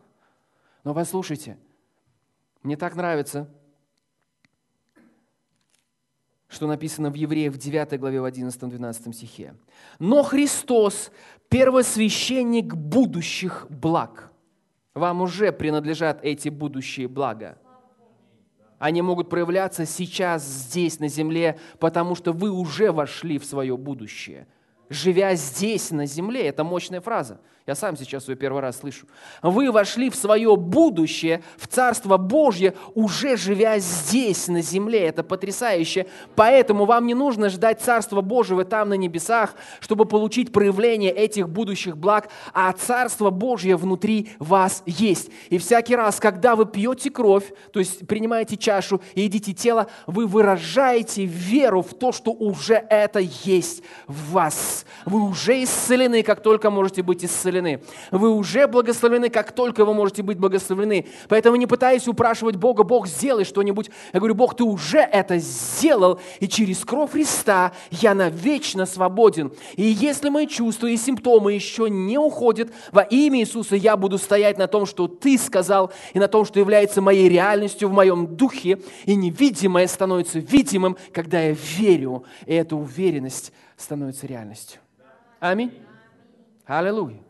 Но 0.84 0.92
послушайте, 0.92 1.58
мне 2.62 2.76
так 2.76 2.96
нравится, 2.96 3.50
что 6.48 6.66
написано 6.66 7.10
в 7.10 7.14
Евреях 7.14 7.54
в 7.54 7.58
9 7.58 7.98
главе 7.98 8.20
в 8.20 8.24
11-12 8.24 9.12
стихе. 9.12 9.54
«Но 9.98 10.22
Христос– 10.22 11.10
первосвященник 11.48 12.74
будущих 12.74 13.66
благ». 13.68 14.32
Вам 14.96 15.20
уже 15.20 15.52
принадлежат 15.52 16.20
эти 16.22 16.48
будущие 16.48 17.06
блага. 17.06 17.58
Они 18.78 19.02
могут 19.02 19.28
проявляться 19.28 19.84
сейчас, 19.84 20.42
здесь, 20.42 21.00
на 21.00 21.08
земле, 21.08 21.58
потому 21.78 22.14
что 22.14 22.32
вы 22.32 22.50
уже 22.50 22.92
вошли 22.92 23.38
в 23.38 23.44
свое 23.44 23.76
будущее. 23.76 24.46
Живя 24.88 25.34
здесь, 25.34 25.90
на 25.90 26.06
земле, 26.06 26.46
это 26.46 26.62
мощная 26.64 27.00
фраза. 27.00 27.40
Я 27.66 27.74
сам 27.74 27.96
сейчас 27.96 28.28
ее 28.28 28.36
первый 28.36 28.62
раз 28.62 28.78
слышу. 28.78 29.08
Вы 29.42 29.72
вошли 29.72 30.08
в 30.08 30.14
свое 30.14 30.54
будущее, 30.54 31.42
в 31.58 31.66
Царство 31.66 32.16
Божье, 32.16 32.74
уже 32.94 33.36
живя 33.36 33.80
здесь, 33.80 34.46
на 34.46 34.62
земле. 34.62 35.00
Это 35.06 35.24
потрясающе. 35.24 36.06
Поэтому 36.36 36.84
вам 36.84 37.06
не 37.06 37.14
нужно 37.14 37.48
ждать 37.48 37.80
Царства 37.80 38.20
Божьего 38.20 38.64
там, 38.64 38.90
на 38.90 38.94
небесах, 38.94 39.56
чтобы 39.80 40.04
получить 40.04 40.52
проявление 40.52 41.10
этих 41.10 41.48
будущих 41.48 41.96
благ, 41.96 42.28
а 42.52 42.70
Царство 42.72 43.30
Божье 43.30 43.74
внутри 43.74 44.30
вас 44.38 44.84
есть. 44.86 45.30
И 45.50 45.58
всякий 45.58 45.96
раз, 45.96 46.20
когда 46.20 46.54
вы 46.54 46.66
пьете 46.66 47.10
кровь, 47.10 47.52
то 47.72 47.80
есть 47.80 48.06
принимаете 48.06 48.56
чашу 48.56 49.00
и 49.14 49.22
едите 49.22 49.52
тело, 49.52 49.88
вы 50.06 50.28
выражаете 50.28 51.24
веру 51.24 51.82
в 51.82 51.94
то, 51.94 52.12
что 52.12 52.30
уже 52.30 52.74
это 52.74 53.18
есть 53.18 53.82
в 54.06 54.30
вас. 54.30 54.75
Вы 55.04 55.20
уже 55.22 55.62
исцелены, 55.62 56.22
как 56.22 56.42
только 56.42 56.70
можете 56.70 57.02
быть 57.02 57.24
исцелены. 57.24 57.80
Вы 58.10 58.30
уже 58.30 58.66
благословлены, 58.66 59.30
как 59.30 59.52
только 59.52 59.84
вы 59.84 59.94
можете 59.94 60.22
быть 60.22 60.38
благословлены. 60.38 61.06
Поэтому 61.28 61.56
не 61.56 61.66
пытаясь 61.66 62.06
упрашивать 62.08 62.56
Бога, 62.56 62.82
Бог, 62.82 63.06
сделай 63.06 63.44
что-нибудь. 63.44 63.90
Я 64.12 64.20
говорю, 64.20 64.34
Бог, 64.34 64.56
ты 64.56 64.64
уже 64.64 64.98
это 64.98 65.38
сделал, 65.38 66.20
и 66.40 66.48
через 66.48 66.84
кровь 66.84 67.12
Христа 67.12 67.72
я 67.90 68.14
навечно 68.14 68.84
свободен. 68.86 69.52
И 69.76 69.82
если 69.82 70.28
мои 70.28 70.46
чувства 70.46 70.88
и 70.88 70.96
симптомы 70.96 71.52
еще 71.52 71.88
не 71.88 72.18
уходят, 72.18 72.70
во 72.92 73.02
имя 73.02 73.40
Иисуса 73.40 73.76
я 73.76 73.96
буду 73.96 74.18
стоять 74.18 74.58
на 74.58 74.66
том, 74.66 74.86
что 74.86 75.08
ты 75.08 75.38
сказал, 75.38 75.92
и 76.12 76.18
на 76.18 76.28
том, 76.28 76.44
что 76.44 76.60
является 76.60 77.00
моей 77.00 77.28
реальностью 77.28 77.88
в 77.88 77.92
моем 77.92 78.36
духе, 78.36 78.80
и 79.04 79.14
невидимое 79.14 79.86
становится 79.86 80.38
видимым, 80.38 80.96
когда 81.12 81.40
я 81.40 81.56
верю, 81.78 82.24
и 82.46 82.54
эта 82.54 82.76
уверенность 82.76 83.52
становится 83.76 84.26
реальностью. 84.26 84.80
Аминь. 85.40 85.82
Аллилуйя. 86.64 87.20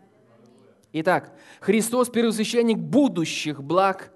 Итак, 0.92 1.32
Христос 1.60 2.08
первосвященник 2.08 2.78
будущих 2.78 3.62
благ 3.62 4.12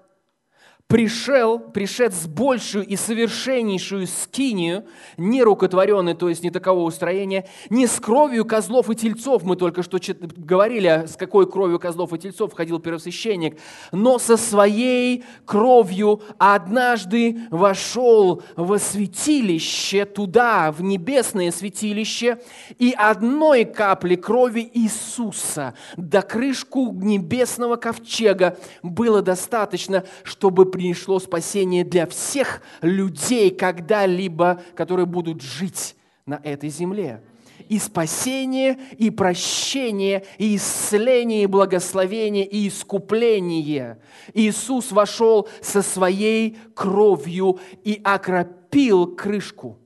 пришел, 0.91 1.57
пришед 1.57 2.13
с 2.13 2.27
большую 2.27 2.85
и 2.85 2.97
совершеннейшую 2.97 4.07
скинию, 4.07 4.83
не 5.15 5.41
рукотворенной, 5.41 6.15
то 6.15 6.27
есть 6.27 6.43
не 6.43 6.51
такового 6.51 6.85
устроения, 6.85 7.47
не 7.69 7.87
с 7.87 7.99
кровью 7.99 8.43
козлов 8.43 8.89
и 8.89 8.95
тельцов, 8.95 9.43
мы 9.43 9.55
только 9.55 9.83
что 9.83 9.99
говорили, 10.19 11.05
с 11.07 11.15
какой 11.15 11.49
кровью 11.49 11.79
козлов 11.79 12.11
и 12.13 12.19
тельцов 12.19 12.51
входил 12.51 12.79
первосвященник, 12.79 13.57
но 13.93 14.19
со 14.19 14.35
своей 14.35 15.23
кровью 15.45 16.21
однажды 16.37 17.39
вошел 17.51 18.43
во 18.57 18.77
святилище, 18.77 20.03
туда, 20.05 20.73
в 20.73 20.81
небесное 20.83 21.51
святилище, 21.51 22.39
и 22.79 22.93
одной 22.97 23.63
капли 23.63 24.15
крови 24.15 24.69
Иисуса 24.73 25.73
до 25.95 26.21
крышку 26.21 26.91
небесного 26.91 27.77
ковчега 27.77 28.57
было 28.83 29.21
достаточно, 29.21 30.03
чтобы 30.23 30.65
пришло 30.81 31.19
спасение 31.19 31.83
для 31.83 32.07
всех 32.07 32.63
людей 32.81 33.51
когда-либо, 33.51 34.63
которые 34.75 35.05
будут 35.05 35.41
жить 35.41 35.95
на 36.25 36.41
этой 36.43 36.69
земле. 36.69 37.23
И 37.69 37.77
спасение, 37.77 38.79
и 38.97 39.11
прощение, 39.11 40.25
и 40.39 40.55
исцеление, 40.55 41.43
и 41.43 41.45
благословение, 41.45 42.47
и 42.47 42.67
искупление. 42.67 43.99
Иисус 44.33 44.91
вошел 44.91 45.47
со 45.61 45.83
своей 45.83 46.57
кровью 46.73 47.59
и 47.83 48.01
окропил 48.03 49.15
крышку. 49.15 49.77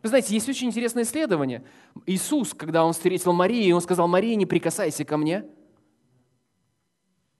Вы 0.00 0.10
знаете, 0.10 0.32
есть 0.32 0.48
очень 0.48 0.68
интересное 0.68 1.02
исследование. 1.02 1.64
Иисус, 2.06 2.54
когда 2.54 2.84
Он 2.84 2.92
встретил 2.92 3.32
Марию, 3.32 3.74
Он 3.74 3.82
сказал, 3.82 4.06
Мария, 4.06 4.36
не 4.36 4.46
прикасайся 4.46 5.04
ко 5.04 5.16
мне, 5.16 5.44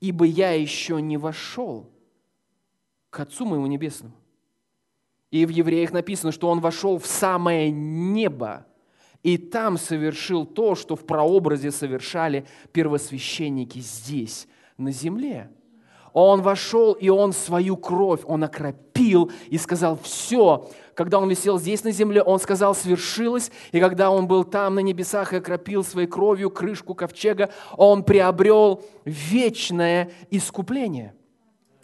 ибо 0.01 0.25
я 0.25 0.51
еще 0.51 1.01
не 1.01 1.17
вошел 1.17 1.89
к 3.11 3.21
Отцу 3.21 3.45
моему 3.45 3.67
небесному. 3.67 4.15
И 5.31 5.47
в 5.47 5.51
Евреях 5.51 5.93
написано, 5.93 6.33
что 6.33 6.49
он 6.49 6.61
вошел 6.61 6.99
в 6.99 7.07
самое 7.07 7.71
небо, 7.71 8.67
и 9.23 9.37
там 9.37 9.77
совершил 9.79 10.47
то, 10.47 10.75
что 10.75 10.97
в 10.97 11.07
прообразе 11.07 11.71
совершали 11.71 12.47
первосвященники 12.73 13.79
здесь, 13.79 14.49
на 14.77 14.91
земле. 14.93 15.51
Он 16.13 16.43
вошел, 16.43 16.95
и 16.95 17.09
он 17.09 17.33
свою 17.33 17.77
кровь, 17.77 18.23
он 18.25 18.43
окропил 18.43 19.31
и 19.49 19.59
сказал, 19.59 19.99
все. 20.03 20.69
Когда 20.95 21.21
он 21.21 21.29
висел 21.29 21.59
здесь 21.59 21.85
на 21.85 21.93
земле, 21.93 22.23
он 22.23 22.41
сказал, 22.41 22.75
свершилось. 22.75 23.53
И 23.71 23.79
когда 23.79 24.11
он 24.11 24.27
был 24.27 24.43
там 24.43 24.75
на 24.75 24.81
небесах 24.81 25.33
и 25.33 25.37
окропил 25.37 25.85
своей 25.85 26.09
кровью 26.09 26.51
крышку 26.51 26.95
ковчега, 26.95 27.51
он 27.77 28.03
приобрел 28.03 28.83
вечное 29.05 30.11
искупление– 30.31 31.15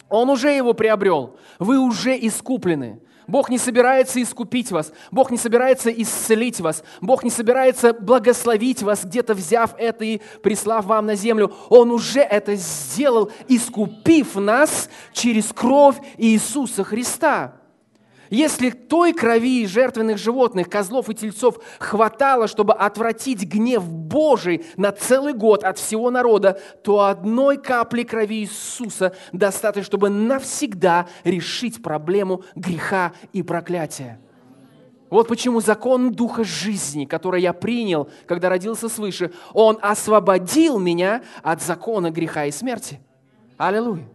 он 0.09 0.29
уже 0.29 0.51
его 0.51 0.73
приобрел. 0.73 1.37
Вы 1.59 1.79
уже 1.79 2.17
искуплены. 2.17 2.99
Бог 3.27 3.49
не 3.49 3.57
собирается 3.57 4.21
искупить 4.21 4.71
вас. 4.71 4.93
Бог 5.11 5.31
не 5.31 5.37
собирается 5.37 5.89
исцелить 5.89 6.61
вас. 6.61 6.81
Бог 7.01 7.23
не 7.23 7.29
собирается 7.29 7.93
благословить 7.93 8.81
вас, 8.81 9.03
где-то 9.03 9.33
взяв 9.33 9.75
это 9.77 10.05
и 10.05 10.21
прислав 10.41 10.85
вам 10.85 11.07
на 11.07 11.15
землю. 11.15 11.53
Он 11.69 11.91
уже 11.91 12.21
это 12.21 12.55
сделал, 12.55 13.29
искупив 13.49 14.35
нас 14.35 14.89
через 15.11 15.51
кровь 15.51 15.97
Иисуса 16.17 16.85
Христа. 16.85 17.55
Если 18.29 18.71
той 18.71 19.13
крови 19.13 19.65
жертвенных 19.65 20.17
животных, 20.17 20.69
козлов 20.69 21.09
и 21.09 21.15
тельцов 21.15 21.59
хватало, 21.79 22.47
чтобы 22.47 22.73
отвратить 22.73 23.43
гнев 23.43 23.83
Божий 23.87 24.65
на 24.75 24.91
целый 24.91 25.33
год 25.33 25.63
от 25.63 25.77
всего 25.77 26.11
народа, 26.11 26.59
то 26.83 27.05
одной 27.05 27.57
капли 27.57 28.03
крови 28.03 28.41
Иисуса 28.41 29.15
достаточно, 29.31 29.85
чтобы 29.85 30.09
навсегда 30.09 31.07
решить 31.23 31.81
проблему 31.81 32.43
греха 32.55 33.13
и 33.33 33.43
проклятия. 33.43 34.19
Вот 35.09 35.27
почему 35.27 35.61
закон 35.61 36.11
Духа 36.11 36.43
жизни, 36.43 37.05
который 37.05 37.41
я 37.41 37.53
принял, 37.53 38.09
когда 38.25 38.49
родился 38.49 38.89
свыше, 38.89 39.31
он 39.53 39.79
освободил 39.81 40.79
меня 40.79 41.23
от 41.43 41.61
закона 41.61 42.11
греха 42.11 42.45
и 42.45 42.51
смерти. 42.51 42.99
Аллилуйя. 43.57 44.07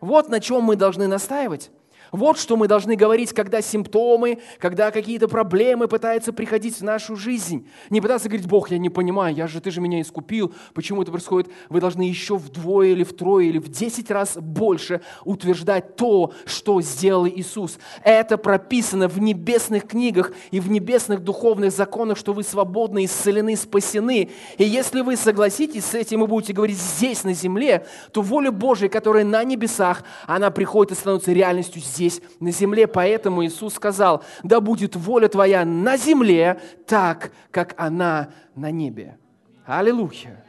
Вот 0.00 0.28
на 0.28 0.40
чем 0.40 0.64
мы 0.64 0.76
должны 0.76 1.06
настаивать. 1.06 1.70
Вот 2.14 2.38
что 2.38 2.56
мы 2.56 2.68
должны 2.68 2.94
говорить, 2.94 3.32
когда 3.32 3.60
симптомы, 3.60 4.38
когда 4.60 4.92
какие-то 4.92 5.26
проблемы 5.26 5.88
пытаются 5.88 6.32
приходить 6.32 6.78
в 6.78 6.84
нашу 6.84 7.16
жизнь. 7.16 7.66
Не 7.90 8.00
пытаться 8.00 8.28
говорить, 8.28 8.46
Бог, 8.46 8.70
я 8.70 8.78
не 8.78 8.88
понимаю, 8.88 9.34
я 9.34 9.48
же, 9.48 9.60
ты 9.60 9.72
же 9.72 9.80
меня 9.80 10.00
искупил, 10.00 10.54
почему 10.74 11.02
это 11.02 11.10
происходит? 11.10 11.50
Вы 11.68 11.80
должны 11.80 12.02
еще 12.02 12.36
вдвое 12.36 12.90
или 12.90 13.02
втрое 13.02 13.46
или 13.46 13.58
в 13.58 13.68
десять 13.68 14.12
раз 14.12 14.36
больше 14.36 15.00
утверждать 15.24 15.96
то, 15.96 16.32
что 16.46 16.80
сделал 16.82 17.26
Иисус. 17.26 17.80
Это 18.04 18.38
прописано 18.38 19.08
в 19.08 19.18
небесных 19.18 19.88
книгах 19.88 20.30
и 20.52 20.60
в 20.60 20.70
небесных 20.70 21.18
духовных 21.18 21.72
законах, 21.72 22.16
что 22.16 22.32
вы 22.32 22.44
свободны, 22.44 23.06
исцелены, 23.06 23.56
спасены. 23.56 24.30
И 24.56 24.62
если 24.62 25.00
вы 25.00 25.16
согласитесь 25.16 25.86
с 25.86 25.94
этим 25.94 26.22
и 26.22 26.28
будете 26.28 26.52
говорить 26.52 26.78
здесь, 26.78 27.24
на 27.24 27.34
земле, 27.34 27.86
то 28.12 28.22
воля 28.22 28.52
Божия, 28.52 28.88
которая 28.88 29.24
на 29.24 29.42
небесах, 29.42 30.04
она 30.28 30.52
приходит 30.52 30.92
и 30.92 30.94
становится 30.94 31.32
реальностью 31.32 31.82
здесь 31.82 32.03
здесь, 32.08 32.22
на 32.40 32.50
земле. 32.50 32.86
Поэтому 32.86 33.44
Иисус 33.44 33.74
сказал, 33.74 34.22
да 34.42 34.60
будет 34.60 34.96
воля 34.96 35.28
твоя 35.28 35.64
на 35.64 35.96
земле, 35.96 36.60
так, 36.86 37.32
как 37.50 37.74
она 37.76 38.30
на 38.54 38.70
небе. 38.70 39.18
Аллилуйя. 39.66 40.44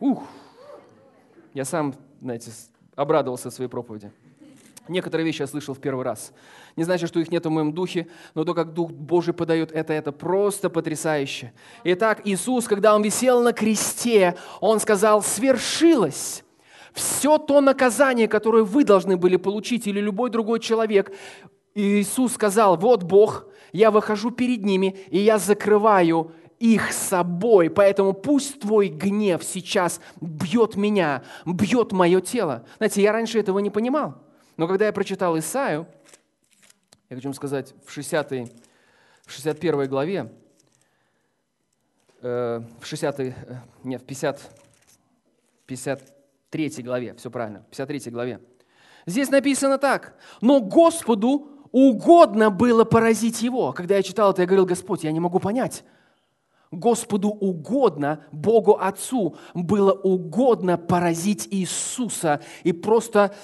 Ух. 0.00 0.24
Я 1.52 1.64
сам, 1.64 1.94
знаете, 2.20 2.50
обрадовался 2.94 3.50
своей 3.50 3.70
проповеди. 3.70 4.10
Некоторые 4.86 5.24
вещи 5.24 5.40
я 5.40 5.46
слышал 5.46 5.74
в 5.74 5.78
первый 5.78 6.04
раз. 6.04 6.32
Не 6.76 6.84
значит, 6.84 7.08
что 7.08 7.18
их 7.18 7.30
нет 7.30 7.46
в 7.46 7.50
моем 7.50 7.72
духе, 7.72 8.06
но 8.34 8.44
то, 8.44 8.52
как 8.52 8.74
Дух 8.74 8.90
Божий 8.90 9.32
подает 9.32 9.72
это, 9.72 9.92
это 9.92 10.12
просто 10.12 10.68
потрясающе. 10.68 11.52
Итак, 11.84 12.20
Иисус, 12.24 12.66
когда 12.66 12.94
Он 12.94 13.02
висел 13.02 13.42
на 13.42 13.52
кресте, 13.52 14.36
Он 14.60 14.80
сказал, 14.80 15.22
свершилось 15.22 16.43
все 16.94 17.38
то 17.38 17.60
наказание, 17.60 18.28
которое 18.28 18.62
вы 18.62 18.84
должны 18.84 19.16
были 19.16 19.36
получить, 19.36 19.86
или 19.86 20.00
любой 20.00 20.30
другой 20.30 20.60
человек, 20.60 21.12
Иисус 21.74 22.34
сказал, 22.34 22.76
вот 22.76 23.02
Бог, 23.02 23.46
я 23.72 23.90
выхожу 23.90 24.30
перед 24.30 24.64
ними, 24.64 24.96
и 25.08 25.18
я 25.18 25.38
закрываю 25.38 26.32
их 26.60 26.92
собой. 26.92 27.68
Поэтому 27.68 28.12
пусть 28.12 28.60
твой 28.60 28.88
гнев 28.88 29.42
сейчас 29.42 30.00
бьет 30.20 30.76
меня, 30.76 31.24
бьет 31.44 31.90
мое 31.90 32.20
тело. 32.20 32.64
Знаете, 32.76 33.02
я 33.02 33.12
раньше 33.12 33.40
этого 33.40 33.58
не 33.58 33.70
понимал. 33.70 34.22
Но 34.56 34.68
когда 34.68 34.86
я 34.86 34.92
прочитал 34.92 35.36
Исаию, 35.36 35.88
я 37.10 37.16
хочу 37.16 37.28
вам 37.28 37.34
сказать, 37.34 37.74
в 37.84 37.90
60 37.90 38.30
в 39.26 39.32
61 39.32 39.88
главе, 39.88 40.32
э, 42.22 42.62
в 42.80 42.86
60 42.86 43.20
э, 43.20 43.34
нет, 43.82 44.02
в 44.02 44.04
50, 44.04 44.40
50 45.66 46.13
53 46.54 46.84
главе, 46.84 47.14
все 47.14 47.30
правильно, 47.30 47.64
53 47.70 48.12
главе. 48.12 48.40
Здесь 49.06 49.28
написано 49.28 49.78
так. 49.78 50.14
«Но 50.40 50.60
Господу 50.60 51.48
угодно 51.72 52.50
было 52.50 52.84
поразить 52.84 53.42
его». 53.42 53.72
Когда 53.72 53.96
я 53.96 54.02
читал 54.02 54.30
это, 54.30 54.42
я 54.42 54.46
говорил, 54.46 54.64
Господь, 54.64 55.04
я 55.04 55.12
не 55.12 55.20
могу 55.20 55.40
понять. 55.40 55.84
Господу 56.70 57.28
угодно, 57.28 58.24
Богу 58.32 58.78
Отцу 58.80 59.36
было 59.52 59.92
угодно 59.92 60.78
поразить 60.78 61.46
Иисуса 61.50 62.40
и 62.64 62.72
просто 62.72 63.34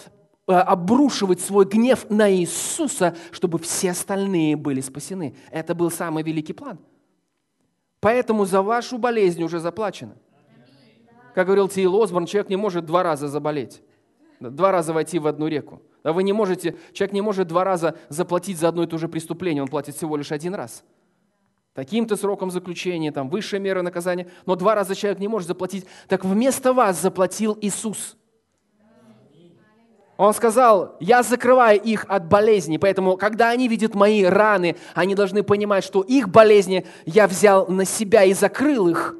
э, 0.49 0.53
обрушивать 0.53 1.41
свой 1.41 1.65
гнев 1.65 2.07
на 2.11 2.33
Иисуса, 2.33 3.17
чтобы 3.31 3.59
все 3.59 3.91
остальные 3.91 4.57
были 4.57 4.81
спасены. 4.81 5.37
Это 5.51 5.75
был 5.75 5.91
самый 5.91 6.25
великий 6.25 6.55
план. 6.55 6.79
Поэтому 8.01 8.47
за 8.47 8.63
вашу 8.63 8.99
болезнь 8.99 9.43
уже 9.43 9.61
заплачено. 9.61 10.17
Как 11.41 11.47
говорил 11.47 11.69
Тиил 11.69 12.03
Осборн, 12.03 12.27
человек 12.27 12.51
не 12.51 12.57
может 12.57 12.85
два 12.85 13.03
раза 13.03 13.27
заболеть, 13.27 13.81
два 14.41 14.73
раза 14.73 14.93
войти 14.93 15.19
в 15.19 15.27
одну 15.27 15.47
реку. 15.47 15.81
А 16.03 16.13
вы 16.13 16.23
не 16.23 16.35
можете, 16.35 16.77
человек 16.93 17.15
не 17.15 17.23
может 17.23 17.49
два 17.49 17.65
раза 17.65 17.97
заплатить 18.11 18.59
за 18.59 18.69
одно 18.69 18.83
и 18.83 18.87
то 18.87 18.99
же 18.99 19.09
преступление, 19.09 19.63
он 19.63 19.69
платит 19.71 19.97
всего 19.97 20.19
лишь 20.19 20.33
один 20.33 20.55
раз. 20.55 20.85
Таким-то 21.73 22.17
сроком 22.17 22.51
заключения, 22.51 23.11
там, 23.11 23.31
высшая 23.31 23.59
мера 23.59 23.81
наказания, 23.81 24.27
но 24.45 24.55
два 24.55 24.75
раза 24.75 24.95
человек 24.95 25.19
не 25.19 25.29
может 25.29 25.49
заплатить. 25.49 25.87
Так 26.09 26.27
вместо 26.27 26.75
вас 26.75 27.01
заплатил 27.01 27.57
Иисус. 27.63 28.19
Он 30.19 30.35
сказал, 30.35 30.99
я 31.01 31.23
закрываю 31.23 31.81
их 31.81 32.05
от 32.07 32.29
болезни, 32.29 32.77
поэтому, 32.77 33.17
когда 33.17 33.49
они 33.49 33.67
видят 33.67 33.95
мои 33.95 34.25
раны, 34.25 34.77
они 34.95 35.15
должны 35.15 35.43
понимать, 35.43 35.85
что 35.85 36.03
их 36.03 36.29
болезни 36.29 36.87
я 37.07 37.27
взял 37.27 37.67
на 37.67 37.87
себя 37.87 38.25
и 38.25 38.35
закрыл 38.35 38.89
их 38.89 39.17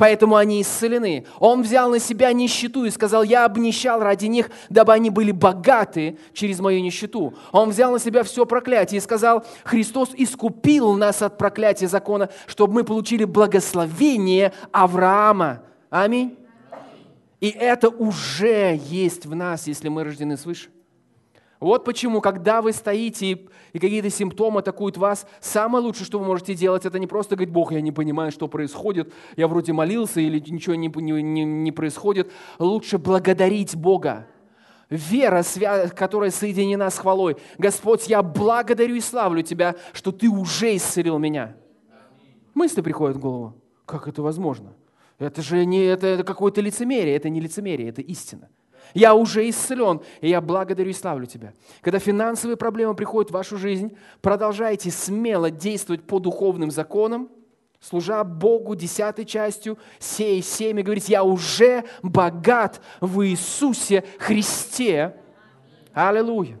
поэтому 0.00 0.36
они 0.36 0.62
исцелены. 0.62 1.26
Он 1.38 1.60
взял 1.60 1.90
на 1.90 1.98
себя 1.98 2.32
нищету 2.32 2.86
и 2.86 2.90
сказал, 2.90 3.22
я 3.22 3.44
обнищал 3.44 4.00
ради 4.00 4.24
них, 4.24 4.50
дабы 4.70 4.94
они 4.94 5.10
были 5.10 5.30
богаты 5.30 6.16
через 6.32 6.58
мою 6.58 6.80
нищету. 6.80 7.34
Он 7.52 7.68
взял 7.68 7.92
на 7.92 7.98
себя 7.98 8.22
все 8.22 8.46
проклятие 8.46 8.96
и 8.96 9.02
сказал, 9.02 9.44
Христос 9.62 10.12
искупил 10.16 10.94
нас 10.94 11.20
от 11.20 11.36
проклятия 11.36 11.86
закона, 11.86 12.30
чтобы 12.46 12.72
мы 12.72 12.84
получили 12.84 13.24
благословение 13.24 14.54
Авраама. 14.72 15.64
Аминь. 15.90 16.34
И 17.40 17.50
это 17.50 17.90
уже 17.90 18.80
есть 18.82 19.26
в 19.26 19.34
нас, 19.34 19.66
если 19.66 19.90
мы 19.90 20.04
рождены 20.04 20.38
свыше. 20.38 20.70
Вот 21.60 21.84
почему, 21.84 22.22
когда 22.22 22.62
вы 22.62 22.72
стоите 22.72 23.32
и, 23.74 23.78
какие-то 23.78 24.08
симптомы 24.08 24.60
атакуют 24.60 24.96
вас, 24.96 25.26
самое 25.40 25.84
лучшее, 25.84 26.06
что 26.06 26.18
вы 26.18 26.24
можете 26.24 26.54
делать, 26.54 26.86
это 26.86 26.98
не 26.98 27.06
просто 27.06 27.36
говорить, 27.36 27.52
Бог, 27.52 27.72
я 27.72 27.82
не 27.82 27.92
понимаю, 27.92 28.32
что 28.32 28.48
происходит, 28.48 29.12
я 29.36 29.46
вроде 29.46 29.74
молился 29.74 30.20
или 30.20 30.38
ничего 30.38 30.74
не, 30.74 30.88
не, 30.88 31.44
не 31.44 31.72
происходит. 31.72 32.32
Лучше 32.58 32.96
благодарить 32.96 33.76
Бога. 33.76 34.26
Вера, 34.88 35.44
которая 35.94 36.30
соединена 36.30 36.90
с 36.90 36.98
хвалой. 36.98 37.36
Господь, 37.58 38.08
я 38.08 38.22
благодарю 38.22 38.96
и 38.96 39.00
славлю 39.00 39.42
Тебя, 39.42 39.76
что 39.92 40.10
Ты 40.10 40.28
уже 40.28 40.74
исцелил 40.74 41.18
меня. 41.18 41.56
Мысли 42.54 42.80
приходят 42.80 43.18
в 43.18 43.20
голову. 43.20 43.54
Как 43.84 44.08
это 44.08 44.22
возможно? 44.22 44.72
Это 45.18 45.42
же 45.42 45.64
не 45.64 45.84
это, 45.84 46.06
это 46.06 46.24
какое-то 46.24 46.60
лицемерие. 46.60 47.14
Это 47.14 47.28
не 47.28 47.40
лицемерие, 47.40 47.90
это 47.90 48.00
истина. 48.00 48.48
Я 48.94 49.14
уже 49.14 49.48
исцелен, 49.48 50.00
и 50.20 50.28
я 50.28 50.40
благодарю 50.40 50.90
и 50.90 50.94
славлю 50.94 51.26
Тебя. 51.26 51.52
Когда 51.80 51.98
финансовые 51.98 52.56
проблемы 52.56 52.94
приходят 52.94 53.30
в 53.30 53.34
вашу 53.34 53.56
жизнь, 53.56 53.96
продолжайте 54.20 54.90
смело 54.90 55.50
действовать 55.50 56.02
по 56.02 56.18
духовным 56.18 56.70
законам, 56.70 57.28
служа 57.80 58.24
Богу 58.24 58.74
десятой 58.74 59.24
частью, 59.24 59.78
сей 59.98 60.42
семя, 60.42 60.82
говорить, 60.82 61.08
я 61.08 61.24
уже 61.24 61.84
богат 62.02 62.80
в 63.00 63.26
Иисусе 63.26 64.04
Христе. 64.18 65.16
Аллилуйя. 65.92 66.58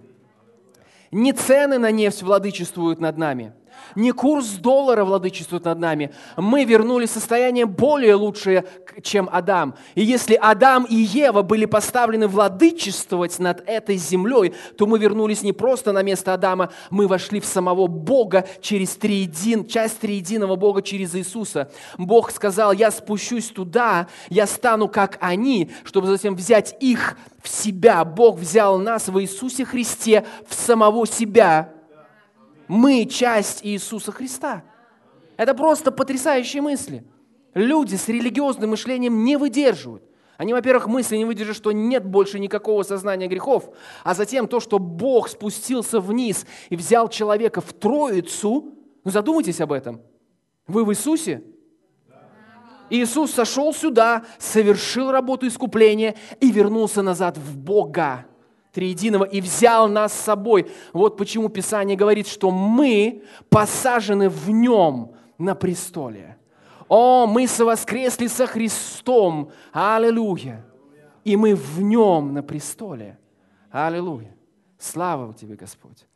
Не 1.10 1.32
цены 1.32 1.78
на 1.78 1.90
нефть 1.90 2.22
владычествуют 2.22 3.00
над 3.00 3.18
нами– 3.18 3.52
не 3.94 4.12
курс 4.12 4.46
доллара 4.52 5.04
владычествует 5.04 5.64
над 5.64 5.78
нами. 5.78 6.12
Мы 6.36 6.64
вернулись 6.64 7.10
в 7.10 7.14
состояние 7.14 7.66
более 7.66 8.14
лучшее, 8.14 8.64
чем 9.02 9.28
Адам. 9.32 9.74
И 9.94 10.02
если 10.02 10.34
Адам 10.34 10.84
и 10.84 10.94
Ева 10.94 11.42
были 11.42 11.64
поставлены 11.64 12.28
владычествовать 12.28 13.38
над 13.38 13.62
этой 13.66 13.96
землей, 13.96 14.54
то 14.76 14.86
мы 14.86 14.98
вернулись 14.98 15.42
не 15.42 15.52
просто 15.52 15.92
на 15.92 16.02
место 16.02 16.34
Адама, 16.34 16.70
мы 16.90 17.06
вошли 17.06 17.40
в 17.40 17.46
самого 17.46 17.86
Бога 17.86 18.46
через 18.60 18.96
триедин, 18.96 19.66
часть 19.66 20.00
триединого 20.00 20.56
Бога 20.56 20.82
через 20.82 21.14
Иисуса. 21.14 21.70
Бог 21.98 22.30
сказал, 22.30 22.72
я 22.72 22.90
спущусь 22.90 23.48
туда, 23.48 24.08
я 24.28 24.46
стану 24.46 24.88
как 24.88 25.18
они, 25.20 25.70
чтобы 25.84 26.06
затем 26.06 26.34
взять 26.34 26.76
их 26.80 27.16
в 27.42 27.48
себя. 27.48 28.04
Бог 28.04 28.38
взял 28.38 28.78
нас 28.78 29.08
в 29.08 29.20
Иисусе 29.20 29.64
Христе 29.64 30.24
в 30.48 30.54
самого 30.54 31.06
себя 31.06 31.72
мы 32.70 33.04
часть 33.04 33.66
Иисуса 33.66 34.12
Христа. 34.12 34.62
Это 35.36 35.54
просто 35.54 35.90
потрясающие 35.90 36.62
мысли. 36.62 37.02
Люди 37.52 37.96
с 37.96 38.06
религиозным 38.06 38.70
мышлением 38.70 39.24
не 39.24 39.36
выдерживают. 39.36 40.04
Они, 40.36 40.52
во-первых, 40.52 40.86
мысли 40.86 41.16
не 41.16 41.24
выдержат, 41.24 41.56
что 41.56 41.72
нет 41.72 42.06
больше 42.06 42.38
никакого 42.38 42.84
сознания 42.84 43.26
грехов, 43.26 43.70
а 44.04 44.14
затем 44.14 44.46
то, 44.46 44.60
что 44.60 44.78
Бог 44.78 45.28
спустился 45.28 45.98
вниз 45.98 46.46
и 46.68 46.76
взял 46.76 47.08
человека 47.08 47.60
в 47.60 47.72
Троицу. 47.72 48.72
Ну 49.02 49.10
задумайтесь 49.10 49.60
об 49.60 49.72
этом. 49.72 50.00
Вы 50.68 50.84
в 50.84 50.92
Иисусе? 50.92 51.42
Иисус 52.88 53.32
сошел 53.32 53.74
сюда, 53.74 54.24
совершил 54.38 55.10
работу 55.10 55.48
искупления 55.48 56.14
и 56.40 56.52
вернулся 56.52 57.02
назад 57.02 57.36
в 57.36 57.58
Бога 57.58 58.26
триединого 58.72 59.24
и 59.24 59.40
взял 59.40 59.88
нас 59.88 60.12
с 60.12 60.20
собой. 60.20 60.70
Вот 60.92 61.16
почему 61.16 61.48
Писание 61.48 61.96
говорит, 61.96 62.26
что 62.26 62.50
мы 62.50 63.22
посажены 63.48 64.28
в 64.28 64.50
нем 64.50 65.12
на 65.38 65.54
престоле. 65.54 66.36
О, 66.88 67.26
мы 67.26 67.46
совоскресли 67.46 68.26
со 68.26 68.46
Христом. 68.46 69.52
Аллилуйя. 69.72 70.64
И 71.24 71.36
мы 71.36 71.54
в 71.54 71.80
нем 71.80 72.34
на 72.34 72.42
престоле. 72.42 73.18
Аллилуйя. 73.70 74.34
Слава 74.78 75.32
тебе, 75.34 75.54
Господь. 75.54 76.06